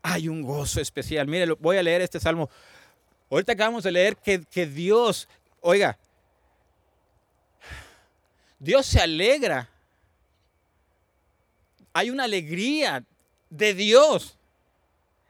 Hay 0.02 0.28
un 0.28 0.42
gozo 0.42 0.80
especial. 0.80 1.26
Mire, 1.26 1.52
voy 1.52 1.76
a 1.76 1.82
leer 1.82 2.00
este 2.00 2.20
salmo. 2.20 2.48
Ahorita 3.30 3.52
acabamos 3.52 3.84
de 3.84 3.92
leer 3.92 4.16
que, 4.16 4.44
que 4.44 4.66
Dios, 4.66 5.28
oiga, 5.60 5.98
Dios 8.58 8.86
se 8.86 9.00
alegra 9.00 9.68
hay 11.98 12.10
una 12.10 12.24
alegría 12.24 13.04
de 13.50 13.74
Dios. 13.74 14.38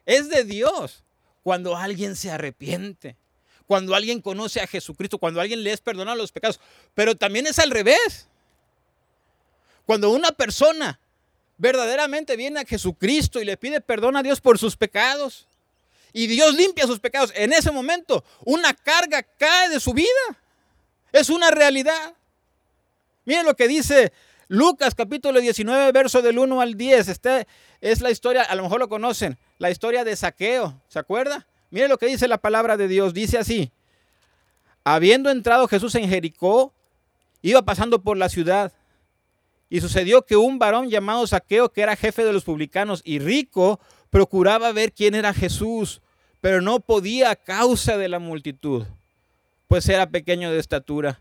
Es 0.04 0.28
de 0.28 0.44
Dios 0.44 1.02
cuando 1.42 1.74
alguien 1.74 2.14
se 2.14 2.30
arrepiente, 2.30 3.16
cuando 3.66 3.94
alguien 3.94 4.20
conoce 4.20 4.60
a 4.60 4.66
Jesucristo, 4.66 5.16
cuando 5.16 5.40
alguien 5.40 5.62
le 5.62 5.72
es 5.72 5.80
perdonado 5.80 6.18
los 6.18 6.30
pecados. 6.30 6.60
Pero 6.92 7.14
también 7.14 7.46
es 7.46 7.58
al 7.58 7.70
revés. 7.70 8.28
Cuando 9.88 10.10
una 10.10 10.32
persona 10.32 11.00
verdaderamente 11.56 12.36
viene 12.36 12.60
a 12.60 12.66
Jesucristo 12.66 13.40
y 13.40 13.46
le 13.46 13.56
pide 13.56 13.80
perdón 13.80 14.18
a 14.18 14.22
Dios 14.22 14.38
por 14.38 14.58
sus 14.58 14.76
pecados, 14.76 15.48
y 16.12 16.26
Dios 16.26 16.54
limpia 16.54 16.86
sus 16.86 17.00
pecados, 17.00 17.32
en 17.34 17.54
ese 17.54 17.70
momento 17.70 18.22
una 18.44 18.74
carga 18.74 19.22
cae 19.22 19.70
de 19.70 19.80
su 19.80 19.94
vida. 19.94 20.10
Es 21.10 21.30
una 21.30 21.50
realidad. 21.50 22.12
Miren 23.24 23.46
lo 23.46 23.56
que 23.56 23.66
dice 23.66 24.12
Lucas 24.48 24.94
capítulo 24.94 25.40
19, 25.40 25.90
verso 25.92 26.20
del 26.20 26.38
1 26.38 26.60
al 26.60 26.74
10. 26.74 27.08
Esta 27.08 27.46
es 27.80 28.02
la 28.02 28.10
historia, 28.10 28.42
a 28.42 28.54
lo 28.56 28.64
mejor 28.64 28.80
lo 28.80 28.90
conocen, 28.90 29.38
la 29.56 29.70
historia 29.70 30.04
de 30.04 30.16
saqueo. 30.16 30.82
¿Se 30.88 30.98
acuerda? 30.98 31.46
Miren 31.70 31.88
lo 31.88 31.96
que 31.96 32.08
dice 32.08 32.28
la 32.28 32.36
palabra 32.36 32.76
de 32.76 32.88
Dios. 32.88 33.14
Dice 33.14 33.38
así. 33.38 33.72
Habiendo 34.84 35.30
entrado 35.30 35.66
Jesús 35.66 35.94
en 35.94 36.10
Jericó, 36.10 36.74
iba 37.40 37.62
pasando 37.62 38.02
por 38.02 38.18
la 38.18 38.28
ciudad. 38.28 38.74
Y 39.70 39.80
sucedió 39.80 40.24
que 40.24 40.36
un 40.36 40.58
varón 40.58 40.88
llamado 40.88 41.26
Saqueo, 41.26 41.70
que 41.70 41.82
era 41.82 41.96
jefe 41.96 42.24
de 42.24 42.32
los 42.32 42.44
publicanos 42.44 43.02
y 43.04 43.18
rico, 43.18 43.80
procuraba 44.10 44.72
ver 44.72 44.92
quién 44.92 45.14
era 45.14 45.34
Jesús, 45.34 46.00
pero 46.40 46.60
no 46.60 46.80
podía 46.80 47.30
a 47.30 47.36
causa 47.36 47.98
de 47.98 48.08
la 48.08 48.18
multitud, 48.18 48.84
pues 49.66 49.88
era 49.88 50.08
pequeño 50.08 50.50
de 50.50 50.58
estatura 50.58 51.20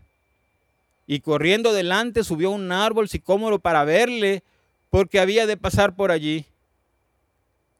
y 1.10 1.20
corriendo 1.20 1.72
delante 1.72 2.22
subió 2.22 2.50
a 2.50 2.54
un 2.54 2.70
árbol 2.70 3.08
sicómoro 3.08 3.58
para 3.58 3.82
verle, 3.82 4.44
porque 4.90 5.18
había 5.18 5.46
de 5.46 5.56
pasar 5.56 5.96
por 5.96 6.10
allí. 6.10 6.44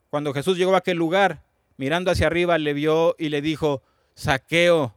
Cuando 0.09 0.33
Jesús 0.33 0.57
llegó 0.57 0.74
a 0.74 0.78
aquel 0.78 0.96
lugar, 0.96 1.42
mirando 1.76 2.11
hacia 2.11 2.26
arriba, 2.26 2.57
le 2.57 2.72
vio 2.72 3.14
y 3.18 3.28
le 3.28 3.42
dijo, 3.42 3.83
Saqueo, 4.14 4.94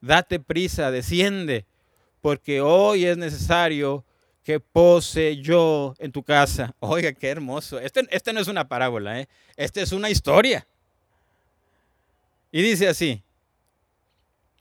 date 0.00 0.40
prisa, 0.40 0.90
desciende, 0.90 1.66
porque 2.22 2.62
hoy 2.62 3.04
es 3.04 3.18
necesario 3.18 4.05
que 4.46 4.60
pose 4.60 5.38
yo 5.38 5.96
en 5.98 6.12
tu 6.12 6.22
casa. 6.22 6.72
Oiga, 6.78 7.12
qué 7.12 7.28
hermoso. 7.28 7.80
Este, 7.80 8.06
este 8.10 8.32
no 8.32 8.38
es 8.38 8.46
una 8.46 8.68
parábola, 8.68 9.20
¿eh? 9.20 9.28
este 9.56 9.82
es 9.82 9.90
una 9.90 10.08
historia. 10.08 10.64
Y 12.52 12.62
dice 12.62 12.86
así, 12.86 13.24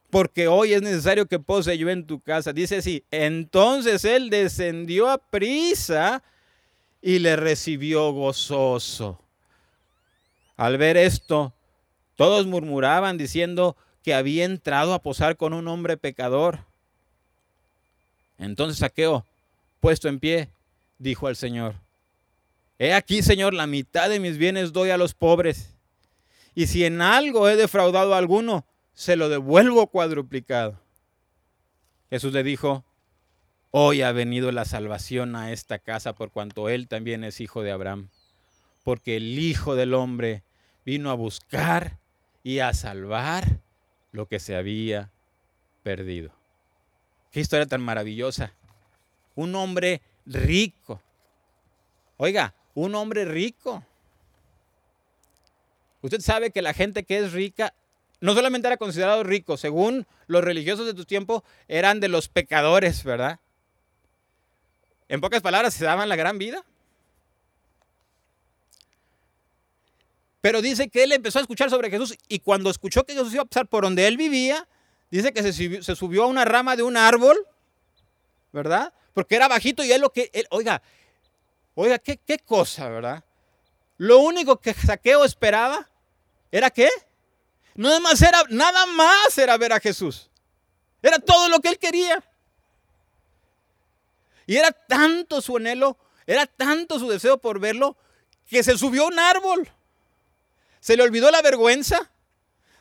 porque 0.09 0.47
hoy 0.47 0.73
es 0.73 0.81
necesario 0.81 1.27
que 1.27 1.37
pose 1.37 1.77
yo 1.77 1.87
en 1.91 2.07
tu 2.07 2.19
casa. 2.19 2.51
Dice 2.51 2.77
así, 2.77 3.03
entonces 3.11 4.03
él 4.05 4.31
descendió 4.31 5.07
a 5.07 5.19
prisa 5.19 6.23
y 6.99 7.19
le 7.19 7.35
recibió 7.35 8.11
gozoso. 8.11 9.21
Al 10.57 10.79
ver 10.79 10.97
esto, 10.97 11.53
todos 12.15 12.47
murmuraban 12.47 13.19
diciendo 13.19 13.77
que 14.01 14.15
había 14.15 14.45
entrado 14.45 14.95
a 14.95 15.03
posar 15.03 15.37
con 15.37 15.53
un 15.53 15.67
hombre 15.67 15.95
pecador. 15.95 16.65
Entonces 18.39 18.79
Saqueo, 18.79 19.27
puesto 19.85 20.09
en 20.09 20.19
pie, 20.19 20.49
dijo 20.97 21.27
al 21.27 21.35
Señor, 21.35 21.75
He 22.79 22.95
aquí, 22.95 23.21
Señor, 23.21 23.53
la 23.53 23.67
mitad 23.67 24.09
de 24.09 24.19
mis 24.19 24.39
bienes 24.39 24.73
doy 24.73 24.89
a 24.89 24.97
los 24.97 25.13
pobres. 25.13 25.75
Y 26.55 26.65
si 26.65 26.85
en 26.85 27.03
algo 27.03 27.47
he 27.47 27.55
defraudado 27.55 28.15
a 28.15 28.17
alguno, 28.17 28.65
se 28.95 29.15
lo 29.15 29.29
devuelvo 29.29 29.85
cuadruplicado. 29.85 30.81
Jesús 32.09 32.33
le 32.33 32.41
dijo, 32.41 32.83
hoy 33.69 34.01
ha 34.01 34.11
venido 34.11 34.51
la 34.51 34.65
salvación 34.65 35.35
a 35.35 35.51
esta 35.51 35.77
casa 35.77 36.13
por 36.13 36.31
cuanto 36.31 36.67
él 36.67 36.87
también 36.87 37.23
es 37.23 37.39
hijo 37.39 37.61
de 37.61 37.71
Abraham, 37.71 38.09
porque 38.83 39.17
el 39.17 39.37
Hijo 39.37 39.75
del 39.75 39.93
Hombre 39.93 40.41
vino 40.83 41.11
a 41.11 41.13
buscar 41.13 41.99
y 42.41 42.57
a 42.57 42.73
salvar 42.73 43.59
lo 44.11 44.25
que 44.25 44.39
se 44.39 44.55
había 44.55 45.11
perdido. 45.83 46.31
Qué 47.29 47.39
historia 47.39 47.67
tan 47.67 47.83
maravillosa. 47.83 48.51
Un 49.35 49.55
hombre 49.55 50.01
rico. 50.25 51.01
Oiga, 52.17 52.53
un 52.73 52.95
hombre 52.95 53.25
rico. 53.25 53.83
Usted 56.01 56.21
sabe 56.21 56.51
que 56.51 56.61
la 56.61 56.73
gente 56.73 57.03
que 57.03 57.17
es 57.17 57.33
rica 57.33 57.73
no 58.21 58.33
solamente 58.33 58.67
era 58.67 58.77
considerado 58.77 59.23
rico, 59.23 59.57
según 59.57 60.07
los 60.27 60.43
religiosos 60.43 60.85
de 60.85 60.93
tu 60.93 61.05
tiempo, 61.05 61.43
eran 61.67 61.99
de 61.99 62.07
los 62.07 62.29
pecadores, 62.29 63.03
¿verdad? 63.03 63.39
En 65.09 65.21
pocas 65.21 65.41
palabras, 65.41 65.73
se 65.73 65.85
daban 65.85 66.09
la 66.09 66.15
gran 66.15 66.37
vida. 66.37 66.63
Pero 70.41 70.61
dice 70.61 70.89
que 70.89 71.03
él 71.03 71.11
empezó 71.11 71.39
a 71.39 71.41
escuchar 71.41 71.69
sobre 71.69 71.89
Jesús 71.89 72.15
y 72.27 72.39
cuando 72.39 72.69
escuchó 72.69 73.03
que 73.03 73.13
Jesús 73.13 73.33
iba 73.33 73.43
a 73.43 73.47
pasar 73.47 73.67
por 73.67 73.83
donde 73.83 74.07
él 74.07 74.15
vivía, 74.15 74.67
dice 75.09 75.33
que 75.33 75.41
se 75.41 75.95
subió, 75.95 76.23
a 76.23 76.27
una 76.27 76.45
rama 76.45 76.75
de 76.75 76.83
un 76.83 76.97
árbol, 76.97 77.37
¿verdad? 78.53 78.93
Porque 79.15 79.37
era 79.37 79.47
bajito 79.47 79.81
y 79.81 79.93
él 79.93 80.01
lo 80.01 80.11
que, 80.11 80.29
él, 80.33 80.45
oiga, 80.49 80.81
oiga, 81.73 81.97
¿qué, 81.99 82.37
cosa, 82.45 82.89
¿verdad? 82.89 83.23
Lo 83.97 84.19
único 84.19 84.59
que 84.59 84.73
Saqueo 84.73 85.23
esperaba 85.23 85.89
era 86.51 86.69
qué? 86.69 86.89
Nada 87.75 88.01
más 88.01 88.21
era, 88.21 88.43
nada 88.49 88.85
más 88.87 89.37
era 89.37 89.57
ver 89.57 89.71
a 89.71 89.79
Jesús. 89.79 90.29
Era 91.01 91.17
todo 91.17 91.47
lo 91.47 91.61
que 91.61 91.69
él 91.69 91.79
quería. 91.79 92.21
Y 94.45 94.57
era 94.57 94.73
tanto 94.73 95.41
su 95.41 95.55
anhelo, 95.55 95.97
era 96.27 96.45
tanto 96.45 96.99
su 96.99 97.07
deseo 97.07 97.37
por 97.37 97.59
verlo, 97.59 97.95
que 98.49 98.63
se 98.63 98.77
subió 98.77 99.03
a 99.03 99.07
un 99.07 99.17
árbol. 99.17 99.71
Se 100.81 100.97
le 100.97 101.03
olvidó 101.03 101.31
la 101.31 101.41
vergüenza. 101.41 102.11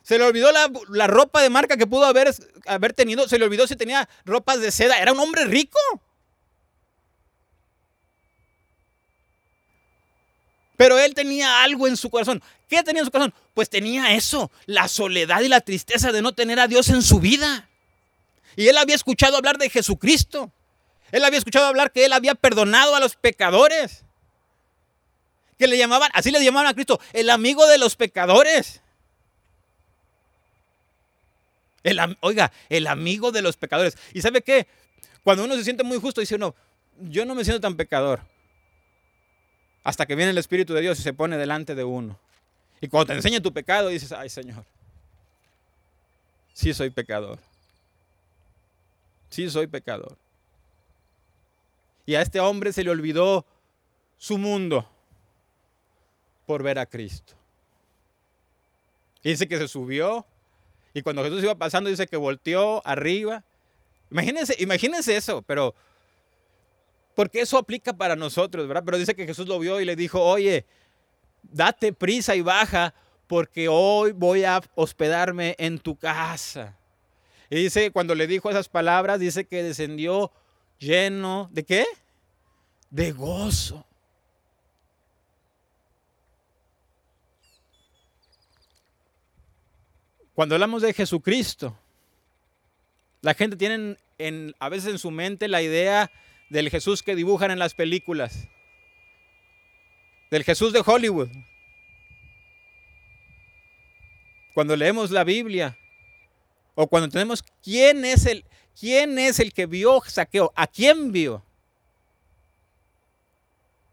Se 0.03 0.17
le 0.17 0.25
olvidó 0.25 0.51
la, 0.51 0.69
la 0.89 1.07
ropa 1.07 1.41
de 1.41 1.49
marca 1.49 1.77
que 1.77 1.87
pudo 1.87 2.05
haber, 2.05 2.35
haber 2.65 2.91
tenido. 2.91 3.25
Se 3.29 3.39
le 3.39 3.45
olvidó 3.45 3.67
si 3.67 3.77
tenía 3.77 4.09
ropas 4.25 4.59
de 4.59 4.73
seda. 4.73 4.99
Era 4.99 5.13
un 5.13 5.19
hombre 5.21 5.45
rico. 5.45 5.79
Pero 10.77 10.99
él 10.99 11.13
tenía 11.13 11.63
algo 11.63 11.87
en 11.87 11.97
su 11.97 12.09
corazón. 12.09 12.41
¿Qué 12.67 12.83
tenía 12.83 13.01
en 13.01 13.05
su 13.05 13.11
corazón? 13.11 13.33
Pues 13.53 13.69
tenía 13.69 14.13
eso, 14.13 14.51
la 14.65 14.87
soledad 14.87 15.41
y 15.41 15.47
la 15.47 15.61
tristeza 15.61 16.11
de 16.11 16.21
no 16.21 16.33
tener 16.33 16.59
a 16.59 16.67
Dios 16.67 16.89
en 16.89 17.01
su 17.01 17.19
vida. 17.19 17.69
Y 18.55 18.67
él 18.67 18.77
había 18.77 18.95
escuchado 18.95 19.37
hablar 19.37 19.57
de 19.57 19.69
Jesucristo. 19.69 20.51
Él 21.11 21.23
había 21.23 21.39
escuchado 21.39 21.67
hablar 21.67 21.91
que 21.91 22.05
él 22.05 22.13
había 22.13 22.35
perdonado 22.35 22.95
a 22.95 22.99
los 22.99 23.15
pecadores. 23.15 24.03
Que 25.57 25.67
le 25.67 25.77
llamaban, 25.77 26.09
así 26.13 26.31
le 26.31 26.43
llamaban 26.43 26.67
a 26.67 26.73
Cristo, 26.73 26.99
el 27.13 27.29
amigo 27.29 27.65
de 27.67 27.77
los 27.77 27.95
pecadores. 27.95 28.81
oiga, 32.19 32.51
el 32.67 32.87
amigo 32.87 33.31
de 33.31 33.41
los 33.41 33.55
pecadores. 33.55 33.97
¿Y 34.13 34.21
sabe 34.21 34.41
qué? 34.41 34.67
Cuando 35.23 35.45
uno 35.45 35.55
se 35.55 35.63
siente 35.63 35.83
muy 35.83 35.99
justo, 35.99 36.19
dice 36.19 36.35
uno, 36.35 36.53
yo 36.99 37.25
no 37.25 37.35
me 37.35 37.45
siento 37.45 37.61
tan 37.61 37.75
pecador 37.77 38.21
hasta 39.85 40.07
que 40.07 40.15
viene 40.15 40.31
el 40.31 40.37
Espíritu 40.39 40.73
de 40.73 40.81
Dios 40.81 40.99
y 40.99 41.03
se 41.03 41.13
pone 41.13 41.37
delante 41.37 41.75
de 41.75 41.83
uno. 41.83 42.17
Y 42.81 42.87
cuando 42.87 43.05
te 43.05 43.13
enseña 43.13 43.39
tu 43.39 43.53
pecado, 43.53 43.89
dices, 43.89 44.11
ay 44.11 44.29
Señor, 44.29 44.65
sí 46.53 46.73
soy 46.73 46.89
pecador. 46.89 47.37
Sí 49.29 49.47
soy 49.47 49.67
pecador. 49.67 50.17
Y 52.07 52.15
a 52.15 52.21
este 52.21 52.39
hombre 52.39 52.73
se 52.73 52.83
le 52.83 52.89
olvidó 52.89 53.45
su 54.17 54.39
mundo 54.39 54.89
por 56.47 56.63
ver 56.63 56.79
a 56.79 56.87
Cristo. 56.87 57.33
dice 59.23 59.47
que 59.47 59.57
se 59.57 59.67
subió 59.67 60.25
y 60.95 61.03
cuando 61.03 61.23
Jesús 61.23 61.43
iba 61.43 61.55
pasando 61.55 61.91
dice 61.91 62.07
que 62.07 62.17
volteó 62.17 62.81
arriba. 62.87 63.43
Imagínense, 64.09 64.55
imagínense 64.57 65.15
eso, 65.15 65.43
pero 65.43 65.75
porque 67.15 67.41
eso 67.41 67.57
aplica 67.57 67.93
para 67.93 68.15
nosotros, 68.15 68.67
¿verdad? 68.67 68.83
Pero 68.85 68.97
dice 68.97 69.15
que 69.15 69.25
Jesús 69.25 69.47
lo 69.47 69.57
vio 69.57 69.79
y 69.79 69.85
le 69.85 69.95
dijo, 69.95 70.21
oye, 70.21 70.65
date 71.41 71.93
prisa 71.93 72.35
y 72.35 72.41
baja 72.41 72.93
porque 73.27 73.67
hoy 73.69 74.11
voy 74.11 74.43
a 74.43 74.61
hospedarme 74.75 75.55
en 75.57 75.79
tu 75.79 75.95
casa. 75.95 76.77
Y 77.49 77.55
dice, 77.55 77.91
cuando 77.91 78.15
le 78.15 78.27
dijo 78.27 78.49
esas 78.49 78.69
palabras, 78.69 79.19
dice 79.19 79.45
que 79.45 79.63
descendió 79.63 80.31
lleno 80.77 81.49
de 81.51 81.63
qué? 81.63 81.85
De 82.89 83.11
gozo. 83.13 83.85
Cuando 90.33 90.55
hablamos 90.55 90.81
de 90.81 90.93
Jesucristo, 90.93 91.77
la 93.21 93.33
gente 93.33 93.55
tiene 93.55 93.97
en, 94.17 94.53
a 94.59 94.67
veces 94.67 94.91
en 94.91 94.99
su 94.99 95.11
mente 95.11 95.47
la 95.47 95.61
idea 95.61 96.11
del 96.49 96.69
Jesús 96.69 97.03
que 97.03 97.15
dibujan 97.15 97.51
en 97.51 97.59
las 97.59 97.73
películas, 97.73 98.47
del 100.31 100.43
Jesús 100.43 100.73
de 100.73 100.83
Hollywood. 100.85 101.29
Cuando 104.53 104.75
leemos 104.75 105.11
la 105.11 105.23
Biblia 105.23 105.77
o 106.75 106.87
cuando 106.87 107.09
tenemos 107.09 107.43
quién 107.61 108.05
es 108.05 108.25
el 108.25 108.45
quién 108.79 109.17
es 109.17 109.39
el 109.39 109.53
que 109.53 109.65
vio 109.65 110.01
saqueo, 110.05 110.51
a 110.55 110.67
quién 110.67 111.11
vio. 111.11 111.43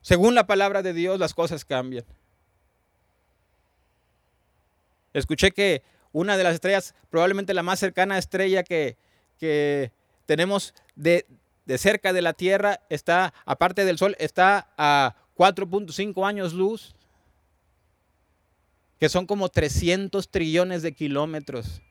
Según 0.03 0.35
la 0.35 0.47
palabra 0.47 0.83
de 0.83 0.93
Dios, 0.93 1.19
las 1.19 1.33
cosas 1.33 1.65
cambian. 1.65 2.05
Escuché 5.13 5.53
que 5.53 5.83
una 6.13 6.37
de 6.37 6.45
las 6.45 6.55
estrellas, 6.55 6.95
probablemente 7.11 7.55
la 7.55 7.63
más 7.63 7.79
cercana 7.79 8.19
estrella 8.19 8.65
que, 8.65 8.97
tenemos 10.27 10.75
de, 10.95 11.27
de, 11.65 11.79
cerca 11.79 12.13
de 12.13 12.23
la 12.23 12.33
Tierra, 12.33 12.81
está, 12.89 13.35
aparte 13.45 13.85
del 13.85 13.99
Sol, 13.99 14.17
está 14.19 14.73
a 14.77 15.17
4.5 15.37 16.27
años 16.27 16.53
luz, 16.53 16.95
que 18.99 19.09
son 19.09 19.27
como 19.27 19.49
300 19.49 20.31
trillones 20.31 20.83
de 20.83 20.93
kilómetros. 20.93 21.83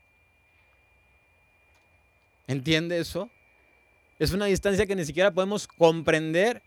¿Entiende 2.48 3.00
eso? 3.00 3.30
Es 4.20 4.34
una 4.34 4.46
distancia 4.46 4.86
que 4.86 4.96
ni 4.96 5.06
siquiera 5.06 5.34
podemos 5.34 5.68
comprender. 5.68 6.62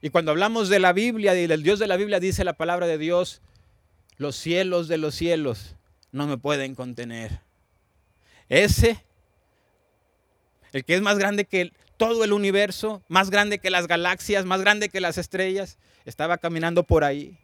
Y 0.00 0.10
cuando 0.10 0.30
hablamos 0.30 0.68
de 0.68 0.78
la 0.78 0.92
Biblia 0.92 1.34
y 1.34 1.46
del 1.46 1.62
Dios 1.62 1.78
de 1.78 1.86
la 1.86 1.96
Biblia, 1.96 2.20
dice 2.20 2.44
la 2.44 2.52
palabra 2.52 2.86
de 2.86 2.98
Dios, 2.98 3.40
los 4.16 4.36
cielos 4.36 4.88
de 4.88 4.98
los 4.98 5.14
cielos 5.14 5.76
no 6.12 6.26
me 6.26 6.38
pueden 6.38 6.74
contener. 6.74 7.40
Ese, 8.48 9.04
el 10.72 10.84
que 10.84 10.94
es 10.94 11.02
más 11.02 11.18
grande 11.18 11.44
que 11.44 11.72
todo 11.96 12.24
el 12.24 12.32
universo, 12.32 13.02
más 13.08 13.30
grande 13.30 13.58
que 13.58 13.70
las 13.70 13.86
galaxias, 13.86 14.44
más 14.44 14.60
grande 14.60 14.88
que 14.88 15.00
las 15.00 15.18
estrellas, 15.18 15.78
estaba 16.04 16.38
caminando 16.38 16.84
por 16.84 17.04
ahí. 17.04 17.36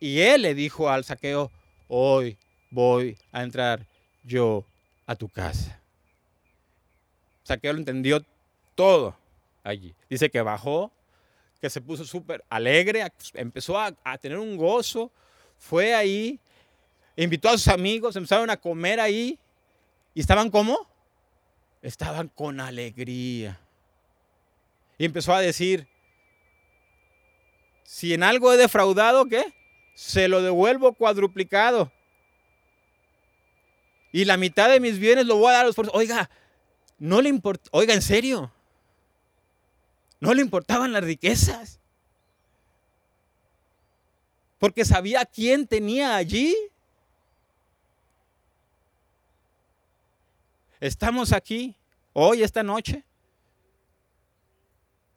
Y 0.00 0.20
él 0.20 0.42
le 0.42 0.54
dijo 0.54 0.90
al 0.90 1.04
saqueo, 1.04 1.50
hoy 1.88 2.36
voy 2.70 3.16
a 3.30 3.42
entrar 3.42 3.86
yo 4.24 4.64
a 5.06 5.14
tu 5.14 5.28
casa. 5.28 5.80
Saqueo 7.44 7.72
lo 7.72 7.78
entendió 7.78 8.24
todo 8.74 9.16
allí. 9.62 9.94
Dice 10.08 10.30
que 10.30 10.42
bajó, 10.42 10.90
que 11.60 11.70
se 11.70 11.80
puso 11.80 12.04
súper 12.04 12.44
alegre, 12.48 13.06
empezó 13.34 13.78
a, 13.78 13.92
tener 14.20 14.38
un 14.38 14.56
gozo, 14.56 15.12
fue 15.56 15.94
ahí, 15.94 16.40
invitó 17.14 17.48
a 17.48 17.52
sus 17.52 17.68
amigos, 17.68 18.16
empezaron 18.16 18.50
a 18.50 18.56
comer 18.56 18.98
ahí 18.98 19.38
y 20.14 20.20
estaban 20.20 20.50
como? 20.50 20.91
Estaban 21.82 22.28
con 22.28 22.60
alegría. 22.60 23.60
Y 24.98 25.04
empezó 25.04 25.34
a 25.34 25.40
decir, 25.40 25.88
si 27.82 28.14
en 28.14 28.22
algo 28.22 28.52
he 28.52 28.56
defraudado, 28.56 29.26
¿qué? 29.26 29.44
Se 29.94 30.28
lo 30.28 30.42
devuelvo 30.42 30.94
cuadruplicado. 30.94 31.92
Y 34.12 34.24
la 34.24 34.36
mitad 34.36 34.70
de 34.70 34.80
mis 34.80 34.98
bienes 34.98 35.26
lo 35.26 35.36
voy 35.36 35.50
a 35.50 35.54
dar 35.54 35.64
a 35.64 35.66
los 35.66 35.74
pobres. 35.74 35.92
Oiga, 35.94 36.30
no 36.98 37.20
le 37.20 37.28
importa, 37.28 37.68
oiga, 37.72 37.94
en 37.94 38.02
serio. 38.02 38.52
No 40.20 40.34
le 40.34 40.42
importaban 40.42 40.92
las 40.92 41.02
riquezas. 41.02 41.80
Porque 44.58 44.84
sabía 44.84 45.24
quién 45.24 45.66
tenía 45.66 46.14
allí. 46.14 46.54
Estamos 50.82 51.32
aquí 51.32 51.76
hoy, 52.12 52.42
esta 52.42 52.64
noche. 52.64 53.04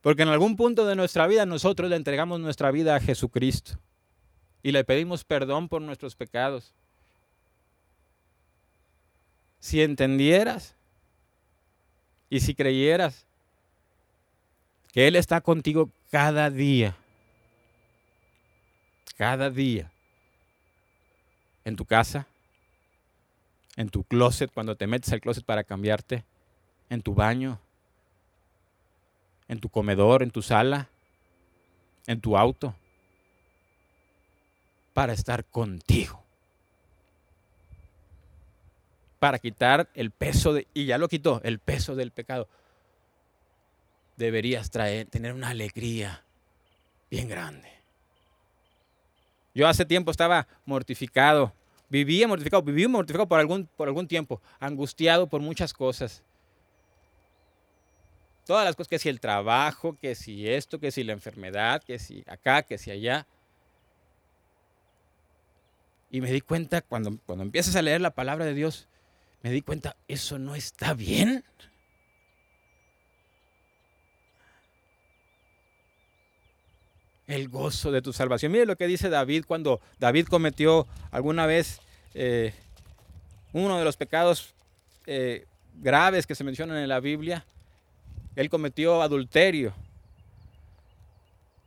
Porque 0.02 0.22
en 0.22 0.30
algún 0.30 0.56
punto 0.56 0.86
de 0.86 0.96
nuestra 0.96 1.26
vida 1.26 1.48
nosotros 1.48 1.90
le 1.90 1.96
entregamos 1.96 2.40
nuestra 2.40 2.70
vida 2.70 2.96
a 2.96 3.00
Jesucristo. 3.00 3.80
Y 4.62 4.74
le 4.74 4.84
pedimos 4.84 5.24
perdón 5.24 5.68
por 5.68 5.82
nuestros 5.82 6.16
pecados. 6.16 6.76
Si 9.60 9.82
entendieras 9.82 10.76
y 12.30 12.42
si 12.42 12.54
creyeras 12.54 13.26
que 14.94 15.08
Él 15.08 15.16
está 15.16 15.42
contigo 15.42 15.90
cada 16.12 16.52
día. 16.52 16.96
Cada 19.18 19.50
día. 19.50 19.92
En 21.64 21.76
tu 21.76 21.86
casa, 21.86 22.28
en 23.76 23.90
tu 23.90 24.04
closet, 24.04 24.52
cuando 24.54 24.76
te 24.76 24.88
metes 24.88 25.12
al 25.12 25.22
closet 25.22 25.46
para 25.46 25.64
cambiarte, 25.64 26.24
en 26.90 27.02
tu 27.02 27.14
baño, 27.14 27.60
en 29.48 29.60
tu 29.60 29.70
comedor, 29.70 30.24
en 30.24 30.32
tu 30.32 30.42
sala, 30.42 30.90
en 32.08 32.22
tu 32.22 32.38
auto, 32.38 32.76
para 34.94 35.14
estar 35.14 35.46
contigo. 35.46 36.22
Para 39.20 39.40
quitar 39.40 39.90
el 39.94 40.12
peso 40.12 40.54
de, 40.54 40.68
y 40.74 40.86
ya 40.86 40.98
lo 40.98 41.08
quitó, 41.08 41.42
el 41.44 41.60
peso 41.60 41.96
del 41.96 42.12
pecado 42.12 42.48
deberías 44.18 44.70
traer, 44.70 45.08
tener 45.08 45.34
una 45.34 45.50
alegría 45.50 46.24
bien 47.10 47.28
grande. 47.28 47.70
Yo 49.54 49.68
hace 49.68 49.86
tiempo 49.86 50.12
estaba 50.12 50.48
mortificado, 50.66 51.54
vivía 51.90 52.28
mortificado, 52.28 52.64
viví 52.64 52.88
mortificado 52.88 53.28
por 53.28 53.40
algún, 53.40 53.68
por 53.76 53.88
algún 53.88 54.08
tiempo, 54.08 54.42
angustiado 54.60 55.28
por 55.28 55.42
muchas 55.42 55.74
cosas. 55.74 56.24
Todas 58.46 58.64
las 58.66 58.76
cosas, 58.76 58.90
que 58.90 59.00
si 59.00 59.10
el 59.10 59.20
trabajo, 59.20 59.98
que 60.00 60.14
si 60.14 60.48
esto, 60.48 60.80
que 60.80 60.92
si 60.92 61.04
la 61.04 61.14
enfermedad, 61.14 61.82
que 61.84 61.98
si 61.98 62.24
acá, 62.28 62.62
que 62.62 62.78
si 62.78 62.92
allá. 62.92 63.26
Y 66.12 66.22
me 66.22 66.32
di 66.32 66.42
cuenta, 66.42 66.82
cuando, 66.82 67.18
cuando 67.26 67.44
empiezas 67.44 67.76
a 67.76 67.82
leer 67.82 68.02
la 68.02 68.12
palabra 68.12 68.46
de 68.46 68.54
Dios, 68.54 68.88
me 69.42 69.50
di 69.50 69.62
cuenta, 69.62 69.96
eso 70.08 70.38
no 70.38 70.56
está 70.56 70.94
bien. 70.94 71.44
El 77.28 77.50
gozo 77.50 77.92
de 77.92 78.02
tu 78.02 78.14
salvación. 78.14 78.52
Mire 78.52 78.66
lo 78.66 78.76
que 78.76 78.88
dice 78.88 79.10
David 79.10 79.46
cuando 79.48 79.82
David 80.00 80.28
cometió 80.28 80.88
alguna 81.12 81.46
vez 81.46 81.80
eh, 82.14 82.54
uno 83.54 83.78
de 83.78 83.86
los 83.86 83.98
pecados 83.98 84.54
eh, 85.06 85.46
graves 85.82 86.28
que 86.28 86.36
se 86.36 86.44
mencionan 86.44 86.78
en 86.78 86.90
la 86.90 87.00
Biblia. 87.00 87.46
Él 88.36 88.50
cometió 88.50 89.02
adulterio. 89.02 89.74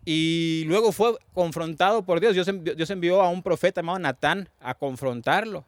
Y 0.04 0.64
luego 0.66 0.92
fue 0.92 1.18
confrontado 1.34 2.02
por 2.02 2.20
Dios. 2.20 2.34
Dios, 2.34 2.90
envió 2.90 3.20
a 3.20 3.28
un 3.28 3.42
profeta 3.42 3.80
llamado 3.80 3.98
Natán 3.98 4.48
a 4.60 4.74
confrontarlo. 4.74 5.64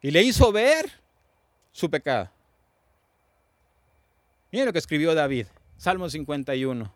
Y 0.00 0.10
le 0.10 0.22
hizo 0.22 0.52
ver 0.52 0.90
su 1.72 1.90
pecado. 1.90 2.30
Miren 4.50 4.66
lo 4.66 4.72
que 4.72 4.78
escribió 4.78 5.14
David, 5.14 5.46
Salmo 5.76 6.08
51. 6.08 6.95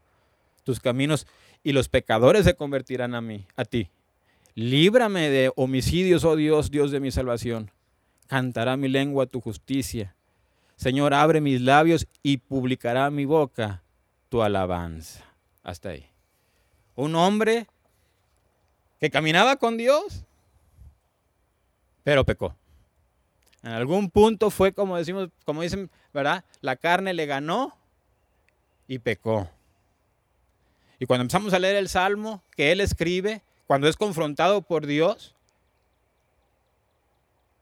tus 0.63 0.79
caminos, 0.79 1.27
y 1.63 1.73
los 1.73 1.89
pecadores 1.89 2.45
se 2.45 2.55
convertirán 2.55 3.15
a 3.15 3.21
mí, 3.21 3.45
a 3.55 3.65
ti. 3.65 3.89
Líbrame 4.55 5.29
de 5.29 5.51
homicidios, 5.55 6.23
oh 6.23 6.35
Dios, 6.35 6.71
Dios 6.71 6.91
de 6.91 6.99
mi 6.99 7.11
salvación. 7.11 7.71
Cantará 8.27 8.77
mi 8.77 8.87
lengua 8.87 9.25
tu 9.25 9.41
justicia. 9.41 10.15
Señor, 10.75 11.13
abre 11.13 11.41
mis 11.41 11.61
labios 11.61 12.07
y 12.23 12.37
publicará 12.37 13.09
mi 13.11 13.25
boca 13.25 13.83
tu 14.29 14.41
alabanza. 14.41 15.23
Hasta 15.63 15.89
ahí. 15.89 16.05
Un 16.95 17.15
hombre 17.15 17.67
que 18.99 19.09
caminaba 19.09 19.55
con 19.55 19.77
Dios, 19.77 20.25
pero 22.03 22.25
pecó. 22.25 22.55
En 23.63 23.71
algún 23.71 24.09
punto 24.09 24.49
fue 24.49 24.73
como 24.73 24.97
decimos, 24.97 25.29
como 25.45 25.61
dicen, 25.61 25.89
¿verdad? 26.13 26.43
La 26.61 26.75
carne 26.75 27.13
le 27.13 27.25
ganó 27.25 27.77
y 28.87 28.99
pecó. 28.99 29.49
Y 31.01 31.07
cuando 31.07 31.23
empezamos 31.23 31.51
a 31.55 31.57
leer 31.57 31.77
el 31.77 31.89
salmo 31.89 32.43
que 32.55 32.71
él 32.71 32.79
escribe, 32.79 33.41
cuando 33.65 33.87
es 33.87 33.97
confrontado 33.97 34.61
por 34.61 34.85
Dios, 34.85 35.33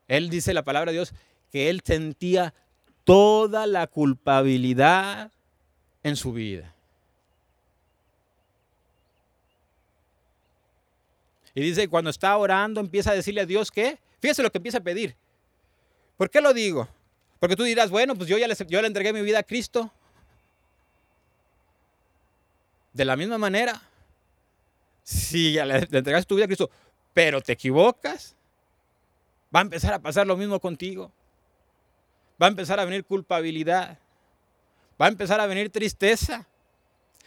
él 0.10 0.30
dice 0.30 0.54
la 0.54 0.64
palabra 0.64 0.92
de 0.92 0.98
Dios 0.98 1.14
que 1.50 1.70
él 1.70 1.82
sentía 1.82 2.54
toda 3.06 3.66
la 3.66 3.88
culpabilidad 3.88 5.32
en 6.04 6.18
su 6.18 6.34
vida. 6.34 6.76
Y 11.56 11.62
dice, 11.62 11.88
cuando 11.88 12.10
está 12.10 12.36
orando, 12.36 12.82
empieza 12.82 13.12
a 13.12 13.16
decirle 13.16 13.40
a 13.40 13.46
Dios 13.46 13.72
que, 13.72 14.00
fíjese 14.20 14.44
lo 14.44 14.52
que 14.52 14.58
empieza 14.58 14.80
a 14.80 14.84
pedir. 14.84 15.16
¿Por 16.18 16.30
qué 16.30 16.42
lo 16.42 16.54
digo? 16.54 16.90
Porque 17.40 17.56
tú 17.56 17.64
dirás, 17.64 17.90
bueno, 17.90 18.16
pues 18.16 18.28
yo 18.28 18.38
ya 18.38 18.50
le, 18.50 18.56
yo 18.68 18.82
le 18.82 18.88
entregué 18.88 19.14
mi 19.14 19.22
vida 19.22 19.40
a 19.40 19.44
Cristo. 19.44 19.94
De 22.94 23.06
la 23.06 23.16
misma 23.16 23.38
manera, 23.38 23.82
si 25.04 25.54
le, 25.54 25.78
entregaste 25.78 26.28
tu 26.28 26.36
vida 26.36 26.46
a 26.46 26.48
Cristo, 26.48 26.70
pero 27.14 27.42
te 27.42 27.54
equivocas, 27.54 28.36
va 29.54 29.60
a 29.60 29.64
empezar 29.64 29.94
a 29.94 30.00
pasar 30.00 30.28
lo 30.28 30.38
mismo 30.38 30.60
contigo. 30.60 31.12
Va 32.42 32.48
a 32.48 32.50
empezar 32.50 32.80
a 32.80 32.86
venir 32.86 33.04
culpabilidad. 33.04 33.98
Va 35.02 35.08
a 35.08 35.10
empezar 35.10 35.40
a 35.40 35.48
venir 35.48 35.72
tristeza. 35.72 36.48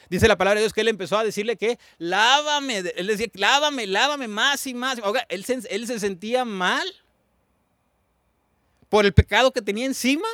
Dice 0.09 0.29
la 0.29 0.37
palabra 0.37 0.61
de 0.61 0.65
Dios 0.65 0.73
que 0.73 0.83
él 0.83 0.89
empezó 0.89 1.19
a 1.19 1.25
decirle 1.25 1.57
que 1.57 1.79
lávame. 1.99 2.79
Él 2.97 3.07
decía, 3.07 3.29
lávame, 3.35 3.87
lávame 3.87 4.29
más 4.29 4.67
y 4.67 4.75
más. 4.75 4.99
él, 5.29 5.45
él 5.71 5.87
se 5.87 6.01
sentía 6.01 6.45
mal 6.45 6.87
por 8.89 9.07
el 9.07 9.15
pecado 9.15 9.53
que 9.53 9.63
tenía 9.63 9.87
encima. 9.87 10.29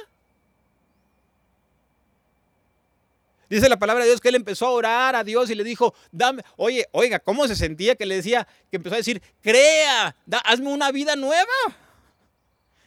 Dice 3.48 3.68
la 3.68 3.78
palabra 3.78 4.04
de 4.04 4.10
Dios 4.10 4.20
que 4.20 4.28
él 4.28 4.34
empezó 4.34 4.66
a 4.66 4.70
orar 4.70 5.16
a 5.16 5.24
Dios 5.24 5.48
y 5.50 5.54
le 5.54 5.64
dijo, 5.64 5.94
dame, 6.12 6.42
oye, 6.56 6.86
oiga, 6.92 7.18
¿cómo 7.18 7.48
se 7.48 7.56
sentía 7.56 7.96
que 7.96 8.04
le 8.04 8.16
decía, 8.16 8.46
que 8.70 8.76
empezó 8.76 8.94
a 8.94 8.98
decir, 8.98 9.22
crea, 9.40 10.14
hazme 10.44 10.70
una 10.70 10.92
vida 10.92 11.16
nueva, 11.16 11.46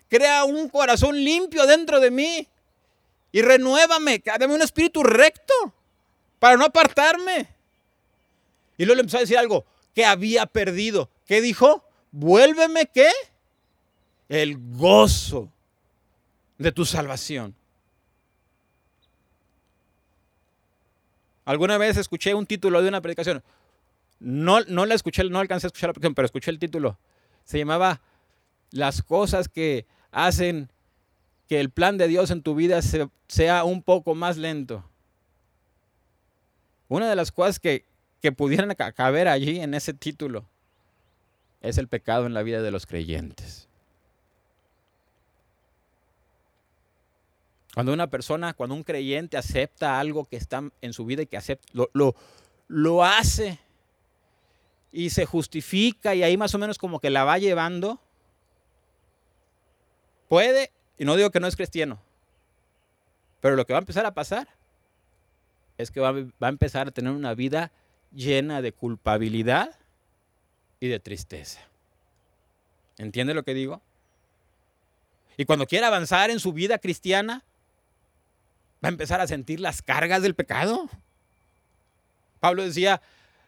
crea 0.08 0.44
un 0.44 0.70
corazón 0.70 1.16
limpio 1.16 1.66
dentro 1.66 2.00
de 2.00 2.12
mí 2.12 2.48
y 3.32 3.42
renuévame, 3.42 4.22
dame 4.24 4.54
un 4.54 4.62
espíritu 4.62 5.02
recto 5.04 5.54
para 6.38 6.58
no 6.58 6.66
apartarme. 6.66 7.48
Y 8.78 8.86
luego 8.86 8.96
le 8.96 9.02
empezó 9.02 9.18
a 9.18 9.22
decir 9.22 9.38
algo 9.38 9.66
que 9.96 10.06
había 10.06 10.46
perdido. 10.46 11.10
¿Qué 11.26 11.42
dijo? 11.42 11.84
Vuélveme 12.12 12.88
qué? 12.88 13.10
El 14.28 14.58
gozo 14.76 15.52
de 16.58 16.72
tu 16.72 16.86
salvación. 16.86 17.56
Alguna 21.52 21.78
vez 21.78 21.98
escuché 21.98 22.34
un 22.34 22.46
título 22.46 22.82
de 22.82 22.88
una 22.88 23.02
predicación. 23.02 23.44
No, 24.22 24.62
no 24.62 24.86
la 24.86 24.96
escuché, 24.96 25.26
no 25.26 25.40
alcancé 25.40 25.68
a 25.68 25.68
escuchar 25.68 25.90
la 25.90 25.94
predicación, 25.94 26.16
pero 26.16 26.26
escuché 26.26 26.50
el 26.50 26.60
título. 26.60 26.98
Se 27.44 27.58
llamaba 27.58 28.00
Las 28.72 29.02
cosas 29.02 29.50
que 29.50 29.86
hacen 30.12 30.72
que 31.50 31.60
el 31.60 31.70
plan 31.70 31.98
de 31.98 32.08
Dios 32.08 32.32
en 32.32 32.42
tu 32.42 32.56
vida 32.56 32.80
sea 33.28 33.66
un 33.66 33.84
poco 33.84 34.16
más 34.16 34.38
lento. 34.38 34.86
Una 36.88 37.10
de 37.10 37.18
las 37.18 37.34
cosas 37.34 37.60
que, 37.60 37.84
que 38.22 38.32
pudieran 38.32 38.74
caber 38.96 39.28
allí 39.28 39.60
en 39.60 39.74
ese 39.74 39.94
título 39.94 40.46
es 41.60 41.78
el 41.78 41.90
pecado 41.90 42.28
en 42.28 42.34
la 42.34 42.44
vida 42.44 42.62
de 42.62 42.72
los 42.72 42.86
creyentes. 42.86 43.68
Cuando 47.74 47.94
una 47.94 48.08
persona, 48.08 48.54
cuando 48.54 48.76
un 48.76 48.84
creyente 48.84 49.38
acepta 49.38 50.00
algo 50.00 50.26
que 50.26 50.36
está 50.36 50.64
en 50.82 50.94
su 50.94 51.06
vida 51.06 51.22
y 51.22 51.28
que 51.28 51.38
acepta, 51.38 51.68
lo, 51.74 52.16
lo, 52.68 53.04
hace 53.06 53.60
y 54.92 55.10
se 55.10 55.26
justifica 55.26 56.14
y 56.14 56.24
ahí 56.24 56.36
más 56.36 56.54
o 56.54 56.58
menos 56.58 56.78
como 56.78 57.00
que 57.00 57.10
la 57.10 57.24
va 57.24 57.38
llevando, 57.38 58.02
puede, 60.28 60.72
y 60.98 61.06
no 61.06 61.16
digo 61.16 61.32
que 61.32 61.40
no 61.40 61.48
es 61.48 61.56
cristiano, 61.56 62.02
pero 63.40 63.56
lo 63.56 63.66
que 63.66 63.74
va 63.74 63.80
a 63.80 63.82
empezar 63.82 64.06
a 64.06 64.14
pasar 64.14 64.50
es 65.78 65.92
que 65.92 66.02
va, 66.02 66.12
va 66.12 66.48
a 66.48 66.50
empezar 66.50 66.90
a 66.90 66.92
tener 66.92 67.14
una 67.14 67.34
vida 67.34 67.72
llena 68.14 68.62
de 68.62 68.74
culpabilidad 68.74 69.80
y 70.82 70.90
de 70.90 71.00
tristeza. 71.00 71.62
¿Entiende 72.98 73.34
lo 73.34 73.44
que 73.44 73.54
digo? 73.54 73.82
Y 75.38 75.46
cuando 75.46 75.66
quiera 75.66 75.88
avanzar 75.88 76.30
en 76.30 76.40
su 76.42 76.52
vida 76.52 76.78
cristiana, 76.78 77.44
va 78.84 78.88
a 78.88 78.92
empezar 78.92 79.22
a 79.22 79.28
sentir 79.28 79.60
las 79.60 79.82
cargas 79.82 80.22
del 80.22 80.36
pecado. 80.36 80.90
Pablo 82.40 82.64
decía, 82.64 83.02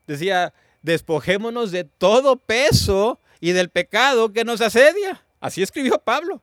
decía, 0.05 0.53
despojémonos 0.81 1.71
de 1.71 1.83
todo 1.83 2.35
peso 2.35 3.19
y 3.39 3.51
del 3.51 3.69
pecado 3.69 4.31
que 4.31 4.45
nos 4.45 4.61
asedia. 4.61 5.23
Así 5.39 5.63
escribió 5.63 5.97
Pablo 5.97 6.41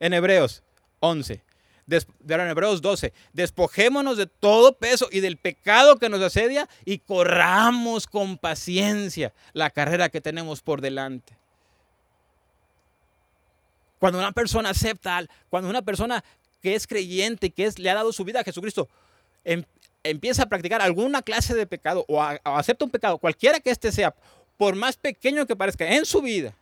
en 0.00 0.12
Hebreos 0.12 0.62
11. 0.98 1.42
en 1.88 2.40
Hebreos 2.40 2.82
12, 2.82 3.12
despojémonos 3.32 4.16
de 4.16 4.26
todo 4.26 4.74
peso 4.74 5.08
y 5.10 5.20
del 5.20 5.36
pecado 5.36 5.98
que 5.98 6.08
nos 6.08 6.20
asedia 6.20 6.68
y 6.84 6.98
corramos 6.98 8.06
con 8.06 8.38
paciencia 8.38 9.32
la 9.52 9.70
carrera 9.70 10.08
que 10.08 10.20
tenemos 10.20 10.60
por 10.62 10.80
delante. 10.80 11.36
Cuando 13.98 14.18
una 14.18 14.32
persona 14.32 14.70
acepta, 14.70 15.26
cuando 15.50 15.68
una 15.68 15.82
persona 15.82 16.24
que 16.60 16.74
es 16.74 16.86
creyente, 16.86 17.50
que 17.50 17.64
es, 17.64 17.78
le 17.78 17.90
ha 17.90 17.94
dado 17.94 18.12
su 18.12 18.24
vida 18.24 18.40
a 18.40 18.44
Jesucristo, 18.44 18.88
em, 19.44 19.64
empieza 20.02 20.44
a 20.44 20.48
practicar 20.48 20.80
alguna 20.82 21.22
clase 21.22 21.54
de 21.54 21.66
pecado 21.66 22.04
o, 22.08 22.22
acepta 22.22 22.84
un 22.84 22.90
pecado, 22.90 23.18
cualquiera 23.18 23.60
que 23.60 23.70
éste 23.70 23.92
sea, 23.92 24.14
por 24.56 24.74
más 24.76 24.96
pequeño 24.96 25.46
que 25.46 25.56
parezca, 25.56 25.94
en 25.94 26.04
su 26.04 26.22
vida, 26.22 26.54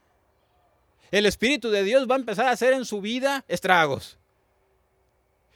el 1.11 1.27
Espíritu 1.27 1.71
de 1.71 1.83
Dios 1.83 2.09
va 2.09 2.15
a 2.15 2.19
empezar 2.19 2.47
a 2.47 2.51
hacer 2.51 2.73
en 2.73 2.85
su 2.85 3.01
vida 3.01 3.45
estragos. 3.49 4.19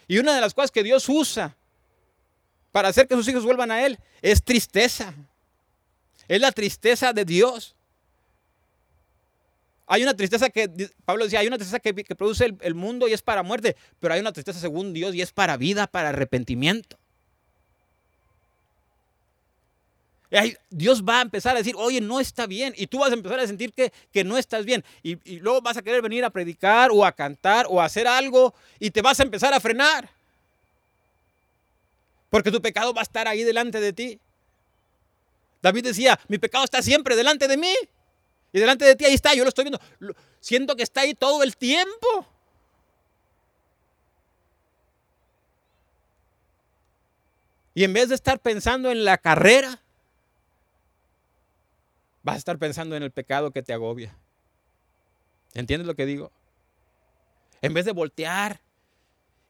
Y 0.09 0.19
una 0.19 0.35
de 0.35 0.41
las 0.41 0.55
cosas 0.55 0.71
que 0.71 0.83
Dios 0.83 1.09
usa 1.09 1.57
para 2.73 2.89
hacer 2.89 3.07
que 3.07 3.15
sus 3.15 3.29
hijos 3.29 3.45
vuelvan 3.45 3.71
a 3.71 3.85
Él 3.85 3.99
es 4.23 4.43
tristeza. 4.43 5.15
Es 6.27 6.41
la 6.41 6.53
tristeza 6.53 7.13
de 7.13 7.25
Dios. 7.25 7.77
Hay 9.87 10.03
una 10.03 10.15
tristeza 10.15 10.49
que, 10.51 10.69
Pablo 11.05 11.25
decía, 11.25 11.41
hay 11.41 11.47
una 11.47 11.59
tristeza 11.59 11.81
que, 11.81 11.93
produce 12.15 12.55
el, 12.61 12.75
mundo 12.75 13.09
y 13.09 13.13
es 13.13 13.23
para 13.23 13.43
muerte, 13.43 13.77
pero 14.01 14.15
hay 14.15 14.21
una 14.21 14.33
tristeza 14.33 14.59
según 14.61 14.93
Dios 14.93 15.15
y 15.15 15.23
es 15.23 15.33
para 15.33 15.57
vida, 15.57 15.87
para 15.87 16.11
arrepentimiento. 16.11 16.99
Dios 20.71 21.03
va 21.03 21.19
a 21.19 21.23
empezar 21.23 21.55
a 21.55 21.59
decir, 21.59 21.75
oye, 21.77 22.01
no 22.01 22.19
está 22.19 22.47
bien. 22.47 22.73
Y 22.77 22.87
tú 22.87 23.01
vas 23.01 23.11
a 23.11 23.15
empezar 23.15 23.39
a 23.39 23.47
sentir 23.47 23.73
que, 23.73 23.93
que 24.13 24.25
no 24.25 24.39
estás 24.39 24.65
bien. 24.65 24.83
Y, 25.03 25.19
y, 25.31 25.41
luego 25.41 25.61
vas 25.61 25.77
a 25.77 25.83
querer 25.83 26.01
venir 26.01 26.25
a 26.25 26.31
predicar 26.31 26.91
o 26.91 27.05
a 27.05 27.13
cantar 27.13 27.67
o 27.69 27.81
a 27.81 27.85
hacer 27.85 28.07
algo 28.07 28.55
y 28.79 28.91
te 28.91 29.03
vas 29.03 29.21
a 29.21 29.25
empezar 29.25 29.53
a 29.53 29.61
frenar. 29.61 30.09
Porque 32.31 32.51
tu 32.51 32.63
pecado 32.63 32.95
va 32.95 33.03
a 33.03 33.05
estar 33.05 33.29
ahí 33.29 33.43
delante 33.43 33.79
de 33.79 33.93
ti. 33.93 34.19
David 35.61 35.85
decía, 35.85 36.19
mi 36.29 36.39
pecado 36.39 36.65
está 36.65 36.81
siempre 36.81 37.15
delante 37.15 37.47
de 37.47 37.59
mí. 37.59 37.75
Y 38.53 38.61
delante 38.61 38.85
de 38.85 38.95
ti 38.97 39.05
ahí 39.05 39.15
está, 39.15 39.35
yo 39.35 39.45
lo 39.45 39.49
estoy 39.49 39.65
viendo. 39.65 39.81
Siento 40.41 40.77
que 40.77 40.83
está 40.83 41.03
ahí 41.03 41.15
todo 41.15 41.43
el 41.43 41.57
tiempo. 41.57 42.27
Y 47.75 47.85
en 47.85 47.93
vez 47.93 48.11
de 48.11 48.15
estar 48.15 48.39
pensando 48.39 48.91
en 48.91 49.05
la 49.05 49.17
carrera, 49.17 49.81
vas 52.23 52.35
a 52.35 52.39
estar 52.39 52.59
pensando 52.59 52.95
en 52.97 53.03
el 53.03 53.11
pecado 53.11 53.51
que 53.51 53.63
te 53.63 53.73
agobia. 53.73 54.15
¿Entiendes 55.55 55.87
lo 55.87 55.95
que 55.95 56.05
digo? 56.05 56.31
En 57.63 57.73
vez 57.73 57.87
de 57.87 57.93
voltear 57.93 58.61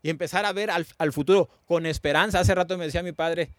y 0.03 0.11
empezar 0.11 0.45
a 0.45 0.53
ver 0.53 0.71
al, 0.71 0.87
al, 0.99 1.13
futuro 1.13 1.49
con 1.67 1.87
esperanza. 1.87 2.39
Hace 2.41 2.55
rato 2.55 2.79
me 2.79 2.85
decía 2.85 3.03
mi 3.03 3.13
padre, 3.13 3.51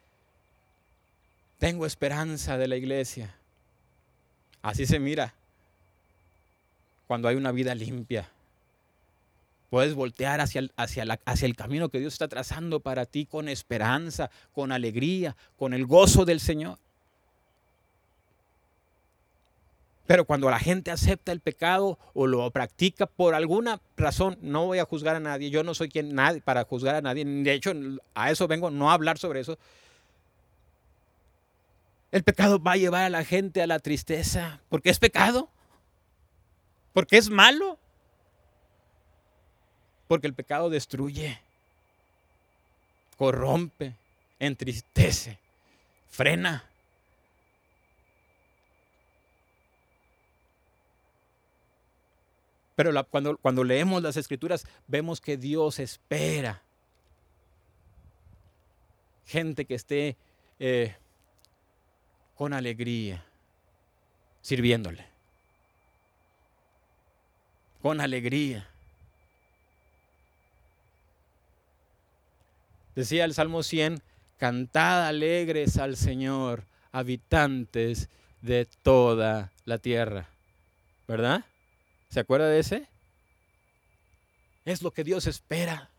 tengo 1.57 1.85
esperanza 1.85 2.57
de 2.57 2.67
la 2.67 2.75
iglesia. 2.77 3.35
Así 4.63 4.87
se 4.87 4.97
mira 4.97 5.33
cuando 7.05 7.27
hay 7.27 7.35
una 7.35 7.51
vida 7.51 7.75
limpia. 7.75 8.29
Puedes 9.69 9.93
voltear 9.93 10.39
hacia 10.39 10.59
el, 10.59 10.71
hacia, 10.77 11.03
hacia 11.25 11.45
el 11.45 11.55
camino 11.55 11.89
que 11.89 11.99
Dios 11.99 12.13
está 12.13 12.27
trazando 12.27 12.79
para 12.79 13.05
ti 13.05 13.25
con 13.25 13.49
esperanza, 13.49 14.31
con 14.53 14.71
alegría, 14.71 15.35
con 15.57 15.73
el 15.73 15.85
gozo 15.85 16.25
del 16.25 16.39
Señor. 16.39 16.77
Pero 20.05 20.25
cuando 20.25 20.49
la 20.49 20.59
gente 20.59 20.91
acepta 20.91 21.31
el 21.31 21.39
pecado 21.39 21.97
o 22.13 22.27
lo 22.27 22.49
practica 22.51 23.05
por 23.05 23.35
alguna 23.35 23.81
razón, 23.97 24.37
no 24.41 24.65
voy 24.65 24.79
a 24.79 24.85
juzgar 24.85 25.15
a 25.15 25.19
nadie. 25.19 25.49
Yo 25.49 25.63
no 25.63 25.73
soy 25.73 25.89
quien 25.89 26.15
nadie 26.15 26.41
para 26.41 26.63
juzgar 26.63 26.95
a 26.95 27.01
nadie. 27.01 27.25
De 27.25 27.53
hecho, 27.53 27.73
a 28.13 28.31
eso 28.31 28.47
vengo, 28.47 28.69
no 28.69 28.91
a 28.91 28.93
hablar 28.93 29.17
sobre 29.17 29.41
eso. 29.41 29.57
El 32.13 32.23
pecado 32.23 32.61
va 32.61 32.73
a 32.73 32.77
llevar 32.77 33.05
a 33.05 33.09
la 33.09 33.25
gente 33.25 33.63
a 33.63 33.65
la 33.65 33.79
tristeza. 33.79 34.61
Porque 34.69 34.91
es 34.91 34.99
pecado. 34.99 35.49
Porque 36.93 37.17
es 37.17 37.31
malo. 37.31 37.79
Porque 40.07 40.27
el 40.27 40.35
pecado 40.35 40.69
destruye, 40.69 41.41
corrompe, 43.17 43.95
entristece, 44.37 45.39
frena. 46.07 46.69
Pero 52.75 52.91
cuando, 53.05 53.37
cuando 53.37 53.63
leemos 53.63 54.03
las 54.03 54.17
escrituras 54.17 54.67
vemos 54.87 55.19
que 55.19 55.35
Dios 55.35 55.79
espera 55.79 56.61
gente 59.25 59.65
que 59.65 59.75
esté 59.75 60.17
eh, 60.59 60.95
con 62.35 62.53
alegría 62.53 63.25
sirviéndole. 64.43 65.05
Con 67.81 67.99
alegría. 67.99 68.69
Decía 72.95 73.25
el 73.25 73.33
Salmo 73.33 73.63
100, 73.63 74.03
cantad 74.37 75.07
alegres 75.07 75.77
al 75.77 75.97
Señor, 75.97 76.65
habitantes 76.91 78.09
de 78.41 78.67
toda 78.83 79.51
la 79.65 79.79
tierra. 79.79 80.29
¿Verdad? 81.07 81.45
¿Se 82.09 82.19
acuerda 82.19 82.47
de 82.47 82.59
ese? 82.59 82.87
Es 84.65 84.81
lo 84.81 84.91
que 84.91 85.03
Dios 85.03 85.25
espera. 85.25 85.89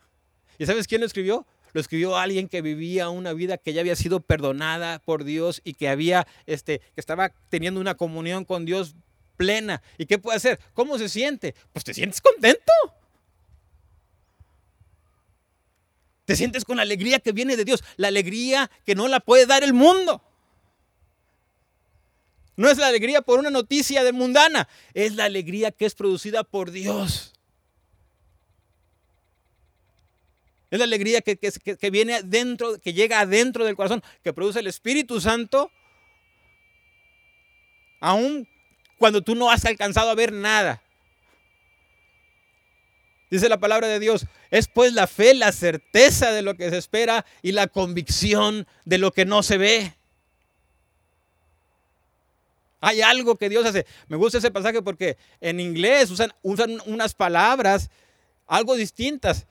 ¿Y 0.58 0.66
sabes 0.66 0.86
quién 0.86 1.00
lo 1.00 1.06
escribió? 1.06 1.46
Lo 1.74 1.80
escribió 1.80 2.16
alguien 2.16 2.48
que 2.48 2.62
vivía 2.62 3.10
una 3.10 3.32
vida 3.32 3.58
que 3.58 3.72
ya 3.72 3.80
había 3.80 3.96
sido 3.96 4.20
perdonada 4.20 5.00
por 5.00 5.24
Dios 5.24 5.60
y 5.64 5.74
que 5.74 5.88
había, 5.88 6.24
este, 6.46 6.78
que 6.78 7.00
estaba 7.00 7.32
teniendo 7.48 7.80
una 7.80 7.96
comunión 7.96 8.44
con 8.44 8.64
Dios 8.64 8.94
plena. 9.36 9.82
¿Y 9.98 10.06
qué 10.06 10.18
puede 10.18 10.36
hacer? 10.36 10.60
¿Cómo 10.72 10.98
se 10.98 11.08
siente? 11.08 11.56
Pues 11.72 11.84
te 11.84 11.92
sientes 11.92 12.20
contento. 12.20 12.72
Te 16.24 16.36
sientes 16.36 16.64
con 16.64 16.76
la 16.76 16.84
alegría 16.84 17.18
que 17.18 17.32
viene 17.32 17.56
de 17.56 17.64
Dios, 17.64 17.82
la 17.96 18.06
alegría 18.08 18.70
que 18.86 18.94
no 18.94 19.08
la 19.08 19.18
puede 19.18 19.44
dar 19.44 19.64
el 19.64 19.74
mundo. 19.74 20.22
No 22.56 22.70
es 22.70 22.78
la 22.78 22.86
alegría 22.86 23.20
por 23.20 23.40
una 23.40 23.50
noticia 23.50 24.04
de 24.04 24.12
mundana, 24.12 24.68
es 24.94 25.16
la 25.16 25.24
alegría 25.24 25.72
que 25.72 25.86
es 25.86 25.96
producida 25.96 26.44
por 26.44 26.70
Dios. 26.70 27.33
Es 30.74 30.78
la 30.80 30.86
alegría 30.86 31.20
que, 31.20 31.90
viene 31.92 32.24
dentro, 32.24 32.80
que 32.80 32.92
llega 32.92 33.20
adentro 33.20 33.64
del 33.64 33.76
corazón, 33.76 34.02
que 34.24 34.32
produce 34.32 34.58
el 34.58 34.66
Espíritu 34.66 35.20
Santo, 35.20 35.70
aun 38.00 38.48
cuando 38.98 39.22
tú 39.22 39.36
no 39.36 39.52
has 39.52 39.64
alcanzado 39.66 40.10
a 40.10 40.16
ver 40.16 40.32
nada. 40.32 40.82
Dice 43.30 43.48
la 43.48 43.60
palabra 43.60 43.86
de 43.86 44.00
Dios, 44.00 44.26
es 44.50 44.66
pues 44.66 44.92
la 44.92 45.06
fe, 45.06 45.34
la 45.34 45.52
certeza 45.52 46.32
de 46.32 46.42
lo 46.42 46.56
que 46.56 46.68
se 46.70 46.78
espera 46.78 47.24
y 47.40 47.52
la 47.52 47.68
convicción 47.68 48.66
de 48.84 48.98
lo 48.98 49.12
que 49.12 49.24
no 49.24 49.44
se 49.44 49.58
ve. 49.58 49.94
Hay 52.80 53.00
algo 53.00 53.36
que 53.36 53.48
Dios 53.48 53.64
hace. 53.64 53.86
Me 54.08 54.16
gusta 54.16 54.38
ese 54.38 54.50
pasaje 54.50 54.82
porque 54.82 55.18
en 55.40 55.60
inglés 55.60 56.10
usan 56.10 56.32
unas 56.84 57.14
palabras 57.14 57.90
algo 58.48 58.74
distintas 58.74 59.46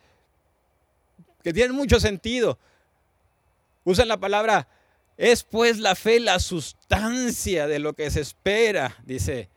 que 1.43 1.53
tienen 1.53 1.75
mucho 1.75 1.99
sentido. 1.99 2.57
Usan 3.83 4.07
la 4.07 4.17
palabra, 4.17 4.67
es 5.17 5.43
pues 5.43 5.77
la 5.77 5.95
fe 5.95 6.19
la 6.19 6.39
sustancia 6.39 7.67
de 7.67 7.79
lo 7.79 7.93
que 7.93 8.09
se 8.09 8.21
espera, 8.21 8.97
dice. 9.05 9.49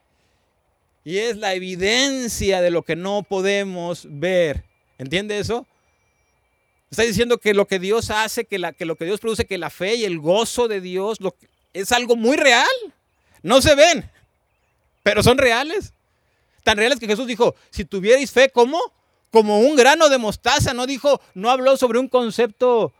Y 1.04 1.18
es 1.18 1.36
la 1.36 1.54
evidencia 1.54 2.60
de 2.60 2.70
lo 2.70 2.82
que 2.82 2.96
no 2.96 3.22
podemos 3.22 4.06
ver. 4.10 4.64
¿Entiende 4.98 5.38
eso? 5.38 5.66
Está 6.90 7.04
diciendo 7.04 7.38
que 7.38 7.54
lo 7.54 7.66
que 7.66 7.78
Dios 7.78 8.10
hace, 8.10 8.44
que, 8.44 8.58
la, 8.58 8.72
que 8.72 8.84
lo 8.84 8.96
que 8.96 9.04
Dios 9.04 9.20
produce, 9.20 9.44
que 9.44 9.58
la 9.58 9.70
fe 9.70 9.94
y 9.94 10.04
el 10.04 10.18
gozo 10.18 10.66
de 10.66 10.80
Dios 10.80 11.18
es 11.72 11.92
algo 11.92 12.16
muy 12.16 12.36
real. 12.36 12.66
No 13.42 13.60
se 13.62 13.74
ven, 13.76 14.10
pero 15.02 15.22
son 15.22 15.38
reales. 15.38 15.92
Tan 16.64 16.76
reales 16.76 16.98
que 16.98 17.06
Jesús 17.06 17.28
dijo, 17.28 17.54
si 17.70 17.84
tuvierais 17.84 18.32
fe, 18.32 18.50
¿cómo? 18.50 18.80
Como 19.30 19.60
un 19.60 19.76
grano 19.76 20.08
de 20.08 20.18
mostaza. 20.18 20.74
No 20.74 20.86
dijo, 20.86 21.20
no 21.34 21.50
habló 21.50 21.76
sobre 21.76 21.98
un 21.98 22.08
concepto 22.08 22.92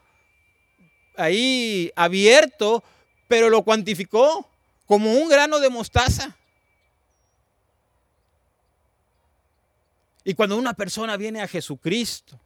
ahí 1.17 1.91
abierto, 1.97 2.85
pero 3.29 3.49
lo 3.51 3.63
cuantificó 3.63 4.49
como 4.87 5.13
un 5.13 5.29
grano 5.29 5.59
de 5.61 5.71
mostaza. 5.71 6.37
Y 10.25 10.35
cuando 10.35 10.57
una 10.57 10.75
persona 10.75 11.17
viene 11.17 11.41
a 11.41 11.49
Jesucristo, 11.49 12.41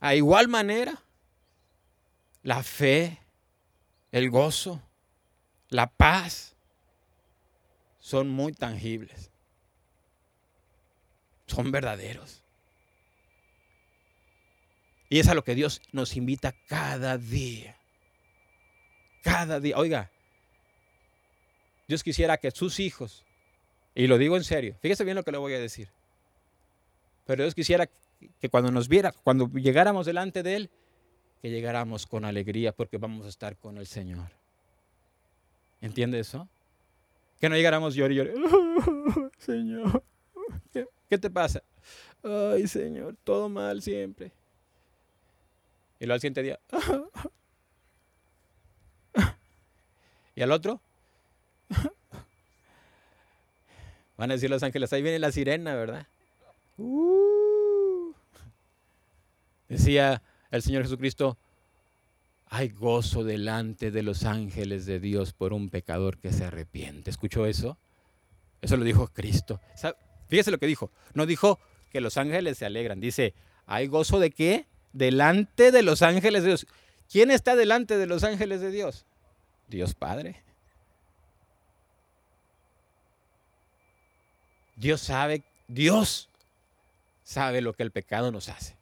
a 0.00 0.14
igual 0.14 0.46
manera, 0.46 1.02
la 2.42 2.62
fe, 2.62 3.18
el 4.12 4.30
gozo, 4.30 4.80
la 5.68 5.88
paz 5.88 6.54
son 7.98 8.28
muy 8.28 8.52
tangibles. 8.52 9.32
Son 11.46 11.70
verdaderos. 11.70 12.42
Y 15.08 15.20
es 15.20 15.28
a 15.28 15.34
lo 15.34 15.44
que 15.44 15.54
Dios 15.54 15.80
nos 15.92 16.16
invita 16.16 16.52
cada 16.66 17.16
día. 17.16 17.76
Cada 19.22 19.60
día. 19.60 19.76
Oiga, 19.76 20.10
Dios 21.86 22.02
quisiera 22.02 22.38
que 22.38 22.50
sus 22.50 22.80
hijos, 22.80 23.24
y 23.94 24.06
lo 24.06 24.18
digo 24.18 24.36
en 24.36 24.44
serio, 24.44 24.76
fíjese 24.80 25.04
bien 25.04 25.16
lo 25.16 25.22
que 25.22 25.32
le 25.32 25.38
voy 25.38 25.54
a 25.54 25.60
decir, 25.60 25.88
pero 27.24 27.44
Dios 27.44 27.54
quisiera 27.54 27.88
que 28.40 28.48
cuando 28.48 28.70
nos 28.70 28.88
viera, 28.88 29.12
cuando 29.12 29.48
llegáramos 29.48 30.06
delante 30.06 30.42
de 30.42 30.56
Él, 30.56 30.70
que 31.42 31.50
llegáramos 31.50 32.06
con 32.06 32.24
alegría 32.24 32.72
porque 32.72 32.98
vamos 32.98 33.26
a 33.26 33.28
estar 33.28 33.56
con 33.56 33.78
el 33.78 33.86
Señor. 33.86 34.30
¿Entiende 35.80 36.18
eso? 36.18 36.48
Que 37.40 37.48
no 37.48 37.56
llegáramos 37.56 37.94
llor 37.94 38.12
y 38.12 38.16
llor. 38.16 38.32
señor, 39.38 40.02
¿qué, 41.08 41.18
te 41.18 41.30
pasa? 41.30 41.62
Ay, 42.22 42.66
Señor, 42.66 43.16
todo 43.24 43.48
mal 43.48 43.82
siempre. 43.82 44.32
Y 45.98 46.06
luego 46.06 46.14
al 46.14 46.20
siguiente 46.20 46.42
día. 46.42 46.58
¿Y 50.34 50.42
al 50.42 50.52
otro? 50.52 50.80
Van 54.18 54.30
a 54.30 54.34
decir 54.34 54.50
los 54.50 54.62
ángeles, 54.62 54.92
ahí 54.92 55.02
viene 55.02 55.18
la 55.18 55.32
sirena, 55.32 55.74
¿verdad? 55.74 56.06
Uh. 56.76 58.12
Decía 59.68 60.22
el 60.50 60.62
Señor 60.62 60.82
Jesucristo, 60.82 61.38
hay 62.48 62.68
gozo 62.68 63.24
delante 63.24 63.90
de 63.90 64.02
los 64.02 64.24
ángeles 64.24 64.86
de 64.86 65.00
Dios 65.00 65.32
por 65.32 65.52
un 65.52 65.70
pecador 65.70 66.18
que 66.18 66.32
se 66.32 66.44
arrepiente. 66.44 67.10
¿Escuchó 67.10 67.46
eso? 67.46 67.78
Eso 68.60 68.76
lo 68.76 68.84
dijo 68.84 69.08
Cristo. 69.08 69.60
Fíjese 70.28 70.50
lo 70.50 70.58
que 70.58 70.66
dijo. 70.66 70.90
No 71.14 71.26
dijo 71.26 71.58
que 71.90 72.00
los 72.00 72.16
ángeles 72.16 72.58
se 72.58 72.66
alegran. 72.66 73.00
Dice, 73.00 73.34
¿hay 73.66 73.86
gozo 73.86 74.18
de 74.18 74.30
qué? 74.30 74.66
Delante 74.92 75.72
de 75.72 75.82
los 75.82 76.02
ángeles 76.02 76.42
de 76.42 76.48
Dios. 76.48 76.66
¿Quién 77.10 77.30
está 77.30 77.56
delante 77.56 77.96
de 77.96 78.06
los 78.06 78.24
ángeles 78.24 78.60
de 78.60 78.70
Dios? 78.70 79.06
Dios 79.68 79.94
Padre. 79.94 80.42
Dios 84.76 85.00
sabe, 85.00 85.42
Dios 85.68 86.28
sabe 87.22 87.60
lo 87.62 87.72
que 87.72 87.82
el 87.82 87.90
pecado 87.90 88.30
nos 88.30 88.48
hace. 88.48 88.76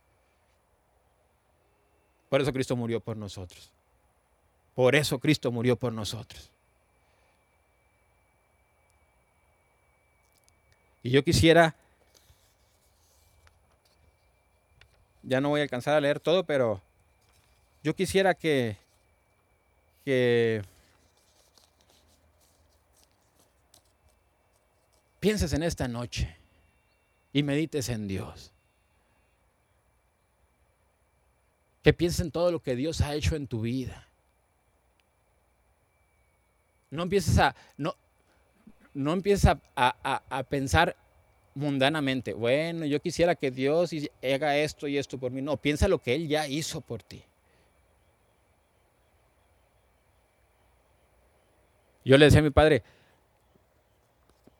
Por 2.29 2.41
eso 2.41 2.53
Cristo 2.53 2.75
murió 2.75 3.01
por 3.01 3.17
nosotros. 3.17 3.71
Por 4.75 4.97
eso 4.97 5.21
Cristo 5.21 5.53
murió 5.53 5.77
por 5.77 5.93
nosotros. 5.93 6.51
Y 11.05 11.11
yo 11.11 11.23
quisiera, 11.23 11.77
ya 15.23 15.41
no 15.41 15.51
voy 15.51 15.61
a 15.61 15.65
alcanzar 15.65 15.95
a 15.95 16.01
leer 16.01 16.19
todo, 16.19 16.45
pero 16.45 16.81
yo 17.83 17.95
quisiera 17.95 18.35
que, 18.35 18.79
que 20.07 20.63
pienses 25.21 25.53
en 25.53 25.63
esta 25.63 25.87
noche. 25.87 26.37
y 27.35 27.43
medites 27.43 27.89
en 27.91 28.07
Dios. 28.09 28.53
Que 31.83 31.93
pienses 31.93 32.21
en 32.21 32.31
todo 32.31 32.51
lo 32.51 32.63
que 32.63 32.77
Dios 32.77 33.03
ha 33.03 33.15
hecho 33.15 33.37
en 33.37 33.47
tu 33.47 33.61
vida. 33.61 34.09
No 36.91 37.03
empieces 37.03 37.39
a, 37.39 37.55
no 38.95 39.13
empieces 39.13 39.51
a, 39.77 40.47
pensar 40.49 40.97
mundanamente, 41.55 42.33
bueno, 42.33 42.85
yo 42.85 43.01
quisiera 43.01 43.35
que 43.35 43.51
Dios 43.51 43.91
haga 44.23 44.57
esto 44.57 44.89
y 44.89 44.99
esto 44.99 45.19
por 45.19 45.31
mí. 45.31 45.43
No, 45.43 45.57
piensa 45.57 45.89
lo 45.89 45.99
que 45.99 46.15
Él 46.15 46.29
ya 46.29 46.49
hizo 46.49 46.81
por 46.81 47.03
ti. 47.03 47.23
Yo 52.05 52.19
le 52.19 52.27
decía 52.27 52.41
a 52.41 52.43
mi 52.43 52.51
padre, 52.51 52.83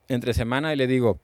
entre 0.07 0.33
semana, 0.33 0.73
y 0.73 0.75
le 0.75 0.87
digo, 0.87 1.19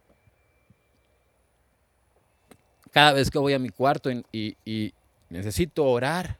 cada 2.92 3.14
vez 3.14 3.32
que 3.32 3.40
voy 3.40 3.54
a 3.54 3.60
mi 3.60 3.70
cuarto 3.70 4.10
y, 4.32 4.94
necesito 5.30 5.86
orar, 5.86 6.38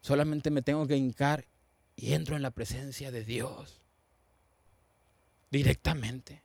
solamente 0.00 0.50
me 0.50 0.62
tengo 0.62 0.86
que 0.86 0.96
hincar 0.96 1.46
y 1.96 2.12
entro 2.12 2.36
en 2.36 2.42
la 2.42 2.50
presencia 2.50 3.10
de 3.10 3.24
Dios 3.24 3.83
directamente. 5.58 6.42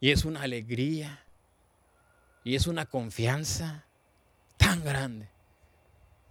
Y 0.00 0.10
es 0.10 0.24
una 0.24 0.42
alegría 0.42 1.24
y 2.44 2.54
es 2.54 2.66
una 2.66 2.86
confianza 2.86 3.84
tan 4.56 4.84
grande 4.84 5.28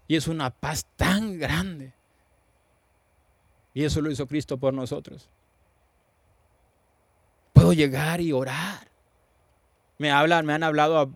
y 0.07 0.15
es 0.15 0.27
una 0.27 0.49
paz 0.49 0.85
tan 0.95 1.39
grande. 1.39 1.93
Y 3.73 3.83
eso 3.83 4.01
lo 4.01 4.11
hizo 4.11 4.27
Cristo 4.27 4.57
por 4.57 4.73
nosotros. 4.73 5.29
Puedo 7.53 7.73
llegar 7.73 8.21
y 8.21 8.31
orar 8.31 8.95
me 9.97 10.11
hablan, 10.11 10.45
me 10.45 10.53
han 10.53 10.63
hablado 10.63 10.99
a, 10.99 11.09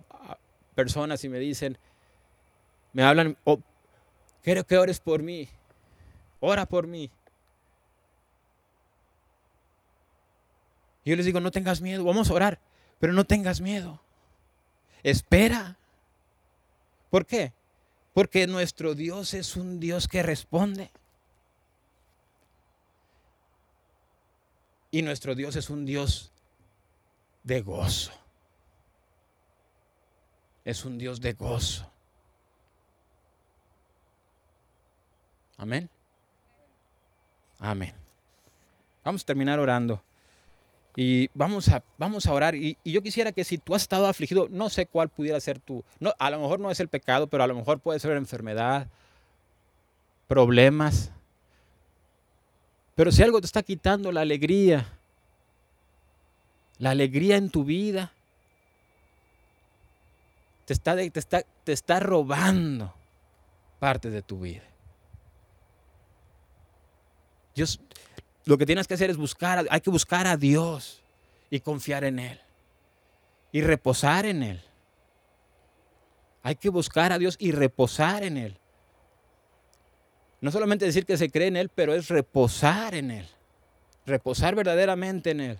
personas 0.75 1.25
y 1.25 1.29
me 1.29 1.39
dicen, 1.39 1.77
me 2.93 3.03
hablan, 3.03 3.37
oh, 3.43 3.59
quiero 4.41 4.63
que 4.63 4.77
ores 4.77 5.01
por 5.01 5.21
mí, 5.21 5.49
ora 6.39 6.65
por 6.65 6.87
mí. 6.87 7.11
Yo 11.05 11.15
les 11.15 11.25
digo, 11.25 11.39
no 11.39 11.51
tengas 11.51 11.81
miedo, 11.81 12.03
vamos 12.03 12.29
a 12.29 12.33
orar, 12.33 12.59
pero 12.99 13.13
no 13.13 13.23
tengas 13.23 13.61
miedo. 13.61 14.01
Espera. 15.03 15.77
¿Por 17.09 17.25
qué? 17.25 17.53
Porque 18.13 18.45
nuestro 18.47 18.95
Dios 18.95 19.33
es 19.33 19.55
un 19.55 19.79
Dios 19.79 20.07
que 20.07 20.23
responde. 20.23 20.91
Y 24.91 25.01
nuestro 25.01 25.35
Dios 25.35 25.55
es 25.55 25.69
un 25.69 25.85
Dios 25.85 26.31
de 27.43 27.61
gozo 27.61 28.11
es 30.69 30.85
un 30.85 30.99
Dios 30.99 31.19
de 31.19 31.33
gozo. 31.33 31.91
Amén. 35.57 35.89
Amén. 37.57 37.93
Vamos 39.03 39.23
a 39.23 39.25
terminar 39.25 39.59
orando. 39.59 40.01
Y 40.95 41.29
vamos 41.33 41.69
a, 41.69 41.83
vamos 41.97 42.25
a 42.25 42.33
orar. 42.33 42.55
Y, 42.55 42.77
yo 42.83 43.01
quisiera 43.01 43.31
que 43.31 43.43
si 43.43 43.57
tú 43.57 43.75
has 43.75 43.83
estado 43.83 44.07
afligido, 44.07 44.47
no 44.49 44.69
sé 44.69 44.85
cuál 44.85 45.09
pudiera 45.09 45.39
ser 45.39 45.59
tú. 45.59 45.83
No, 45.99 46.13
a 46.17 46.29
lo 46.29 46.39
mejor 46.39 46.59
no 46.59 46.71
es 46.71 46.79
el 46.79 46.87
pecado, 46.87 47.27
pero 47.27 47.43
a 47.43 47.47
lo 47.47 47.55
mejor 47.55 47.79
puede 47.79 47.99
ser 47.99 48.11
enfermedad, 48.17 48.87
problemas. 50.27 51.11
Pero 52.95 53.11
si 53.11 53.23
algo 53.23 53.39
te 53.39 53.45
está 53.45 53.63
quitando 53.63 54.11
la 54.11 54.21
alegría, 54.21 54.87
la 56.79 56.91
alegría 56.91 57.37
en 57.37 57.49
tu 57.49 57.63
vida, 57.63 58.11
te 60.65 60.73
está, 60.73 60.95
te 60.95 61.19
está, 61.19 61.43
te 61.63 61.71
está 61.71 61.99
robando 61.99 62.93
parte 63.79 64.09
de 64.09 64.21
tu 64.21 64.39
vida. 64.39 64.63
Dios, 67.55 67.79
lo 68.49 68.57
que 68.57 68.65
tienes 68.65 68.87
que 68.87 68.95
hacer 68.95 69.11
es 69.11 69.17
buscar, 69.17 69.67
hay 69.69 69.79
que 69.79 69.91
buscar 69.91 70.25
a 70.25 70.35
Dios 70.35 71.03
y 71.51 71.59
confiar 71.59 72.03
en 72.03 72.17
Él 72.17 72.41
y 73.51 73.61
reposar 73.61 74.25
en 74.25 74.41
Él. 74.41 74.59
Hay 76.41 76.55
que 76.55 76.69
buscar 76.69 77.13
a 77.13 77.19
Dios 77.19 77.35
y 77.37 77.51
reposar 77.51 78.23
en 78.23 78.37
Él. 78.37 78.57
No 80.41 80.49
solamente 80.49 80.83
decir 80.83 81.05
que 81.05 81.15
se 81.15 81.29
cree 81.29 81.45
en 81.45 81.57
Él, 81.57 81.69
pero 81.69 81.93
es 81.93 82.07
reposar 82.07 82.95
en 82.95 83.11
Él. 83.11 83.27
Reposar 84.07 84.55
verdaderamente 84.55 85.29
en 85.29 85.41
Él. 85.41 85.59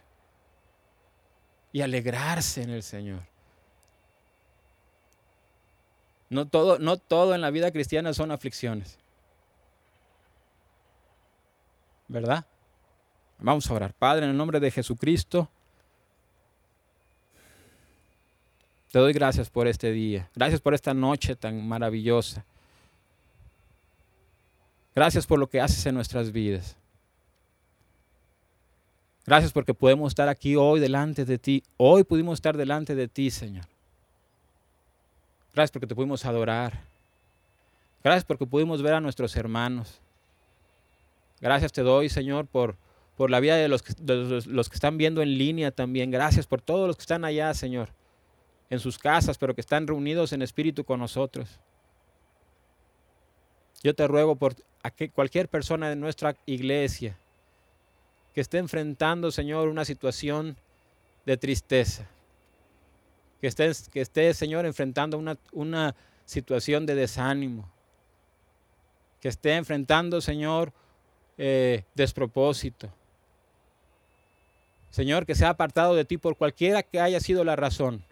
Y 1.72 1.82
alegrarse 1.82 2.64
en 2.64 2.72
el 2.72 2.82
Señor. 2.82 3.22
No 6.32 6.48
todo, 6.48 6.80
no 6.80 6.98
todo 6.98 7.36
en 7.36 7.42
la 7.42 7.52
vida 7.52 7.70
cristiana 7.70 8.16
son 8.16 8.32
aflicciones. 8.32 8.98
¿Verdad? 12.08 12.48
Vamos 13.40 13.70
a 13.70 13.74
orar. 13.74 13.94
Padre, 13.94 14.26
en 14.26 14.32
el 14.32 14.38
nombre 14.38 14.60
de 14.60 14.70
Jesucristo, 14.70 15.50
te 18.92 19.00
doy 19.00 19.14
gracias 19.14 19.50
por 19.50 19.68
este 19.68 19.92
día. 19.92 20.30
Gracias 20.36 20.60
por 20.60 20.74
esta 20.74 20.94
noche 20.94 21.36
tan 21.36 21.68
maravillosa. 21.68 22.44
Gracias 24.96 25.26
por 25.26 25.40
lo 25.40 25.48
que 25.48 25.62
haces 25.62 25.86
en 25.86 25.96
nuestras 25.96 26.32
vidas. 26.32 26.76
Gracias 29.26 29.52
porque 29.52 29.74
podemos 29.74 30.12
estar 30.12 30.28
aquí 30.28 30.56
hoy 30.56 30.80
delante 30.80 31.24
de 31.24 31.38
ti. 31.38 31.64
Hoy 31.78 32.04
pudimos 32.04 32.40
estar 32.40 32.58
delante 32.58 32.96
de 32.96 33.08
ti, 33.08 33.30
Señor. 33.30 33.66
Gracias 35.54 35.72
porque 35.72 35.88
te 35.88 35.96
pudimos 35.96 36.26
adorar. 36.26 36.82
Gracias 38.04 38.26
porque 38.26 38.46
pudimos 38.46 38.82
ver 38.82 38.94
a 38.94 39.00
nuestros 39.00 39.36
hermanos. 39.36 40.00
Gracias 41.40 41.72
te 41.72 41.82
doy, 41.82 42.10
Señor, 42.10 42.48
por, 42.48 42.76
por 43.20 43.30
la 43.30 43.42
vida 43.42 43.58
de 43.58 43.68
los, 43.68 43.84
que 43.84 44.76
están 44.76 44.98
viendo 44.98 45.22
en 45.22 45.38
línea 45.38 45.72
también. 45.72 46.10
Gracias 46.10 46.48
por 46.48 46.62
todos 46.62 46.88
los 46.88 46.96
que 46.96 47.02
están 47.02 47.26
allá, 47.26 47.54
Señor, 47.54 47.90
en 48.70 48.80
sus 48.80 48.98
casas, 48.98 49.38
pero 49.38 49.54
que 49.54 49.60
están 49.60 49.88
reunidos 49.88 50.32
en 50.32 50.42
espíritu 50.42 50.86
con 50.86 51.02
nosotros. 51.02 51.60
Yo 53.84 53.94
te 53.94 54.08
ruego 54.08 54.38
por 54.38 54.56
cualquier 55.14 55.50
persona 55.50 55.90
de 55.90 55.98
nuestra 55.98 56.38
iglesia 56.46 57.18
que 58.34 58.40
esté 58.40 58.58
enfrentando, 58.58 59.32
Señor, 59.32 59.68
una 59.68 59.84
situación 59.84 60.56
de 61.26 61.36
tristeza 61.36 62.08
que 63.42 63.48
estés, 63.48 63.90
que 63.90 64.00
esté, 64.00 64.34
Señor, 64.34 64.66
enfrentando 64.66 65.18
una, 65.18 65.38
una 65.52 65.94
situación 66.24 66.86
de 66.86 66.96
desánimo, 66.96 67.70
que 69.20 69.28
esté 69.28 69.56
enfrentando, 69.56 70.22
Señor, 70.22 70.72
eh, 71.38 71.84
despropósito. 71.96 72.94
Señor, 74.90 75.26
que 75.26 75.36
sea 75.36 75.50
apartado 75.50 75.96
de 75.96 76.06
ti 76.06 76.18
por 76.18 76.36
cualquiera 76.36 76.84
que 76.84 77.00
haya 77.00 77.20
sido 77.20 77.44
la 77.44 77.56
razón. 77.56 78.04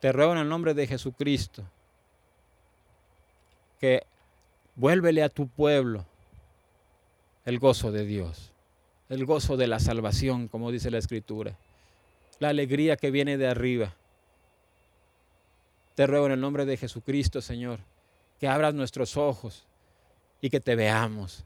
Te 0.00 0.12
ruego 0.12 0.32
en 0.32 0.38
el 0.38 0.48
nombre 0.48 0.74
de 0.74 0.86
Jesucristo 0.86 1.64
que 3.80 4.04
vuélvele 4.74 5.22
a 5.22 5.28
tu 5.28 5.48
pueblo 5.48 6.04
el 7.44 7.58
gozo 7.58 7.92
de 7.92 8.04
Dios, 8.04 8.52
el 9.08 9.24
gozo 9.24 9.56
de 9.56 9.66
la 9.66 9.80
salvación, 9.80 10.48
como 10.48 10.70
dice 10.70 10.90
la 10.90 10.98
Escritura 10.98 11.56
la 12.38 12.48
alegría 12.48 12.96
que 12.96 13.10
viene 13.10 13.36
de 13.36 13.48
arriba. 13.48 13.94
Te 15.94 16.06
ruego 16.06 16.26
en 16.26 16.32
el 16.32 16.40
nombre 16.40 16.64
de 16.64 16.76
Jesucristo, 16.76 17.40
Señor, 17.40 17.80
que 18.38 18.46
abras 18.46 18.74
nuestros 18.74 19.16
ojos 19.16 19.66
y 20.40 20.50
que 20.50 20.60
te 20.60 20.76
veamos, 20.76 21.44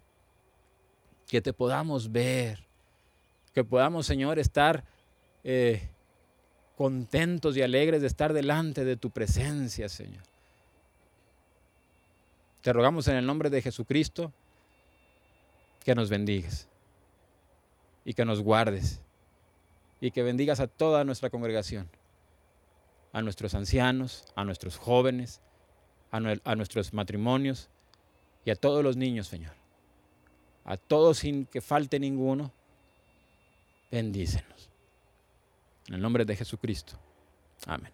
que 1.29 1.41
te 1.41 1.53
podamos 1.53 2.13
ver, 2.13 2.67
que 3.53 3.65
podamos, 3.65 4.07
Señor, 4.07 4.39
estar 4.39 4.85
eh, 5.45 5.89
contentos 6.77 7.57
y 7.57 7.63
alegres 7.63 8.01
de 8.01 8.07
estar 8.07 8.33
delante 8.33 8.85
de 8.85 8.97
tu 8.97 9.11
presencia, 9.11 9.89
Señor. 9.89 10.23
Te 12.63 12.73
rogamos 12.73 13.09
en 13.09 13.17
el 13.17 13.27
nombre 13.27 13.51
de 13.51 13.61
Jesucristo 13.61 14.33
que 15.85 15.95
nos 15.95 16.11
bendigas 16.11 16.69
y 18.05 18.15
que 18.15 18.25
nos 18.25 18.41
guardes 18.41 19.01
y 20.01 20.11
que 20.11 20.23
bendigas 20.23 20.61
a 20.61 20.67
toda 20.67 21.05
nuestra 21.05 21.31
congregación, 21.31 21.89
a 23.13 23.23
nuestros 23.23 23.55
ancianos, 23.55 24.25
a 24.35 24.45
nuestros 24.45 24.77
jóvenes, 24.77 25.41
a, 26.11 26.55
nuestros 26.55 26.93
matrimonios 26.93 27.71
y 28.45 28.51
a 28.51 28.57
todos 28.57 28.85
los 28.85 28.97
niños, 28.97 29.29
Señor. 29.29 29.55
A 30.65 30.77
todos 30.77 31.19
sin 31.19 31.47
que 31.47 31.61
falte 31.61 31.99
ninguno, 31.99 32.53
bendícenos. 33.93 34.71
En 35.87 35.95
el 35.95 36.01
nombre 36.01 36.25
de 36.25 36.35
Jesucristo. 36.35 36.95
Amén. 37.67 37.93